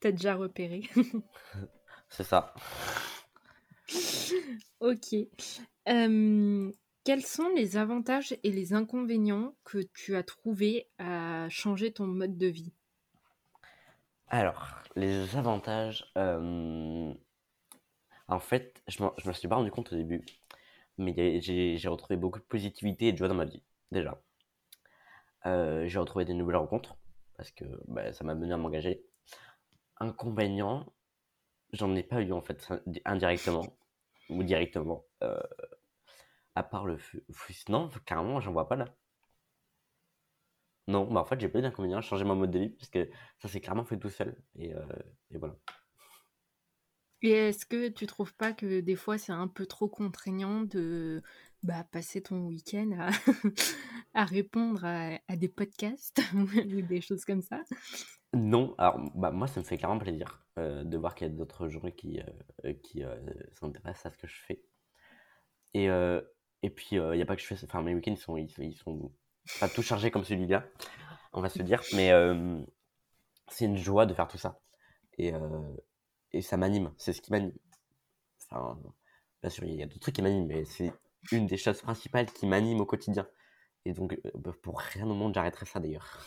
T'as 0.00 0.12
déjà 0.12 0.34
repéré. 0.34 0.82
c'est 2.08 2.24
ça. 2.24 2.54
ok. 4.80 5.14
quels 5.84 7.24
sont 7.24 7.48
les 7.54 7.76
avantages 7.76 8.36
et 8.42 8.50
les 8.50 8.72
inconvénients 8.72 9.54
que 9.64 9.78
tu 9.94 10.16
as 10.16 10.22
trouvés 10.22 10.88
à 10.98 11.48
changer 11.48 11.92
ton 11.92 12.06
mode 12.06 12.36
de 12.36 12.46
vie? 12.46 12.72
Alors, 14.28 14.82
les 14.96 15.36
avantages. 15.36 16.10
En 18.30 18.38
fait, 18.38 18.80
je, 18.86 19.02
ne 19.02 19.28
me 19.28 19.32
suis 19.32 19.48
pas 19.48 19.56
rendu 19.56 19.72
compte 19.72 19.92
au 19.92 19.96
début, 19.96 20.24
mais 20.98 21.40
j'ai 21.40 21.88
retrouvé 21.88 22.16
beaucoup 22.16 22.38
de 22.38 22.44
positivité 22.44 23.08
et 23.08 23.12
de 23.12 23.18
joie 23.18 23.26
dans 23.28 23.34
ma 23.34 23.44
vie, 23.44 23.62
déjà. 23.90 24.22
Euh, 25.46 25.88
j'ai 25.88 25.98
retrouvé 25.98 26.24
des 26.24 26.34
nouvelles 26.34 26.56
rencontres, 26.56 26.96
parce 27.40 27.52
que 27.52 27.64
bah, 27.88 28.12
ça 28.12 28.22
m'a 28.22 28.34
mené 28.34 28.52
à 28.52 28.58
m'engager. 28.58 29.02
Inconvénient, 29.96 30.92
j'en 31.72 31.94
ai 31.96 32.02
pas 32.02 32.20
eu 32.20 32.32
en 32.32 32.42
fait, 32.42 32.68
indirectement, 33.06 33.78
ou 34.28 34.42
directement. 34.42 35.06
Euh, 35.22 35.40
à 36.54 36.62
part 36.62 36.84
le. 36.84 36.98
Non, 37.70 37.88
carrément, 38.04 38.40
j'en 38.40 38.52
vois 38.52 38.68
pas 38.68 38.76
là. 38.76 38.94
Non, 40.86 41.10
bah 41.10 41.20
en 41.20 41.24
fait, 41.24 41.40
j'ai 41.40 41.48
pas 41.48 41.60
eu 41.60 41.62
d'inconvénient 41.62 41.98
à 41.98 42.02
changer 42.02 42.24
mon 42.24 42.36
mode 42.36 42.50
de 42.50 42.58
vie, 42.58 42.68
parce 42.70 42.90
que 42.90 43.08
ça 43.38 43.48
s'est 43.48 43.60
clairement 43.62 43.84
fait 43.84 43.98
tout 43.98 44.10
seul. 44.10 44.36
Et, 44.56 44.74
euh, 44.74 44.84
et 45.30 45.38
voilà. 45.38 45.56
Et 47.22 47.30
est-ce 47.30 47.64
que 47.64 47.88
tu 47.88 48.06
trouves 48.06 48.34
pas 48.34 48.52
que 48.52 48.80
des 48.80 48.96
fois 48.96 49.16
c'est 49.18 49.32
un 49.32 49.48
peu 49.48 49.66
trop 49.66 49.88
contraignant 49.88 50.62
de 50.62 51.22
bah, 51.62 51.84
passer 51.90 52.22
ton 52.22 52.46
week-end 52.46 53.10
à, 54.14 54.24
répondre 54.24 54.84
à, 54.84 55.36
des 55.36 55.48
podcasts 55.48 56.20
ou 56.34 56.82
des 56.82 57.00
choses 57.00 57.24
comme 57.24 57.42
ça? 57.42 57.62
Non, 58.32 58.74
alors 58.78 58.98
bah, 59.14 59.30
moi 59.30 59.46
ça 59.46 59.60
me 59.60 59.64
fait 59.64 59.76
clairement 59.76 59.98
plaisir 59.98 60.44
euh, 60.58 60.84
de 60.84 60.96
voir 60.96 61.14
qu'il 61.14 61.26
y 61.26 61.30
a 61.30 61.34
d'autres 61.34 61.68
gens 61.68 61.90
qui, 61.90 62.20
euh, 62.64 62.72
qui 62.82 63.02
euh, 63.02 63.16
s'intéressent 63.52 64.06
à 64.06 64.10
ce 64.10 64.18
que 64.18 64.26
je 64.26 64.36
fais. 64.46 64.62
Et, 65.74 65.86
et 66.62 66.70
puis 66.70 66.88
il 66.96 67.10
n'y 67.12 67.22
a 67.22 67.26
pas 67.26 67.36
que 67.36 67.42
je 67.42 67.46
fais, 67.46 67.64
enfin 67.64 67.80
mes 67.82 67.94
week-ends 67.94 68.10
ils 68.10 68.16
sont, 68.16 68.36
ils, 68.36 68.74
sont 68.74 69.12
pas 69.60 69.68
tout 69.68 69.82
chargés 69.82 70.10
comme 70.10 70.24
celui-là, 70.24 70.66
on 71.32 71.40
va 71.40 71.48
se 71.48 71.62
dire, 71.62 71.80
mais 71.94 72.10
c'est 73.46 73.66
une 73.66 73.76
joie 73.76 74.04
de 74.04 74.12
faire 74.12 74.26
tout 74.26 74.36
ça. 74.36 74.60
Et, 75.16 75.32
et 76.32 76.42
ça 76.42 76.56
m'anime, 76.56 76.92
c'est 76.96 77.12
ce 77.12 77.20
qui 77.20 77.30
m'anime. 77.30 77.52
Enfin, 78.50 78.80
bien 79.42 79.50
sûr, 79.50 79.62
il 79.62 79.76
y 79.76 79.82
a 79.84 79.86
d'autres 79.86 80.00
trucs 80.00 80.16
qui 80.16 80.22
m'animent, 80.22 80.48
mais 80.48 80.64
c'est 80.64 80.92
une 81.30 81.46
des 81.46 81.56
choses 81.56 81.80
principales 81.82 82.26
qui 82.32 82.46
m'anime 82.46 82.80
au 82.80 82.86
quotidien. 82.86 83.28
Et 83.86 83.92
donc, 83.94 84.14
euh, 84.14 84.30
bah, 84.36 84.52
pour 84.62 84.80
rien 84.80 85.08
au 85.10 85.14
monde, 85.14 85.34
j'arrêterai 85.34 85.66
ça 85.66 85.80
d'ailleurs. 85.80 86.18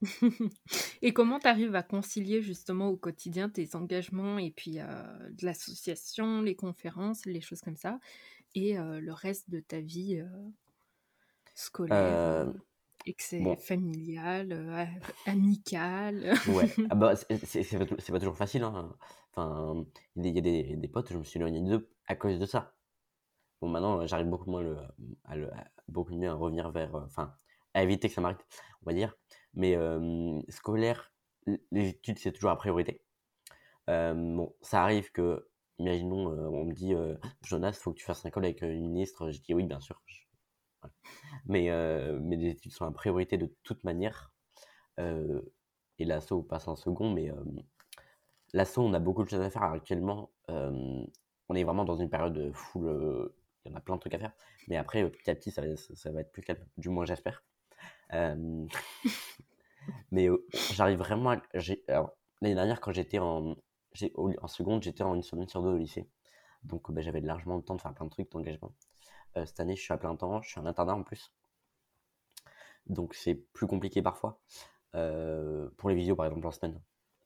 Et 1.02 1.12
comment 1.12 1.38
tu 1.38 1.46
arrives 1.46 1.74
à 1.74 1.82
concilier 1.82 2.40
justement 2.42 2.88
au 2.88 2.96
quotidien 2.96 3.48
tes 3.50 3.74
engagements 3.76 4.38
et 4.38 4.50
puis 4.50 4.78
euh, 4.80 5.02
de 5.30 5.44
l'association, 5.44 6.40
les 6.42 6.56
conférences, 6.56 7.26
les 7.26 7.40
choses 7.40 7.60
comme 7.60 7.76
ça, 7.76 8.00
et 8.54 8.78
euh, 8.78 9.00
le 9.00 9.12
reste 9.12 9.50
de 9.50 9.60
ta 9.60 9.80
vie 9.80 10.18
euh, 10.20 10.28
scolaire, 11.54 12.18
et 13.06 13.14
que 13.14 13.22
c'est 13.22 13.46
bon, 13.46 13.58
familial, 13.58 14.52
euh, 14.52 14.84
a- 14.84 15.30
amical? 15.30 16.34
Ouais. 16.46 16.70
Ah 16.88 16.94
bah, 16.94 17.14
c'est 17.16 17.78
pas, 17.78 17.84
pas 17.86 18.18
toujours 18.18 18.36
facile. 18.36 18.62
Hein. 18.62 18.96
Enfin, 19.34 19.84
il 20.16 20.26
y 20.34 20.38
a 20.38 20.40
des, 20.40 20.50
il 20.50 20.56
y 20.68 20.72
a 20.72 20.74
des- 20.74 20.76
des 20.76 20.88
potes, 20.88 21.12
je 21.12 21.18
me 21.18 21.24
suis 21.24 21.38
éloigné 21.38 21.60
d'eux 21.60 21.90
à 22.06 22.16
cause 22.16 22.38
de 22.38 22.46
ça. 22.46 22.76
Bon, 23.60 23.68
maintenant, 23.68 24.06
j'arrive 24.06 24.26
beaucoup 24.28 24.50
moins 24.50 24.62
le, 24.62 24.76
beaucoup 25.88 26.14
mieux 26.14 26.28
à 26.30 26.34
revenir 26.34 26.70
vers, 26.70 26.94
euh, 26.94 27.04
enfin, 27.04 27.34
à 27.74 27.82
éviter 27.82 28.08
que 28.08 28.14
ça 28.14 28.20
m'arrête, 28.20 28.44
on 28.82 28.86
va 28.86 28.94
dire. 28.94 29.16
Mais 29.54 29.76
euh, 29.76 30.40
scolaire, 30.48 31.12
les 31.70 31.88
études, 31.90 32.18
c'est 32.18 32.32
toujours 32.32 32.50
la 32.50 32.56
priorité. 32.56 33.02
Euh, 33.90 34.14
bon, 34.14 34.54
ça 34.62 34.82
arrive 34.82 35.10
que, 35.12 35.48
imaginons, 35.78 36.30
euh, 36.32 36.48
on 36.48 36.64
me 36.66 36.72
dit, 36.74 36.94
euh, 36.94 37.16
Jonas, 37.42 37.72
faut 37.74 37.92
que 37.92 37.98
tu 37.98 38.04
fasses 38.04 38.24
un 38.26 38.30
call 38.30 38.44
avec 38.44 38.62
euh, 38.62 38.72
une 38.72 38.90
ministre. 38.90 39.30
Je 39.30 39.40
dis 39.40 39.54
oui, 39.54 39.64
bien 39.64 39.80
sûr. 39.80 40.00
Mais, 41.46 41.70
euh, 41.70 42.18
les 42.22 42.50
études 42.50 42.72
sont 42.72 42.84
la 42.84 42.90
priorité 42.92 43.36
de 43.38 43.52
toute 43.62 43.84
manière. 43.84 44.32
Euh, 45.00 45.42
et 45.98 46.04
l'assaut 46.04 46.42
passe 46.42 46.68
en 46.68 46.76
second, 46.76 47.12
mais 47.12 47.30
euh, 47.30 47.36
l'assaut, 48.52 48.82
on 48.82 48.92
a 48.94 48.98
beaucoup 49.00 49.24
de 49.24 49.28
choses 49.28 49.40
à 49.40 49.50
faire 49.50 49.62
actuellement. 49.64 50.30
euh, 50.50 51.02
on 51.48 51.54
est 51.56 51.64
vraiment 51.64 51.84
dans 51.84 51.96
une 51.96 52.08
période 52.10 52.32
de 52.34 52.52
full. 52.52 53.32
Il 53.64 53.70
y 53.70 53.74
en 53.74 53.76
a 53.76 53.80
plein 53.80 53.96
de 53.96 54.00
trucs 54.00 54.14
à 54.14 54.18
faire. 54.18 54.32
Mais 54.68 54.76
après, 54.76 55.02
euh, 55.02 55.10
petit 55.10 55.30
à 55.30 55.34
petit, 55.34 55.50
ça 55.50 55.62
va, 55.62 56.20
être 56.20 56.32
plus 56.32 56.42
calme. 56.42 56.64
Du 56.76 56.88
moins, 56.88 57.04
j'espère. 57.04 57.44
Euh, 58.12 58.66
mais 60.10 60.28
euh, 60.28 60.46
j'arrive 60.72 60.98
vraiment 60.98 61.30
à. 61.30 61.42
L'année 62.42 62.54
dernière, 62.54 62.80
quand 62.80 62.92
j'étais 62.92 63.18
en, 63.18 63.54
en 63.54 64.48
seconde, 64.48 64.82
j'étais 64.82 65.02
en 65.02 65.14
une 65.14 65.22
semaine 65.22 65.48
sur 65.48 65.62
deux 65.62 65.70
au 65.70 65.76
lycée. 65.76 66.08
Donc, 66.62 66.90
bah, 66.90 67.02
j'avais 67.02 67.20
largement 67.20 67.56
le 67.56 67.62
temps 67.62 67.74
de 67.74 67.82
faire 67.82 67.92
plein 67.94 68.06
de 68.06 68.10
trucs 68.10 68.30
d'engagement. 68.32 68.72
Cette 69.36 69.60
année, 69.60 69.76
je 69.76 69.82
suis 69.82 69.92
à 69.92 69.98
plein 69.98 70.16
temps. 70.16 70.40
Je 70.42 70.48
suis 70.48 70.58
en 70.58 70.66
internat 70.66 70.94
en 70.94 71.02
plus. 71.02 71.32
Donc, 72.86 73.14
c'est 73.14 73.34
plus 73.34 73.66
compliqué 73.66 74.00
parfois. 74.02 74.40
Pour 74.92 75.90
les 75.90 75.94
visios, 75.94 76.16
par 76.16 76.26
exemple, 76.26 76.46
en 76.46 76.50
semaine. 76.50 76.80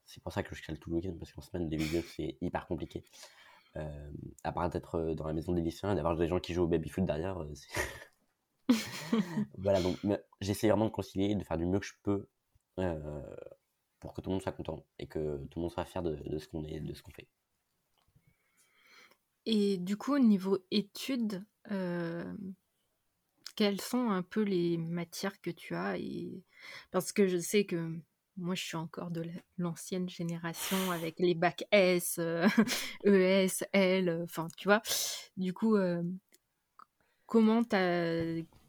C'est 0.05 0.23
pour 0.23 0.33
ça 0.33 0.43
que 0.43 0.55
je 0.55 0.63
cale 0.63 0.79
tout 0.79 0.91
le 0.91 0.97
week-end, 0.97 1.15
parce 1.19 1.33
qu'en 1.33 1.41
semaine, 1.41 1.71
les 1.71 1.77
visios, 1.77 2.03
c'est 2.03 2.37
hyper 2.41 2.67
compliqué. 2.67 3.05
Euh, 3.77 4.11
à 4.45 4.53
part 4.53 4.71
d'être 4.71 4.95
euh, 4.97 5.15
dans 5.15 5.27
la 5.27 5.33
maison 5.33 5.53
des 5.53 5.61
lycéens 5.61 5.93
et 5.93 5.95
d'avoir 5.97 6.17
des 6.17 6.29
gens 6.29 6.39
qui 6.39 6.55
jouent 6.55 6.63
au 6.63 6.69
baby-foot 6.69 7.05
derrière, 7.05 7.39
euh, 7.41 7.53
voilà, 9.59 9.83
donc 9.83 9.99
j'essaie 10.41 10.69
vraiment 10.69 10.87
de 10.87 10.91
concilier, 10.91 11.35
de 11.35 11.43
faire 11.43 11.59
du 11.59 11.67
mieux 11.67 11.81
que 11.81 11.87
je 11.87 11.95
peux 12.03 12.29
euh, 12.79 13.37
pour 13.99 14.15
que 14.15 14.21
tout 14.21 14.31
le 14.31 14.35
monde 14.35 14.43
soit 14.43 14.53
content 14.53 14.85
et 14.99 15.07
que 15.07 15.39
tout 15.51 15.59
le 15.59 15.63
monde 15.63 15.73
soit 15.73 15.85
fier 15.85 16.03
de, 16.03 16.15
de 16.15 16.39
ce 16.39 16.47
qu'on 16.47 16.65
est, 16.65 16.81
de 16.81 16.95
ce 16.95 17.03
qu'on 17.03 17.11
fait. 17.11 17.29
Et 19.47 19.77
du 19.77 19.97
coup, 19.97 20.15
au 20.15 20.19
niveau 20.19 20.59
études, 20.71 21.45
euh, 21.71 22.33
quelles 23.57 23.81
sont 23.81 24.11
un 24.11 24.23
peu 24.23 24.43
les 24.43 24.79
matières 24.79 25.41
que 25.41 25.51
tu 25.51 25.75
as 25.75 25.99
et... 25.99 26.43
Parce 26.91 27.13
que 27.13 27.27
je 27.27 27.39
sais 27.39 27.67
que 27.67 27.99
moi, 28.37 28.55
je 28.55 28.63
suis 28.63 28.77
encore 28.77 29.11
de 29.11 29.23
la- 29.23 29.33
l'ancienne 29.59 30.09
génération 30.09 30.77
avec 30.91 31.19
les 31.19 31.35
bacs 31.35 31.65
S, 31.71 32.17
euh, 32.19 32.47
ES, 33.05 33.65
L, 33.73 34.09
euh, 34.09 34.25
enfin, 34.25 34.49
tu 34.57 34.69
vois. 34.69 34.83
Du 35.37 35.53
coup, 35.53 35.77
euh, 35.77 36.03
comment 37.27 37.63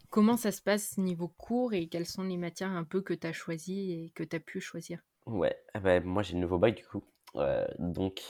comment 0.09 0.37
ça 0.37 0.51
se 0.51 0.61
passe 0.61 0.97
niveau 0.97 1.27
cours 1.27 1.73
et 1.73 1.87
quelles 1.87 2.05
sont 2.05 2.23
les 2.23 2.37
matières 2.37 2.71
un 2.71 2.83
peu 2.83 3.01
que 3.01 3.13
tu 3.13 3.27
as 3.27 3.33
choisies 3.33 3.91
et 3.91 4.09
que 4.11 4.23
tu 4.23 4.35
as 4.35 4.39
pu 4.39 4.61
choisir? 4.61 5.01
Ouais, 5.25 5.57
eh 5.73 5.99
moi 6.01 6.21
j'ai 6.23 6.33
le 6.35 6.39
nouveau 6.39 6.59
bac 6.59 6.75
du 6.75 6.85
coup. 6.85 7.03
Euh, 7.35 7.67
donc, 7.79 8.21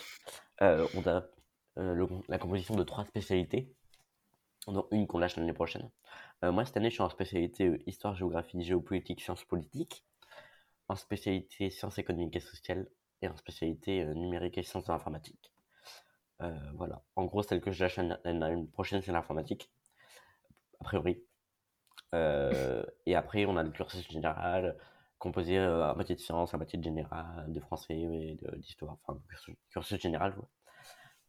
on 0.62 1.04
a 1.06 1.28
la 1.76 2.38
composition 2.40 2.76
de 2.76 2.84
trois 2.84 3.06
spécialités, 3.06 3.76
dont 4.68 4.88
une 4.92 5.06
qu'on 5.06 5.20
lâche 5.20 5.36
l'année 5.36 5.54
prochaine. 5.54 5.92
Moi 6.42 6.66
cette 6.66 6.78
année, 6.78 6.90
je 6.90 6.96
suis 6.96 7.04
en 7.04 7.10
spécialité 7.10 7.84
histoire, 7.86 8.16
géographie, 8.16 8.64
géopolitique, 8.64 9.22
sciences 9.22 9.44
politiques, 9.44 10.06
en 10.88 10.96
spécialité 10.96 11.70
sciences 11.70 11.98
économiques 11.98 12.36
et 12.36 12.40
sociales, 12.40 12.88
et 13.22 13.28
en 13.28 13.36
spécialité 13.38 14.04
euh, 14.04 14.14
numérique 14.14 14.58
et 14.58 14.64
sciences 14.64 14.86
de 14.86 14.92
l'informatique. 14.92 15.52
Euh, 16.42 16.54
voilà. 16.76 17.02
En 17.16 17.26
gros, 17.26 17.44
celle 17.44 17.62
que 17.62 17.72
je 17.72 17.84
lâche 17.84 17.98
l'année 17.98 18.68
prochaine, 18.68 19.02
c'est 19.02 19.12
l'informatique, 19.12 19.72
a 20.80 20.84
priori. 20.84 21.24
Euh, 22.14 22.84
et 23.06 23.16
après, 23.16 23.46
on 23.46 23.58
a 23.58 23.64
le 23.64 23.72
cursus 23.72 24.08
général, 24.10 24.78
composé 25.18 25.58
euh, 25.58 25.90
à 25.90 25.96
moitié 25.96 26.16
de 26.16 26.20
sciences, 26.20 26.54
à 26.54 26.58
moitié 26.58 26.78
de 26.80 26.84
général, 26.84 27.46
de 27.52 27.60
français 27.60 27.98
et 27.98 28.38
d'histoire, 28.58 28.98
enfin, 29.06 29.20
cursus, 29.30 29.56
cursus 29.70 30.02
général. 30.02 30.36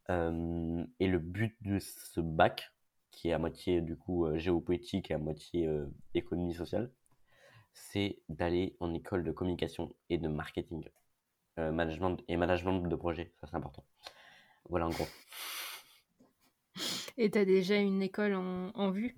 et 0.09 1.07
le 1.09 1.19
but 1.19 1.57
de 1.63 1.79
ce 1.79 2.21
bac, 2.21 2.73
qui 3.11 3.29
est 3.31 3.33
à 3.33 3.39
moitié 3.39 3.81
du 3.81 3.97
coup 3.97 4.27
géopolitique 4.37 5.11
et 5.11 5.15
à 5.15 5.19
moitié 5.19 5.69
économie 6.15 6.55
sociale, 6.55 6.91
c'est 7.77 8.19
d'aller 8.29 8.75
en 8.81 8.95
école 8.95 9.23
de 9.23 9.33
communication 9.33 9.95
et 10.09 10.17
de 10.19 10.29
marketing, 10.29 10.89
euh, 11.59 11.71
management 11.71 12.19
et 12.27 12.37
management 12.37 12.81
de 12.81 12.97
projet, 12.97 13.33
ça 13.41 13.47
c'est 13.47 13.57
important. 13.57 13.85
Voilà 14.69 14.87
en 14.87 14.91
gros. 14.91 15.07
Et 17.19 17.31
tu 17.31 17.39
as 17.39 17.45
déjà 17.45 17.77
une 17.77 18.03
école 18.03 18.35
en, 18.35 18.71
en 18.75 18.91
vue? 18.91 19.17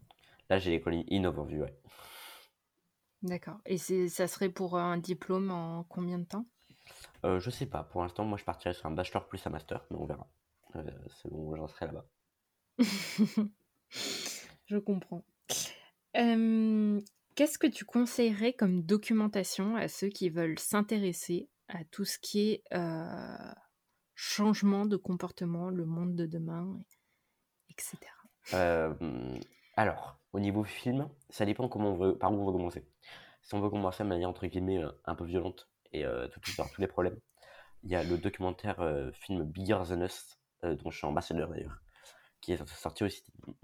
Là 0.51 0.59
j'ai 0.59 0.73
l'école 0.73 1.05
Innov 1.09 1.39
en 1.39 1.45
vue, 1.45 1.63
ouais. 1.63 1.75
D'accord. 3.23 3.59
Et 3.67 3.79
ça 3.79 4.29
serait 4.29 4.49
pour 4.49 4.77
un 4.77 4.99
diplôme 4.99 5.51
en 5.51 5.85
combien 5.85 6.19
de 6.19 6.25
temps? 6.25 6.47
Euh, 7.25 7.41
je 7.41 7.51
sais 7.51 7.67
pas, 7.67 7.85
pour 7.85 8.03
l'instant 8.03 8.25
moi 8.25 8.39
je 8.39 8.45
partirais 8.45 8.75
sur 8.75 8.87
un 8.87 8.91
bachelor 8.91 9.27
plus 9.29 9.47
un 9.47 9.51
master, 9.51 9.85
mais 9.91 9.97
on 9.99 10.07
verra. 10.07 10.29
Euh, 10.77 10.83
c'est 11.23 11.31
bon, 11.31 11.55
j'en 11.57 11.69
serai 11.69 11.87
là-bas. 11.87 12.07
Je 14.67 14.77
comprends. 14.77 15.25
Euh, 16.17 17.01
qu'est-ce 17.39 17.57
que 17.57 17.69
tu 17.69 17.85
conseillerais 17.85 18.53
comme 18.53 18.83
documentation 18.83 19.77
à 19.77 19.87
ceux 19.87 20.09
qui 20.09 20.29
veulent 20.29 20.59
s'intéresser 20.59 21.49
à 21.69 21.85
tout 21.85 22.05
ce 22.05 22.19
qui 22.19 22.51
est 22.51 22.65
euh, 22.75 23.53
changement 24.17 24.87
de 24.87 24.97
comportement, 24.97 25.71
le 25.71 25.85
monde 25.85 26.17
de 26.17 26.27
demain, 26.27 26.83
etc. 27.71 27.97
Alors, 29.77 30.19
au 30.33 30.41
niveau 30.41 30.65
film, 30.65 31.09
ça 31.31 31.47
dépend 31.47 31.69
comment 31.69 31.93
on 31.93 31.97
veut, 31.97 32.19
par 32.19 32.33
où 32.33 32.43
on 32.43 32.45
veut 32.45 32.51
commencer. 32.51 32.85
Si 33.43 33.55
on 33.55 33.61
veut 33.61 33.71
commencer 33.71 34.03
de 34.03 34.09
manière 34.09 34.31
entre 34.31 34.49
guillemets 34.49 34.83
un 35.05 35.15
peu 35.15 35.25
violente 35.25 35.69
et 35.93 36.05
euh, 36.05 36.27
tout 36.27 36.41
voir 36.57 36.69
tous 36.73 36.81
les 36.81 36.89
problèmes, 36.89 37.21
il 37.85 37.93
y 37.93 37.95
a 37.95 38.03
le 38.03 38.19
documentaire 38.19 38.81
euh, 38.81 39.13
film 39.13 39.45
Bigger 39.45 39.79
Than 39.89 40.03
Us, 40.03 40.41
euh, 40.65 40.75
dont 40.75 40.91
je 40.91 40.99
suis 40.99 41.07
ambassadeur 41.07 41.51
d'ailleurs, 41.51 41.79
qui 42.41 42.53
est 42.53 42.67
sorti 42.67 43.05
au 43.05 43.09
ci- 43.09 43.23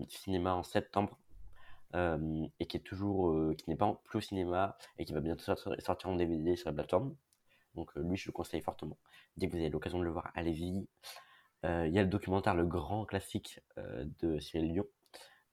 cinéma 0.08 0.54
en 0.54 0.62
septembre 0.62 1.18
et 1.94 2.66
qui 2.66 2.76
est 2.76 2.80
toujours, 2.80 3.54
qui 3.56 3.70
n'est 3.70 3.76
pas 3.76 3.86
en- 3.86 3.94
plus 3.94 4.18
au 4.18 4.20
cinéma 4.20 4.76
et 4.98 5.04
qui 5.04 5.12
va 5.12 5.20
bientôt 5.20 5.44
sortir, 5.44 6.10
en 6.10 6.16
DVD 6.16 6.56
sur 6.56 6.68
la 6.70 6.74
plateforme. 6.74 7.14
Donc 7.74 7.94
lui, 7.96 8.16
je 8.16 8.28
le 8.28 8.32
conseille 8.32 8.60
fortement. 8.62 8.98
Dès 9.36 9.46
que 9.46 9.52
vous 9.52 9.58
avez 9.58 9.70
l'occasion 9.70 9.98
de 9.98 10.04
le 10.04 10.10
voir, 10.10 10.30
allez-y. 10.34 10.88
Il 11.64 11.92
y 11.92 11.98
a 11.98 12.02
le 12.02 12.08
documentaire, 12.08 12.54
le 12.54 12.66
grand 12.66 13.04
classique 13.06 13.60
de 14.20 14.38
Cyril 14.38 14.82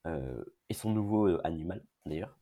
euh, 0.08 0.44
et 0.70 0.74
son 0.74 0.92
nouveau 0.92 1.40
Animal 1.46 1.84
d'ailleurs. 2.06 2.38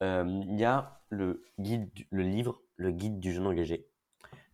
Il 0.00 0.56
y 0.58 0.64
a 0.64 1.00
le, 1.08 1.44
guide, 1.58 1.90
le 2.10 2.22
livre 2.22 2.62
Le 2.76 2.90
guide 2.90 3.18
du 3.20 3.32
jeune 3.32 3.46
engagé 3.46 3.86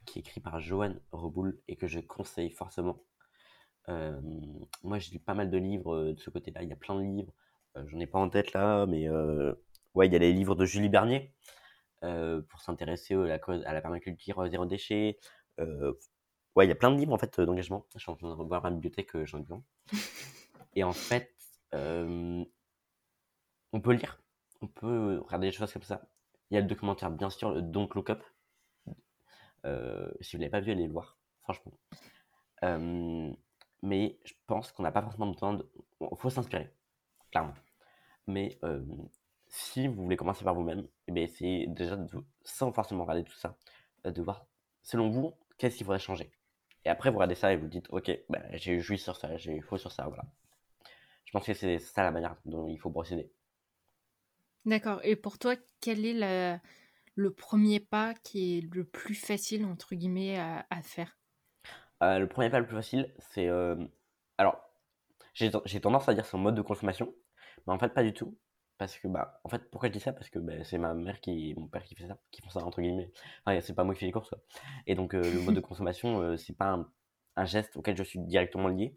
qui 0.06 0.18
est 0.18 0.22
écrit 0.22 0.40
par 0.40 0.60
Johan 0.60 0.94
Reboul 1.12 1.58
et 1.68 1.76
que 1.76 1.86
je 1.86 2.00
conseille 2.00 2.50
fortement. 2.50 3.02
Moi, 4.82 4.98
j'ai 4.98 5.12
lu 5.12 5.18
pas 5.18 5.34
mal 5.34 5.50
de 5.50 5.58
livres 5.58 6.12
de 6.12 6.20
ce 6.20 6.30
côté-là. 6.30 6.62
Il 6.62 6.68
y 6.68 6.72
a 6.72 6.76
plein 6.76 6.96
de 6.96 7.02
livres. 7.02 7.32
Euh, 7.76 7.84
J'en 7.86 8.00
ai 8.00 8.06
pas 8.06 8.18
en 8.18 8.28
tête 8.28 8.52
là, 8.52 8.86
mais 8.86 9.08
euh, 9.08 9.54
ouais, 9.94 10.06
il 10.06 10.12
y 10.12 10.16
a 10.16 10.18
les 10.18 10.32
livres 10.32 10.54
de 10.54 10.64
Julie 10.64 10.88
Bernier 10.88 11.34
euh, 12.04 12.42
pour 12.42 12.60
s'intéresser 12.60 13.14
à 13.14 13.26
la, 13.26 13.38
cause, 13.38 13.62
à 13.64 13.72
la 13.72 13.80
permaculture 13.80 14.46
zéro 14.48 14.66
déchet. 14.66 15.18
Ouais, 16.54 16.66
il 16.66 16.68
y 16.68 16.72
a 16.72 16.74
plein 16.74 16.90
de 16.90 16.98
livres 16.98 17.14
en 17.14 17.18
fait 17.18 17.40
d'engagement. 17.40 17.86
Je 17.94 18.00
suis 18.00 18.10
en 18.10 18.16
train 18.16 18.28
de 18.28 18.34
revoir 18.34 18.62
ma 18.62 18.70
bibliothèque, 18.70 19.10
j'en 19.24 19.38
ai 19.38 19.42
besoin. 19.42 19.62
Et 20.74 20.84
en 20.84 20.92
fait, 20.92 21.34
on 21.72 22.46
peut 23.80 23.92
lire, 23.92 24.20
on 24.60 24.66
peut 24.66 25.18
regarder 25.18 25.48
des 25.48 25.52
choses 25.52 25.72
comme 25.72 25.82
ça. 25.82 26.02
Il 26.50 26.54
y 26.54 26.58
a 26.58 26.60
le 26.60 26.66
documentaire, 26.66 27.10
bien 27.10 27.30
sûr, 27.30 27.52
le 27.52 27.62
Don't 27.62 27.88
Look 27.94 28.10
Up. 28.10 28.22
Euh, 29.64 30.10
si 30.20 30.36
vous 30.36 30.40
ne 30.40 30.44
l'avez 30.44 30.50
pas 30.50 30.60
vu, 30.60 30.72
allez 30.72 30.86
le 30.86 30.92
voir, 30.92 31.18
franchement. 31.42 31.72
Euh, 32.64 33.32
mais 33.82 34.18
je 34.24 34.34
pense 34.46 34.72
qu'on 34.72 34.82
n'a 34.82 34.92
pas 34.92 35.02
forcément 35.02 35.26
besoin 35.26 35.54
de. 35.54 35.70
Il 36.00 36.08
faut 36.16 36.30
s'inspirer, 36.30 36.70
clairement. 37.32 37.54
Mais 38.28 38.58
si 39.48 39.88
vous 39.88 40.04
voulez 40.04 40.16
commencer 40.16 40.44
par 40.44 40.54
vous-même, 40.54 40.86
eh 41.08 41.22
essayez 41.22 41.66
déjà, 41.66 41.96
de, 41.96 42.08
sans 42.42 42.72
forcément 42.72 43.02
regarder 43.02 43.24
tout 43.24 43.34
ça, 43.34 43.56
de 44.04 44.22
voir, 44.22 44.46
selon 44.82 45.10
vous, 45.10 45.34
qu'est-ce 45.58 45.76
qu'il 45.76 45.84
faudrait 45.84 45.98
changer. 45.98 46.30
Et 46.84 46.88
après, 46.88 47.10
vous 47.10 47.16
regardez 47.16 47.34
ça 47.34 47.52
et 47.52 47.56
vous 47.56 47.68
dites, 47.68 47.86
ok, 47.90 48.10
bah, 48.28 48.40
j'ai 48.52 48.80
joui 48.80 48.98
sur 48.98 49.16
ça, 49.16 49.36
j'ai 49.36 49.60
faux 49.60 49.76
sur 49.76 49.92
ça, 49.92 50.06
voilà. 50.06 50.24
Je 51.24 51.32
pense 51.32 51.46
que 51.46 51.54
c'est 51.54 51.78
ça 51.78 52.02
la 52.02 52.10
manière 52.10 52.36
dont 52.44 52.68
il 52.68 52.78
faut 52.78 52.90
procéder. 52.90 53.30
D'accord. 54.64 55.00
Et 55.02 55.16
pour 55.16 55.38
toi, 55.38 55.54
quel 55.80 56.04
est 56.04 56.60
le 57.14 57.30
premier 57.30 57.80
pas 57.80 58.14
qui 58.14 58.58
est 58.58 58.74
le 58.74 58.84
plus 58.84 59.14
facile, 59.14 59.64
entre 59.64 59.94
guillemets, 59.94 60.38
à, 60.38 60.82
faire? 60.82 61.16
Euh, 62.02 62.18
Le 62.18 62.28
premier 62.28 62.50
pas 62.50 62.60
le 62.60 62.66
plus 62.66 62.76
facile, 62.76 63.12
c'est... 63.18 63.48
Euh, 63.48 63.76
alors, 64.38 64.60
j'ai 65.34 65.80
tendance 65.80 66.08
à 66.08 66.14
dire 66.14 66.26
son 66.26 66.38
mode 66.38 66.54
de 66.54 66.62
consommation, 66.62 67.14
mais 67.66 67.72
en 67.72 67.78
fait, 67.78 67.90
pas 67.90 68.02
du 68.02 68.12
tout. 68.12 68.36
Parce 68.78 68.98
que, 68.98 69.06
bah, 69.06 69.40
en 69.44 69.48
fait, 69.48 69.70
pourquoi 69.70 69.88
je 69.88 69.92
dis 69.92 70.00
ça? 70.00 70.12
Parce 70.12 70.28
que 70.28 70.38
bah, 70.38 70.64
c'est 70.64 70.78
ma 70.78 70.94
mère 70.94 71.20
qui, 71.20 71.54
mon 71.56 71.68
père 71.68 71.84
qui 71.84 71.94
fait 71.94 72.06
ça, 72.06 72.18
qui 72.30 72.42
font 72.42 72.50
ça, 72.50 72.64
entre 72.64 72.80
guillemets. 72.82 73.10
Enfin, 73.44 73.60
c'est 73.60 73.74
pas 73.74 73.84
moi 73.84 73.94
qui 73.94 74.00
fais 74.00 74.06
les 74.06 74.12
courses, 74.12 74.34
Et 74.86 74.94
donc, 74.94 75.14
euh, 75.14 75.22
le 75.22 75.40
mode 75.40 75.54
de 75.54 75.60
consommation, 75.60 76.36
c'est 76.36 76.56
pas 76.56 76.72
un, 76.72 76.88
un, 77.36 77.44
geste 77.44 77.76
auquel 77.76 77.96
je 77.96 78.02
suis 78.02 78.18
directement 78.18 78.68
lié. 78.68 78.96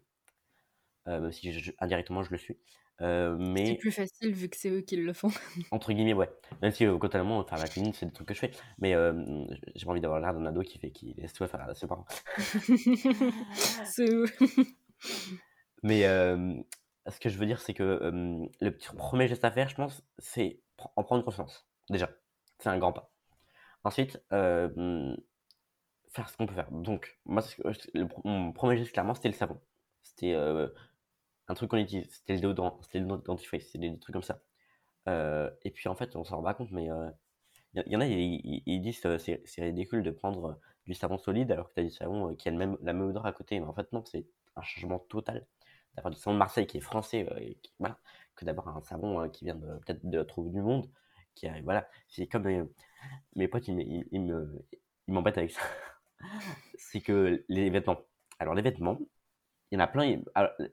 Euh, 1.08 1.20
même 1.20 1.32
si 1.32 1.72
indirectement 1.78 2.22
je 2.22 2.30
le 2.30 2.38
suis. 2.38 2.58
Euh, 3.02 3.36
mais... 3.38 3.66
C'est 3.66 3.74
plus 3.74 3.92
facile 3.92 4.32
vu 4.32 4.48
que 4.48 4.56
c'est 4.56 4.70
eux 4.70 4.80
qui 4.80 4.96
le 4.96 5.12
font. 5.12 5.30
Entre 5.70 5.92
guillemets, 5.92 6.14
ouais. 6.14 6.30
Même 6.62 6.72
si 6.72 6.84
euh, 6.84 6.98
totalement, 6.98 7.44
faire 7.44 7.58
la 7.58 7.68
cuisine, 7.68 7.92
c'est 7.92 8.06
des 8.06 8.12
trucs 8.12 8.28
que 8.28 8.34
je 8.34 8.40
fais. 8.40 8.50
Mais 8.78 8.92
j'ai 9.74 9.84
pas 9.84 9.92
envie 9.92 10.00
d'avoir 10.00 10.20
l'air 10.20 10.34
d'un 10.34 10.46
ado 10.46 10.62
qui 10.62 10.78
fait 10.78 10.90
qui 10.90 11.14
laisse 11.18 11.32
tout 11.32 11.46
faire 11.46 11.60
à 11.60 11.74
ses 11.74 11.86
parents. 11.86 12.06
c'est 13.84 14.08
Mais 15.82 16.04
ce 17.08 17.20
que 17.20 17.28
je 17.28 17.38
veux 17.38 17.46
dire, 17.46 17.60
c'est 17.60 17.74
que 17.74 18.00
le 18.60 18.70
petit, 18.70 18.88
premier 18.96 19.28
geste 19.28 19.44
à 19.44 19.50
faire, 19.50 19.68
je 19.68 19.76
pense, 19.76 20.02
c'est 20.18 20.60
en 20.96 21.02
prendre 21.04 21.24
conscience. 21.24 21.66
Déjà, 21.90 22.10
c'est 22.58 22.68
un 22.68 22.78
grand 22.78 22.92
pas. 22.92 23.12
Ensuite, 23.84 24.20
faire 24.30 26.28
ce 26.28 26.36
qu'on 26.36 26.46
peut 26.46 26.54
faire. 26.54 26.70
Donc, 26.72 27.18
moi, 27.24 27.42
mon 28.24 28.52
premier 28.52 28.76
geste, 28.78 28.92
clairement, 28.92 29.14
c'était 29.14 29.28
le 29.28 29.34
savon. 29.34 29.60
C'était 30.02 30.34
un 31.48 31.54
truc 31.54 31.70
qu'on 31.70 31.76
utilise, 31.78 32.08
c'était 32.10 32.34
le 32.34 32.40
déodorant, 32.40 32.78
c'était 32.82 32.98
le 32.98 33.06
dentifrice, 33.06 33.66
c'était 33.66 33.90
des 33.90 33.98
trucs 33.98 34.12
comme 34.12 34.22
ça. 34.22 34.40
Euh, 35.08 35.50
et 35.62 35.70
puis 35.70 35.88
en 35.88 35.94
fait, 35.94 36.16
on 36.16 36.24
s'en 36.24 36.36
rend 36.36 36.42
pas 36.42 36.54
compte, 36.54 36.70
mais 36.72 36.86
il 36.86 36.90
euh, 36.90 37.82
y, 37.86 37.96
en 37.96 38.00
a, 38.00 38.06
ils, 38.06 38.80
disent 38.80 39.00
c'est 39.18 39.62
ridicule 39.62 40.02
de 40.02 40.10
prendre 40.10 40.58
du 40.86 40.94
savon 40.94 41.18
solide 41.18 41.52
alors 41.52 41.68
que 41.68 41.74
tu 41.74 41.80
as 41.80 41.84
du 41.84 41.90
savon 41.90 42.30
euh, 42.30 42.34
qui 42.34 42.48
a 42.48 42.52
le 42.52 42.58
même, 42.58 42.76
la 42.82 42.92
même 42.92 43.08
odeur 43.08 43.26
à 43.26 43.32
côté. 43.32 43.60
Mais 43.60 43.66
en 43.66 43.74
fait, 43.74 43.92
non, 43.92 44.04
c'est 44.04 44.26
un 44.56 44.62
changement 44.62 44.98
total 44.98 45.46
d'avoir 45.96 46.12
du 46.12 46.18
savon 46.20 46.34
de 46.34 46.38
Marseille 46.38 46.66
qui 46.66 46.78
est 46.78 46.80
français, 46.80 47.26
voilà, 47.78 47.98
que 48.34 48.44
d'avoir 48.44 48.76
un 48.76 48.82
savon 48.82 49.28
qui 49.30 49.44
vient 49.46 49.56
peut-être 49.56 50.04
de 50.04 50.18
l'autre 50.18 50.40
bout 50.40 50.50
du 50.50 50.60
monde. 50.60 50.86
Qui 51.34 51.48
voilà, 51.64 51.88
c'est 52.08 52.26
comme 52.26 52.68
mes 53.34 53.48
potes, 53.48 53.68
ils, 53.68 54.04
ils 54.12 55.12
m'embêtent 55.12 55.38
avec 55.38 55.50
ça. 55.50 55.60
c'est 56.78 57.00
que 57.00 57.44
les 57.48 57.70
vêtements. 57.70 58.00
Alors, 58.38 58.54
les 58.54 58.62
vêtements, 58.62 58.98
il 59.70 59.78
y 59.78 59.80
en 59.80 59.84
a 59.84 59.86
plein. 59.86 60.22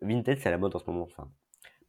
Vinted, 0.01 0.39
c'est 0.39 0.51
la 0.51 0.57
mode 0.57 0.75
en 0.75 0.79
ce 0.79 0.85
moment. 0.85 1.03
Enfin, 1.03 1.31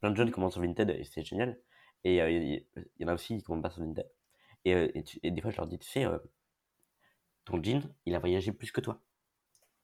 plein 0.00 0.10
de 0.10 0.16
jeunes 0.16 0.30
commencent 0.30 0.54
sur 0.54 0.62
Vinted 0.62 0.90
et 0.90 1.04
c'est 1.04 1.22
génial. 1.22 1.58
Et 2.04 2.20
euh, 2.20 2.30
il 2.30 2.64
y 2.98 3.04
en 3.04 3.08
a 3.08 3.14
aussi 3.14 3.38
qui 3.38 3.42
commencent 3.42 3.62
pas 3.62 3.70
sur 3.70 3.82
Vinted. 3.82 4.08
Et, 4.64 4.74
euh, 4.74 4.88
des 5.22 5.40
fois, 5.40 5.50
je 5.50 5.56
leur 5.56 5.66
dis, 5.66 5.78
tu 5.78 5.88
sais, 5.88 6.04
euh, 6.04 6.18
ton 7.44 7.62
jean, 7.62 7.82
il 8.06 8.14
a 8.14 8.18
voyagé 8.18 8.52
plus 8.52 8.72
que 8.72 8.80
toi. 8.80 9.00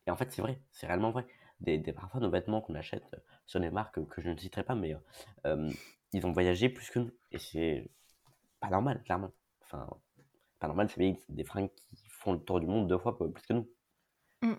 Et 0.07 0.11
en 0.11 0.17
fait, 0.17 0.33
c'est 0.33 0.43
vrai, 0.43 0.61
c'est 0.73 0.87
réellement 0.87 1.11
vrai. 1.11 1.27
Des, 1.61 1.79
des, 1.79 1.93
parfois, 1.93 2.21
nos 2.21 2.31
vêtements 2.31 2.61
qu'on 2.61 2.75
achète 2.75 3.05
sur 3.47 3.61
des 3.61 3.71
marques 3.71 4.03
que 4.09 4.23
je 4.23 4.31
ne 4.31 4.37
citerai 4.37 4.63
pas, 4.63 4.75
mais 4.75 4.97
ils 6.13 6.27
ont 6.27 6.33
voyagé 6.33 6.69
plus 6.69 6.91
que 6.91 7.01
nous. 7.01 7.11
Et 7.33 7.39
c'est 7.39 7.91
pas 8.61 8.71
normal, 8.71 9.03
clairement. 9.05 9.31
Enfin, 9.63 9.89
pas 10.59 10.67
normal, 10.69 10.89
c'est 10.91 11.17
des 11.29 11.45
fringues 11.45 11.71
qui 11.75 11.97
font 12.09 12.33
le 12.33 12.41
tour 12.41 12.61
du 12.61 12.67
monde 12.67 12.89
deux 12.89 12.99
fois 12.99 13.17
plus 13.19 13.47
que 13.47 13.53
nous. 13.53 13.69
Mm 14.43 14.55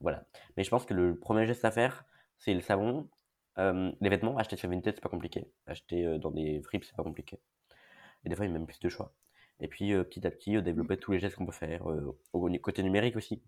voilà. 0.00 0.24
Mais 0.56 0.64
je 0.64 0.70
pense 0.70 0.86
que 0.86 0.94
le 0.94 1.18
premier 1.18 1.46
geste 1.46 1.64
à 1.64 1.70
faire, 1.70 2.04
c'est 2.38 2.54
le 2.54 2.60
savon. 2.60 3.08
Euh, 3.58 3.92
les 4.00 4.08
vêtements, 4.08 4.36
acheter 4.36 4.56
sur 4.56 4.70
Vinted, 4.70 4.94
c'est 4.94 5.00
pas 5.02 5.08
compliqué. 5.08 5.50
Acheter 5.66 6.06
euh, 6.06 6.18
dans 6.18 6.30
des 6.30 6.62
fripes, 6.62 6.84
c'est 6.84 6.96
pas 6.96 7.02
compliqué. 7.02 7.40
Et 8.24 8.28
des 8.28 8.36
fois, 8.36 8.44
il 8.44 8.48
y 8.48 8.50
a 8.50 8.54
même 8.54 8.66
plus 8.66 8.78
de 8.80 8.88
choix. 8.88 9.14
Et 9.60 9.68
puis, 9.68 9.92
euh, 9.92 10.04
petit 10.04 10.26
à 10.26 10.30
petit, 10.30 10.60
développer 10.62 10.96
tous 10.96 11.12
les 11.12 11.18
gestes 11.18 11.36
qu'on 11.36 11.46
peut 11.46 11.52
faire. 11.52 11.86
au 12.32 12.50
côté 12.60 12.82
numérique 12.82 13.16
aussi. 13.16 13.42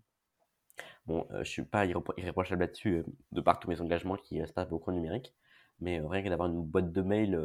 Bon, 1.05 1.27
je 1.39 1.43
suis 1.43 1.63
pas 1.63 1.85
irréprochable 1.85 2.61
là-dessus, 2.61 3.03
de 3.31 3.41
par 3.41 3.59
tous 3.59 3.69
mes 3.69 3.81
engagements 3.81 4.17
qui 4.17 4.45
se 4.45 4.53
passent 4.53 4.69
beaucoup 4.69 4.91
en 4.91 4.93
numérique. 4.93 5.33
Mais 5.79 5.99
rien 5.99 6.23
que 6.23 6.29
d'avoir 6.29 6.49
une 6.49 6.63
boîte 6.63 6.91
de 6.91 7.01
mail 7.01 7.39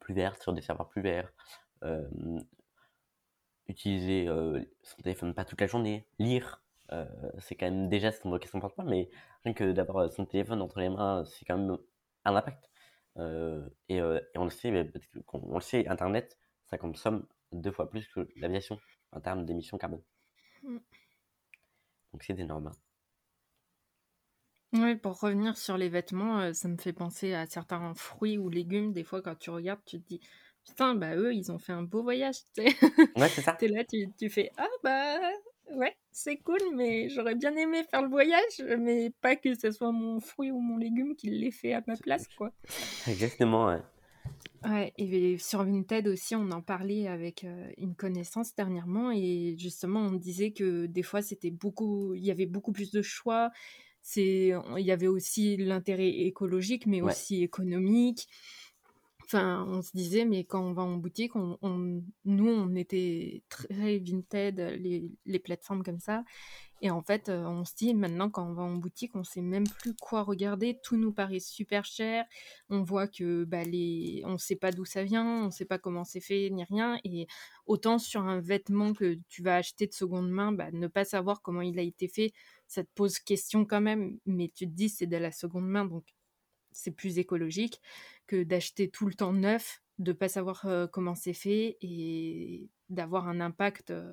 plus 0.00 0.14
verte, 0.14 0.42
sur 0.42 0.52
des 0.52 0.62
serveurs 0.62 0.88
plus 0.88 1.02
verts, 1.02 1.32
utiliser 3.66 4.26
son 4.82 5.02
téléphone 5.02 5.34
pas 5.34 5.44
toute 5.44 5.60
la 5.60 5.66
journée, 5.66 6.06
lire, 6.18 6.62
euh, 6.92 7.04
c'est 7.38 7.54
quand 7.54 7.66
même 7.66 7.88
déjà 7.88 8.10
son 8.12 8.30
pas 8.30 8.84
mais 8.84 9.10
rien 9.44 9.52
que 9.52 9.72
d'avoir 9.72 10.10
son 10.10 10.24
téléphone 10.24 10.62
entre 10.62 10.80
les 10.80 10.88
mains, 10.88 11.24
c'est 11.24 11.44
quand 11.44 11.58
même 11.58 11.76
un 12.24 12.34
impact. 12.34 12.70
Euh, 13.18 13.68
et, 13.88 14.00
euh, 14.00 14.20
on 14.36 14.44
le 14.44 14.50
sait, 14.50 14.90
on, 15.32 15.54
le 15.54 15.60
sait, 15.60 15.86
Internet, 15.88 16.38
ça 16.66 16.78
consomme 16.78 17.26
deux 17.52 17.72
fois 17.72 17.90
plus 17.90 18.06
que 18.08 18.28
l'aviation 18.36 18.78
en 19.12 19.20
termes 19.20 19.44
d'émissions 19.44 19.76
carbone. 19.76 20.02
Mm. 20.62 20.78
Donc 22.12 22.22
c'est 22.22 22.38
énorme. 22.38 22.68
Hein. 22.68 22.76
Oui, 24.74 24.96
pour 24.96 25.18
revenir 25.20 25.56
sur 25.56 25.78
les 25.78 25.88
vêtements, 25.88 26.52
ça 26.52 26.68
me 26.68 26.76
fait 26.76 26.92
penser 26.92 27.32
à 27.32 27.46
certains 27.46 27.94
fruits 27.94 28.36
ou 28.36 28.50
légumes. 28.50 28.92
Des 28.92 29.02
fois, 29.02 29.22
quand 29.22 29.34
tu 29.34 29.48
regardes, 29.48 29.80
tu 29.86 29.98
te 30.00 30.06
dis, 30.08 30.20
putain, 30.66 30.94
bah 30.94 31.16
eux, 31.16 31.34
ils 31.34 31.50
ont 31.50 31.58
fait 31.58 31.72
un 31.72 31.82
beau 31.82 32.02
voyage. 32.02 32.36
Ouais, 32.58 33.28
c'est 33.28 33.40
ça. 33.40 33.52
T'es 33.58 33.68
là, 33.68 33.84
tu, 33.84 34.12
tu 34.18 34.28
fais, 34.28 34.50
ah 34.58 34.68
bah 34.84 35.20
ouais, 35.74 35.96
c'est 36.12 36.36
cool, 36.38 36.60
mais 36.74 37.08
j'aurais 37.08 37.34
bien 37.34 37.56
aimé 37.56 37.82
faire 37.90 38.02
le 38.02 38.08
voyage, 38.08 38.62
mais 38.78 39.10
pas 39.22 39.36
que 39.36 39.54
ce 39.54 39.70
soit 39.70 39.92
mon 39.92 40.20
fruit 40.20 40.50
ou 40.50 40.60
mon 40.60 40.76
légume 40.76 41.16
qui 41.16 41.30
l'ait 41.30 41.50
fait 41.50 41.72
à 41.72 41.82
ma 41.86 41.96
place, 41.96 42.28
quoi. 42.36 42.52
Exactement, 43.06 43.66
ouais. 43.66 43.80
Ouais, 44.64 44.92
et 44.98 45.38
sur 45.38 45.62
Vinted 45.64 46.08
aussi, 46.08 46.34
on 46.34 46.50
en 46.50 46.62
parlait 46.62 47.06
avec 47.06 47.44
euh, 47.44 47.70
une 47.76 47.94
connaissance 47.94 48.54
dernièrement, 48.56 49.12
et 49.12 49.54
justement, 49.56 50.00
on 50.00 50.12
disait 50.12 50.50
que 50.50 50.86
des 50.86 51.04
fois, 51.04 51.22
c'était 51.22 51.52
beaucoup, 51.52 52.14
il 52.14 52.24
y 52.24 52.30
avait 52.30 52.46
beaucoup 52.46 52.72
plus 52.72 52.90
de 52.90 53.02
choix. 53.02 53.50
C'est, 54.02 54.52
il 54.78 54.84
y 54.84 54.90
avait 54.90 55.06
aussi 55.06 55.56
l'intérêt 55.58 56.08
écologique, 56.08 56.86
mais 56.86 57.02
aussi 57.02 57.42
économique. 57.42 58.26
Enfin, 59.30 59.66
on 59.68 59.82
se 59.82 59.90
disait, 59.94 60.24
mais 60.24 60.44
quand 60.44 60.62
on 60.62 60.72
va 60.72 60.82
en 60.82 60.96
boutique, 60.96 61.36
on, 61.36 61.58
nous, 62.24 62.48
on 62.48 62.74
était 62.74 63.42
très 63.50 63.98
Vinted, 63.98 64.58
les, 64.80 65.10
les, 65.26 65.38
plateformes 65.38 65.82
comme 65.82 66.00
ça. 66.00 66.24
Et 66.80 66.90
en 66.90 67.02
fait, 67.02 67.28
euh, 67.28 67.44
on 67.44 67.66
se 67.66 67.74
dit, 67.74 67.92
maintenant, 67.92 68.30
quand 68.30 68.48
on 68.48 68.54
va 68.54 68.62
en 68.62 68.76
boutique, 68.76 69.14
on 69.16 69.24
sait 69.24 69.42
même 69.42 69.68
plus 69.68 69.94
quoi 69.94 70.22
regarder. 70.22 70.78
Tout 70.82 70.96
nous 70.96 71.12
paraît 71.12 71.40
super 71.40 71.84
cher. 71.84 72.24
On 72.70 72.82
voit 72.82 73.06
que 73.06 73.44
bah, 73.44 73.64
les... 73.64 74.22
on 74.24 74.38
sait 74.38 74.56
pas 74.56 74.70
d'où 74.72 74.86
ça 74.86 75.04
vient, 75.04 75.44
on 75.44 75.50
sait 75.50 75.66
pas 75.66 75.78
comment 75.78 76.04
c'est 76.04 76.20
fait, 76.20 76.48
ni 76.48 76.64
rien. 76.64 76.98
Et 77.04 77.26
autant 77.66 77.98
sur 77.98 78.22
un 78.22 78.40
vêtement 78.40 78.94
que 78.94 79.18
tu 79.28 79.42
vas 79.42 79.56
acheter 79.56 79.86
de 79.86 79.92
seconde 79.92 80.30
main, 80.30 80.52
bah, 80.52 80.70
ne 80.72 80.86
pas 80.86 81.04
savoir 81.04 81.42
comment 81.42 81.60
il 81.60 81.78
a 81.78 81.82
été 81.82 82.08
fait, 82.08 82.32
ça 82.66 82.82
te 82.82 82.88
pose 82.94 83.18
question 83.18 83.66
quand 83.66 83.82
même. 83.82 84.18
Mais 84.24 84.48
tu 84.48 84.66
te 84.66 84.72
dis, 84.72 84.88
c'est 84.88 85.06
de 85.06 85.18
la 85.18 85.32
seconde 85.32 85.68
main, 85.68 85.84
donc 85.84 86.04
c'est 86.72 86.90
plus 86.90 87.18
écologique 87.18 87.80
que 88.26 88.42
d'acheter 88.42 88.90
tout 88.90 89.06
le 89.06 89.14
temps 89.14 89.32
neuf, 89.32 89.82
de 89.98 90.12
pas 90.12 90.28
savoir 90.28 90.66
euh, 90.66 90.86
comment 90.86 91.14
c'est 91.14 91.32
fait 91.32 91.76
et 91.80 92.68
d'avoir 92.88 93.28
un 93.28 93.40
impact 93.40 93.90
euh, 93.90 94.12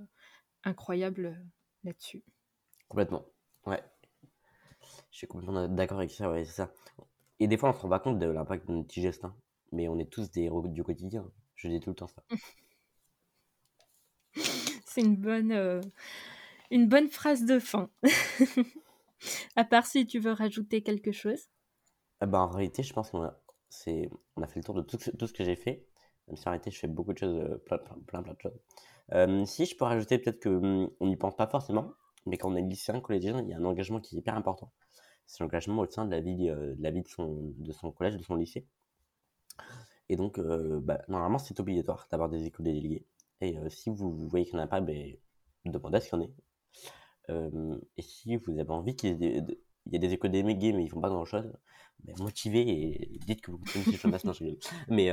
incroyable 0.63 1.43
là-dessus. 1.83 2.23
Complètement, 2.87 3.25
ouais. 3.65 3.83
Je 5.11 5.17
suis 5.17 5.27
complètement 5.27 5.67
d'accord 5.67 5.99
avec 5.99 6.11
ça, 6.11 6.31
ouais, 6.31 6.45
c'est 6.45 6.53
ça. 6.53 6.73
Et 7.39 7.47
des 7.47 7.57
fois, 7.57 7.69
on 7.69 7.73
se 7.73 7.79
rend 7.79 7.89
pas 7.89 7.99
compte 7.99 8.19
de 8.19 8.25
l'impact 8.25 8.67
de 8.67 8.73
notre 8.73 8.87
petit 8.87 9.01
geste, 9.01 9.25
hein. 9.25 9.35
mais 9.71 9.87
on 9.87 9.97
est 9.99 10.09
tous 10.09 10.31
des 10.31 10.43
héros 10.43 10.67
du 10.67 10.83
quotidien. 10.83 11.29
Je 11.55 11.67
dis 11.67 11.79
tout 11.79 11.89
le 11.89 11.95
temps 11.95 12.07
ça. 12.07 12.23
c'est 14.85 15.01
une 15.01 15.17
bonne, 15.17 15.81
une 16.71 16.87
bonne 16.87 17.09
phrase 17.09 17.45
de 17.45 17.59
fin. 17.59 17.89
à 19.55 19.63
part 19.63 19.85
si 19.85 20.05
tu 20.05 20.19
veux 20.19 20.31
rajouter 20.31 20.81
quelque 20.81 21.11
chose. 21.11 21.47
Ah 22.21 22.25
bah, 22.25 22.39
en 22.39 22.47
réalité, 22.47 22.83
je 22.83 22.93
pense 22.93 23.11
qu'on 23.11 23.23
a, 23.23 23.37
on 24.35 24.41
a 24.41 24.47
fait 24.47 24.59
le 24.59 24.63
tour 24.63 24.75
de 24.75 24.81
tout, 24.81 24.97
tout 24.97 25.27
ce 25.27 25.33
que 25.33 25.43
j'ai 25.43 25.55
fait. 25.55 25.87
Même 26.27 26.37
si 26.37 26.47
en 26.47 26.51
réalité, 26.51 26.71
je 26.71 26.79
fais 26.79 26.87
beaucoup 26.87 27.13
de 27.13 27.17
choses, 27.17 27.37
euh, 27.37 27.57
plein, 27.65 27.77
plein, 27.77 28.21
plein, 28.21 28.33
de 28.33 28.39
choses. 28.41 28.59
Euh, 29.13 29.45
si 29.45 29.65
je 29.65 29.75
peux 29.77 29.85
rajouter 29.85 30.17
peut-être 30.17 30.41
qu'on 30.41 30.89
hum, 30.99 31.09
n'y 31.09 31.17
pense 31.17 31.35
pas 31.35 31.47
forcément, 31.47 31.93
mais 32.25 32.37
quand 32.37 32.51
on 32.51 32.55
est 32.55 32.61
lycéen, 32.61 32.99
collégien, 33.01 33.41
il 33.41 33.49
y 33.49 33.53
a 33.53 33.57
un 33.57 33.65
engagement 33.65 33.99
qui 33.99 34.15
est 34.15 34.19
hyper 34.19 34.35
important. 34.35 34.71
c'est 35.27 35.43
l'engagement 35.43 35.81
au 35.81 35.87
sein 35.89 36.05
de 36.05 36.11
la 36.11 36.21
vie, 36.21 36.47
de, 36.47 36.75
la 36.79 36.91
vie 36.91 37.03
de, 37.03 37.07
son, 37.07 37.53
de 37.57 37.71
son 37.71 37.91
collège, 37.91 38.17
de 38.17 38.23
son 38.23 38.35
lycée. 38.35 38.67
Et 40.09 40.15
donc, 40.15 40.39
bah, 40.39 41.01
normalement, 41.07 41.39
c'est 41.39 41.59
obligatoire 41.59 42.07
d'avoir 42.11 42.29
des 42.29 42.45
écoles 42.45 42.65
délégués. 42.65 43.05
Et 43.41 43.57
si 43.69 43.89
vous, 43.89 44.27
voyez 44.27 44.45
qu'il 44.45 44.55
n'y 44.55 44.61
en 44.61 44.65
a 44.65 44.67
pas, 44.67 44.81
ben, 44.81 45.15
demandez 45.65 45.97
à 45.97 46.01
ce 46.01 46.09
qu'il 46.09 46.19
y 46.19 46.21
en 46.21 46.25
ait. 46.25 47.81
et 47.97 48.01
si 48.01 48.35
vous 48.37 48.59
avez 48.59 48.71
envie 48.71 48.95
qu'il 48.95 49.09
y 49.09 49.25
ait 49.25 49.41
des, 49.41 49.59
il 49.85 49.93
y 49.93 49.95
a 49.95 49.99
des 49.99 50.13
écoles 50.13 50.31
délégués, 50.31 50.73
mais 50.73 50.83
ils 50.83 50.89
font 50.89 51.01
pas 51.01 51.09
grand 51.09 51.25
chose, 51.25 51.51
ben, 52.03 52.15
motivez 52.19 52.61
et 52.61 53.19
dites 53.25 53.41
que 53.41 53.51
vous 53.51 53.59
connaissez 53.59 53.91
le 53.91 53.97
champ 53.97 54.33
Mais 54.89 55.11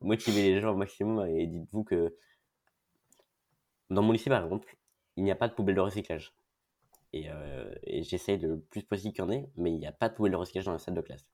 motivez 0.00 0.54
les 0.54 0.60
gens 0.60 0.72
au 0.72 0.76
maximum 0.76 1.26
et 1.26 1.46
dites-vous 1.46 1.84
que 1.84 2.14
dans 3.90 4.02
mon 4.02 4.12
lycée, 4.12 4.30
par 4.30 4.44
exemple, 4.44 4.76
il 5.16 5.24
n'y 5.24 5.30
a 5.30 5.36
pas 5.36 5.48
de 5.48 5.54
poubelle 5.54 5.76
de 5.76 5.80
recyclage. 5.80 6.34
Et, 7.12 7.30
euh, 7.30 7.74
j'essaye 8.02 8.38
le 8.38 8.60
plus 8.60 8.82
possible 8.82 9.14
qu'il 9.14 9.24
y 9.24 9.26
en 9.26 9.30
ait, 9.30 9.50
mais 9.56 9.72
il 9.72 9.78
n'y 9.78 9.86
a 9.86 9.92
pas 9.92 10.08
de 10.08 10.14
poubelle 10.14 10.32
de 10.32 10.36
recyclage 10.36 10.66
dans 10.66 10.72
la 10.72 10.78
salle 10.78 10.94
de 10.94 11.00
classe. 11.00 11.26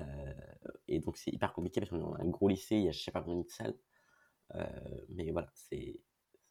Euh, 0.00 0.04
et 0.88 0.98
donc 0.98 1.16
c'est 1.16 1.30
hyper 1.30 1.52
compliqué 1.52 1.80
parce 1.80 1.90
qu'on 1.90 2.14
a 2.14 2.20
un 2.20 2.28
gros 2.28 2.48
lycée, 2.48 2.76
il 2.76 2.84
y 2.84 2.88
a 2.88 2.92
je 2.92 3.00
sais 3.00 3.12
pas 3.12 3.20
de 3.20 3.44
salles. 3.48 3.76
Euh, 4.56 4.66
mais 5.10 5.30
voilà, 5.30 5.48
c'est 5.54 6.00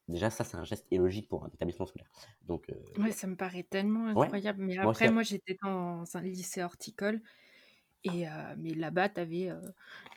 déjà 0.08 0.30
ça 0.30 0.44
c'est 0.44 0.58
un 0.58 0.64
geste 0.64 0.88
illogique 0.92 1.30
pour 1.30 1.46
un 1.46 1.50
établissement 1.50 1.86
scolaire. 1.86 2.10
Donc 2.48 2.68
ouais, 2.98 3.12
ça 3.12 3.28
me 3.28 3.36
paraît 3.36 3.64
tellement 3.64 4.08
incroyable. 4.08 4.64
Mais 4.64 4.78
après 4.78 5.10
moi, 5.10 5.24
j'étais 5.24 5.58
dans 5.64 6.04
un 6.16 6.22
lycée 6.22 6.64
horticole 6.64 7.22
et 8.04 8.26
mais 8.58 8.74
là-bas, 8.74 9.10
tu 9.10 9.22
avais 9.22 9.50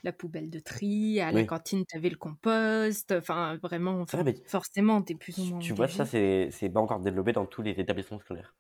la 0.03 0.13
poubelle 0.13 0.51
de 0.51 0.59
tri, 0.59 1.21
à 1.21 1.33
la 1.33 1.45
cantine, 1.45 1.85
tu 1.87 1.97
avais 1.97 2.11
le 2.11 2.17
compost. 2.17 3.13
Enfin, 3.13 3.59
vraiment, 3.63 4.05
forcément, 4.47 5.03
tu 5.03 5.13
es 5.13 5.17
plus 5.17 5.39
ou 5.39 5.45
moins. 5.45 5.61
Tu 5.61 5.73
vois, 5.73 5.89
ça, 5.89 6.05
c'est 6.05 6.71
pas 6.73 6.81
encore 6.81 7.01
développé 7.01 7.33
dans 7.33 7.47
tous 7.47 7.63
les 7.63 7.73
établissements 7.81 8.19
scolaires. 8.19 8.55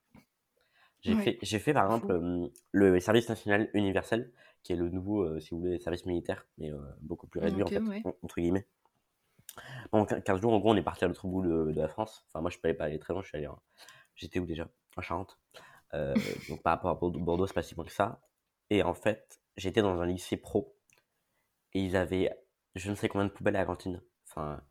J'ai 1.02 1.14
fait, 1.14 1.38
fait, 1.44 1.72
par 1.72 1.84
exemple, 1.84 2.50
le 2.72 3.00
service 3.00 3.28
national 3.28 3.70
universel, 3.74 4.32
qui 4.62 4.72
est 4.72 4.76
le 4.76 4.88
nouveau, 4.88 5.38
si 5.40 5.50
vous 5.50 5.60
voulez, 5.60 5.78
service 5.78 6.06
militaire, 6.06 6.46
mais 6.58 6.70
beaucoup 7.00 7.26
plus 7.26 7.40
réduit, 7.40 7.62
en 7.62 7.70
fait, 7.70 7.84
entre 8.22 8.40
guillemets. 8.40 8.66
Bon, 9.92 10.04
15 10.04 10.40
jours, 10.40 10.52
en 10.52 10.58
gros, 10.58 10.72
on 10.72 10.76
est 10.76 10.82
parti 10.82 11.04
à 11.04 11.08
l'autre 11.08 11.26
bout 11.26 11.42
de, 11.42 11.72
la 11.74 11.88
France. 11.88 12.24
Enfin, 12.28 12.40
moi, 12.40 12.50
je 12.50 12.58
ne 12.62 12.72
pas 12.72 12.84
aller 12.84 12.98
très 12.98 13.12
loin, 13.12 13.22
je 13.22 13.28
suis 13.28 13.38
allé. 13.38 13.48
J'étais 14.14 14.38
où 14.38 14.46
déjà? 14.46 14.68
En 14.96 15.02
Charente. 15.02 15.38
donc, 15.92 16.62
par 16.62 16.74
rapport 16.74 16.90
à 16.90 16.94
Bordeaux, 16.94 17.46
c'est 17.46 17.54
pas 17.54 17.62
si 17.62 17.74
loin 17.74 17.84
que 17.84 17.92
ça. 17.92 18.20
Et 18.70 18.82
en 18.82 18.94
fait, 18.94 19.40
j'étais 19.56 19.82
dans 19.82 20.00
un 20.00 20.06
lycée 20.06 20.36
pro. 20.36 20.76
Et 21.72 21.80
ils 21.80 21.96
avaient 21.96 22.30
je 22.76 22.90
ne 22.90 22.94
sais 22.94 23.08
combien 23.08 23.26
de 23.26 23.32
poubelles 23.32 23.56
à 23.56 23.60
la 23.60 23.64
cantine. 23.66 24.00
Enfin, 24.28 24.62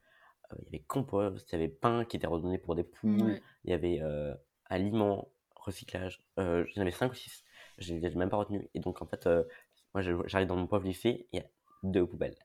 euh, 0.52 0.56
il 0.60 0.66
y 0.66 0.68
avait 0.68 0.84
compost, 0.84 1.52
il 1.52 1.54
y 1.54 1.56
avait 1.56 1.68
pain 1.68 2.06
qui 2.06 2.18
était 2.18 2.28
redonné 2.28 2.58
pour 2.58 2.76
des 2.76 2.84
poules, 2.84 3.42
il 3.64 3.72
y 3.72 3.74
avait 3.74 4.00
euh, 4.02 4.34
aliments, 4.66 5.32
recyclage. 5.56 6.24
Euh, 6.40 6.66
J'en 6.74 6.82
avais 6.82 6.92
5 6.92 7.12
ou 7.12 7.16
6. 7.16 7.44
Je 7.80 7.94
ne 7.94 8.00
les 8.00 8.08
ai 8.08 8.16
même 8.16 8.30
pas 8.30 8.38
retenus. 8.38 8.68
Et 8.74 8.80
donc, 8.80 9.02
en 9.02 9.06
fait, 9.06 9.26
euh, 9.28 9.44
moi, 9.94 10.04
j'arrive 10.28 10.48
dans 10.48 10.56
mon 10.56 10.68
pauvre 10.68 10.86
lycée, 10.86 11.28
il 11.34 11.40
y 11.40 11.42
a 11.42 11.46
deux 11.84 12.06
poubelles. 12.06 12.38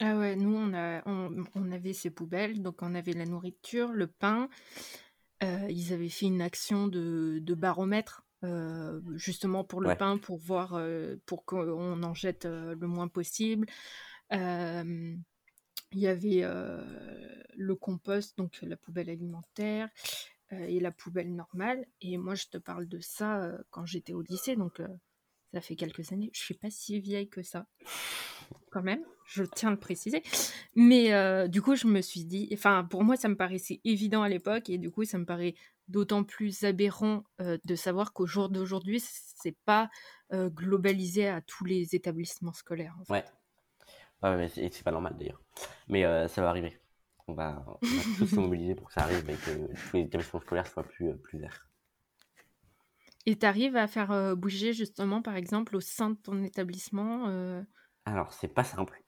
Ah 0.00 0.18
ouais, 0.18 0.36
nous, 0.36 0.54
on, 0.54 0.74
a, 0.74 1.02
on, 1.06 1.72
avait 1.72 1.92
ces 1.92 2.10
poubelles. 2.10 2.62
Donc, 2.62 2.82
on 2.82 2.94
avait 2.94 3.12
la 3.12 3.26
nourriture, 3.26 3.92
le 3.92 4.06
pain. 4.06 4.48
ils 5.40 5.92
avaient 5.92 6.08
fait 6.08 6.26
une 6.26 6.42
action 6.42 6.88
de, 6.88 7.38
de 7.40 7.54
baromètre 7.54 8.24
euh, 8.44 9.00
justement 9.14 9.64
pour 9.64 9.80
le 9.80 9.94
pain, 9.96 10.18
pour 10.18 10.36
voir, 10.38 10.74
euh, 10.74 11.16
pour 11.24 11.44
qu'on 11.44 12.02
en 12.02 12.14
jette 12.14 12.44
euh, 12.44 12.74
le 12.78 12.86
moins 12.86 13.08
possible. 13.08 13.66
Il 14.30 16.00
y 16.00 16.08
avait 16.08 16.42
le 17.56 17.74
compost, 17.76 18.36
donc 18.36 18.58
la 18.62 18.76
poubelle 18.76 19.08
alimentaire 19.08 19.88
et 20.50 20.80
la 20.80 20.90
poubelle 20.90 21.32
normale. 21.32 21.86
Et 22.00 22.18
moi, 22.18 22.34
je 22.34 22.46
te 22.46 22.58
parle 22.58 22.88
de 22.88 22.98
ça 22.98 23.52
quand 23.70 23.86
j'étais 23.86 24.12
au 24.12 24.22
lycée, 24.22 24.56
donc 24.56 24.82
ça 25.52 25.60
fait 25.60 25.76
quelques 25.76 26.10
années. 26.10 26.30
Je 26.32 26.40
suis 26.40 26.54
pas 26.54 26.70
si 26.70 26.98
vieille 26.98 27.28
que 27.28 27.44
ça, 27.44 27.68
quand 28.70 28.82
même. 28.82 29.02
Je 29.26 29.42
tiens 29.42 29.68
à 29.68 29.72
le 29.72 29.78
préciser. 29.78 30.22
Mais 30.74 31.48
du 31.48 31.62
coup, 31.62 31.76
je 31.76 31.86
me 31.86 32.00
suis 32.00 32.24
dit, 32.24 32.48
enfin, 32.52 32.84
pour 32.84 33.04
moi, 33.04 33.16
ça 33.16 33.28
me 33.28 33.36
paraissait 33.36 33.80
évident 33.84 34.22
à 34.22 34.28
l'époque, 34.28 34.68
et 34.68 34.78
du 34.78 34.90
coup, 34.90 35.04
ça 35.04 35.18
me 35.18 35.24
paraît 35.24 35.54
d'autant 35.88 36.24
plus 36.24 36.64
aberrant 36.64 37.24
de 37.38 37.74
savoir 37.74 38.12
qu'au 38.12 38.26
jour 38.26 38.48
d'aujourd'hui, 38.48 39.00
c'est 39.00 39.56
pas 39.64 39.88
globalisé 40.32 41.28
à 41.28 41.40
tous 41.40 41.64
les 41.64 41.94
établissements 41.94 42.52
scolaires. 42.52 42.96
Ouais. 43.08 43.24
ouais, 44.22 44.36
mais 44.36 44.48
c'est 44.48 44.84
pas 44.84 44.92
normal 44.92 45.16
d'ailleurs. 45.18 45.40
Mais 45.88 46.02
ça 46.28 46.42
va 46.42 46.50
arriver. 46.50 46.78
On 47.26 47.32
va, 47.32 47.64
tous 48.18 48.26
se 48.26 48.36
mobiliser 48.36 48.74
pour 48.74 48.88
que 48.88 48.92
ça 48.92 49.04
arrive 49.04 49.28
et 49.30 49.34
que 49.34 49.72
tous 49.88 49.96
les 49.96 50.02
établissements 50.02 50.40
scolaires 50.40 50.66
soient 50.66 50.82
plus, 50.82 51.16
plus 51.22 51.38
verts. 51.38 51.66
Et 53.24 53.38
tu 53.38 53.46
arrives 53.46 53.76
à 53.76 53.86
faire 53.86 54.36
bouger 54.36 54.74
justement, 54.74 55.22
par 55.22 55.36
exemple, 55.36 55.76
au 55.76 55.80
sein 55.80 56.10
de 56.10 56.16
ton 56.16 56.42
établissement 56.42 57.64
Alors, 58.04 58.32
c'est 58.32 58.48
pas 58.48 58.64
simple. 58.64 59.02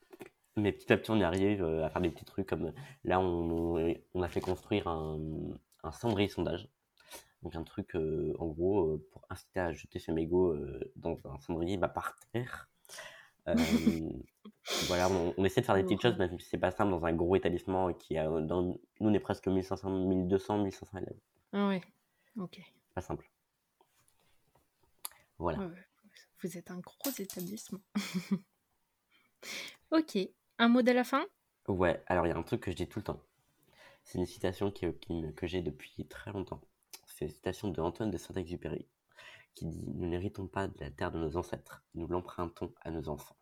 Mais 0.57 0.73
petit 0.73 0.93
à 0.93 0.97
petit, 0.97 1.11
on 1.11 1.21
arrive 1.21 1.63
à 1.63 1.91
faire 1.91 2.01
des 2.01 2.11
petits 2.11 2.25
trucs 2.25 2.49
comme 2.49 2.73
là, 3.05 3.21
on, 3.21 3.95
on 4.15 4.23
a 4.23 4.29
fait 4.29 4.41
construire 4.41 4.89
un, 4.89 5.19
un 5.83 5.93
cendrier 5.93 6.29
sondage. 6.29 6.69
Donc 7.43 7.55
un 7.55 7.63
truc, 7.63 7.95
euh, 7.95 8.35
en 8.39 8.47
gros, 8.47 8.95
euh, 8.95 9.07
pour 9.13 9.25
inciter 9.31 9.61
à 9.61 9.73
jeter 9.73 9.99
ses 9.99 10.13
mégots 10.13 10.53
euh, 10.53 10.93
dans 10.97 11.19
un 11.27 11.39
cendrier 11.39 11.77
bah, 11.77 11.89
par 11.89 12.17
terre. 12.33 12.69
voilà, 14.89 15.09
on, 15.09 15.45
essaie 15.45 15.61
de 15.61 15.67
faire 15.67 15.77
des 15.77 15.85
petites 15.85 16.03
choses, 16.03 16.17
mais 16.19 16.29
c'est 16.41 16.59
pas 16.59 16.73
simple 16.73 16.91
dans 16.91 17.05
un 17.07 17.13
gros 17.13 17.37
établissement 17.37 17.93
qui 17.93 18.19
a, 18.19 18.29
dans, 18.41 18.63
nous, 18.63 18.81
on 18.99 19.15
est 19.15 19.21
presque 19.21 19.47
1500, 19.47 19.89
1200, 20.09 20.65
1500 20.65 20.99
élèves. 20.99 21.21
Ah 21.53 21.69
ouais, 21.69 21.81
ok. 22.37 22.61
Pas 22.95 23.03
simple. 23.03 23.31
Voilà. 25.39 25.71
Vous 26.43 26.59
êtes 26.59 26.73
un 26.73 26.81
gros 26.81 27.13
établissement. 27.17 27.79
ok, 29.91 30.19
un 30.59 30.69
mot 30.69 30.83
de 30.83 30.93
la 30.93 31.05
fin? 31.05 31.25
Ouais, 31.69 32.03
alors 32.07 32.27
il 32.27 32.31
y 32.31 32.33
a 32.33 32.37
un 32.37 32.43
truc 32.43 32.63
que 32.63 32.71
je 32.71 32.77
dis 32.77 32.89
tout 32.89 33.01
le 33.01 33.05
temps. 33.05 33.23
C'est 34.03 34.19
une 34.19 34.27
citation 34.27 34.71
qui, 34.71 34.87
que 35.35 35.47
j'ai 35.47 35.63
depuis 35.63 36.07
très 36.07 36.33
longtemps. 36.33 36.61
C'est 37.07 37.25
une 37.25 37.31
citation 37.31 37.69
de 37.69 37.81
Antoine 37.81 38.11
de 38.11 38.19
Saint-Exupéry 38.19 38.87
qui 39.57 39.67
dit 39.67 39.91
Nous 39.95 40.07
n'héritons 40.07 40.47
pas 40.47 40.69
de 40.69 40.79
la 40.79 40.91
terre 40.91 41.11
de 41.11 41.19
nos 41.19 41.37
ancêtres, 41.37 41.83
nous 41.95 42.07
l'empruntons 42.07 42.73
à 42.83 42.93
nos 42.93 43.09
enfants. 43.09 43.37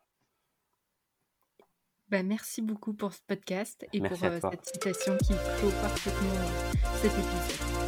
Bah, 2.09 2.23
merci 2.23 2.61
beaucoup 2.61 2.93
pour 2.93 3.13
ce 3.13 3.21
podcast 3.27 3.85
et 3.91 3.99
pour 3.99 4.23
euh, 4.23 4.39
cette 4.51 4.65
citation 4.65 5.17
qui 5.17 5.33
clôt 5.57 5.71
parfaitement 5.81 6.35
euh, 6.35 6.73
cet 7.01 7.11
épisode. 7.11 7.85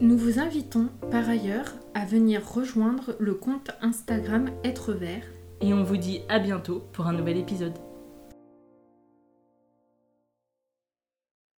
Nous 0.00 0.16
vous 0.18 0.38
invitons 0.38 0.88
par 1.10 1.28
ailleurs 1.28 1.74
à 1.94 2.04
venir 2.04 2.46
rejoindre 2.50 3.16
le 3.18 3.34
compte 3.34 3.70
Instagram 3.80 4.50
Être 4.64 4.92
Vert. 4.92 5.26
Et 5.60 5.72
on 5.72 5.82
vous 5.82 5.96
dit 5.96 6.22
à 6.28 6.38
bientôt 6.38 6.84
pour 6.92 7.06
un 7.06 7.12
nouvel 7.12 7.38
épisode. 7.38 7.85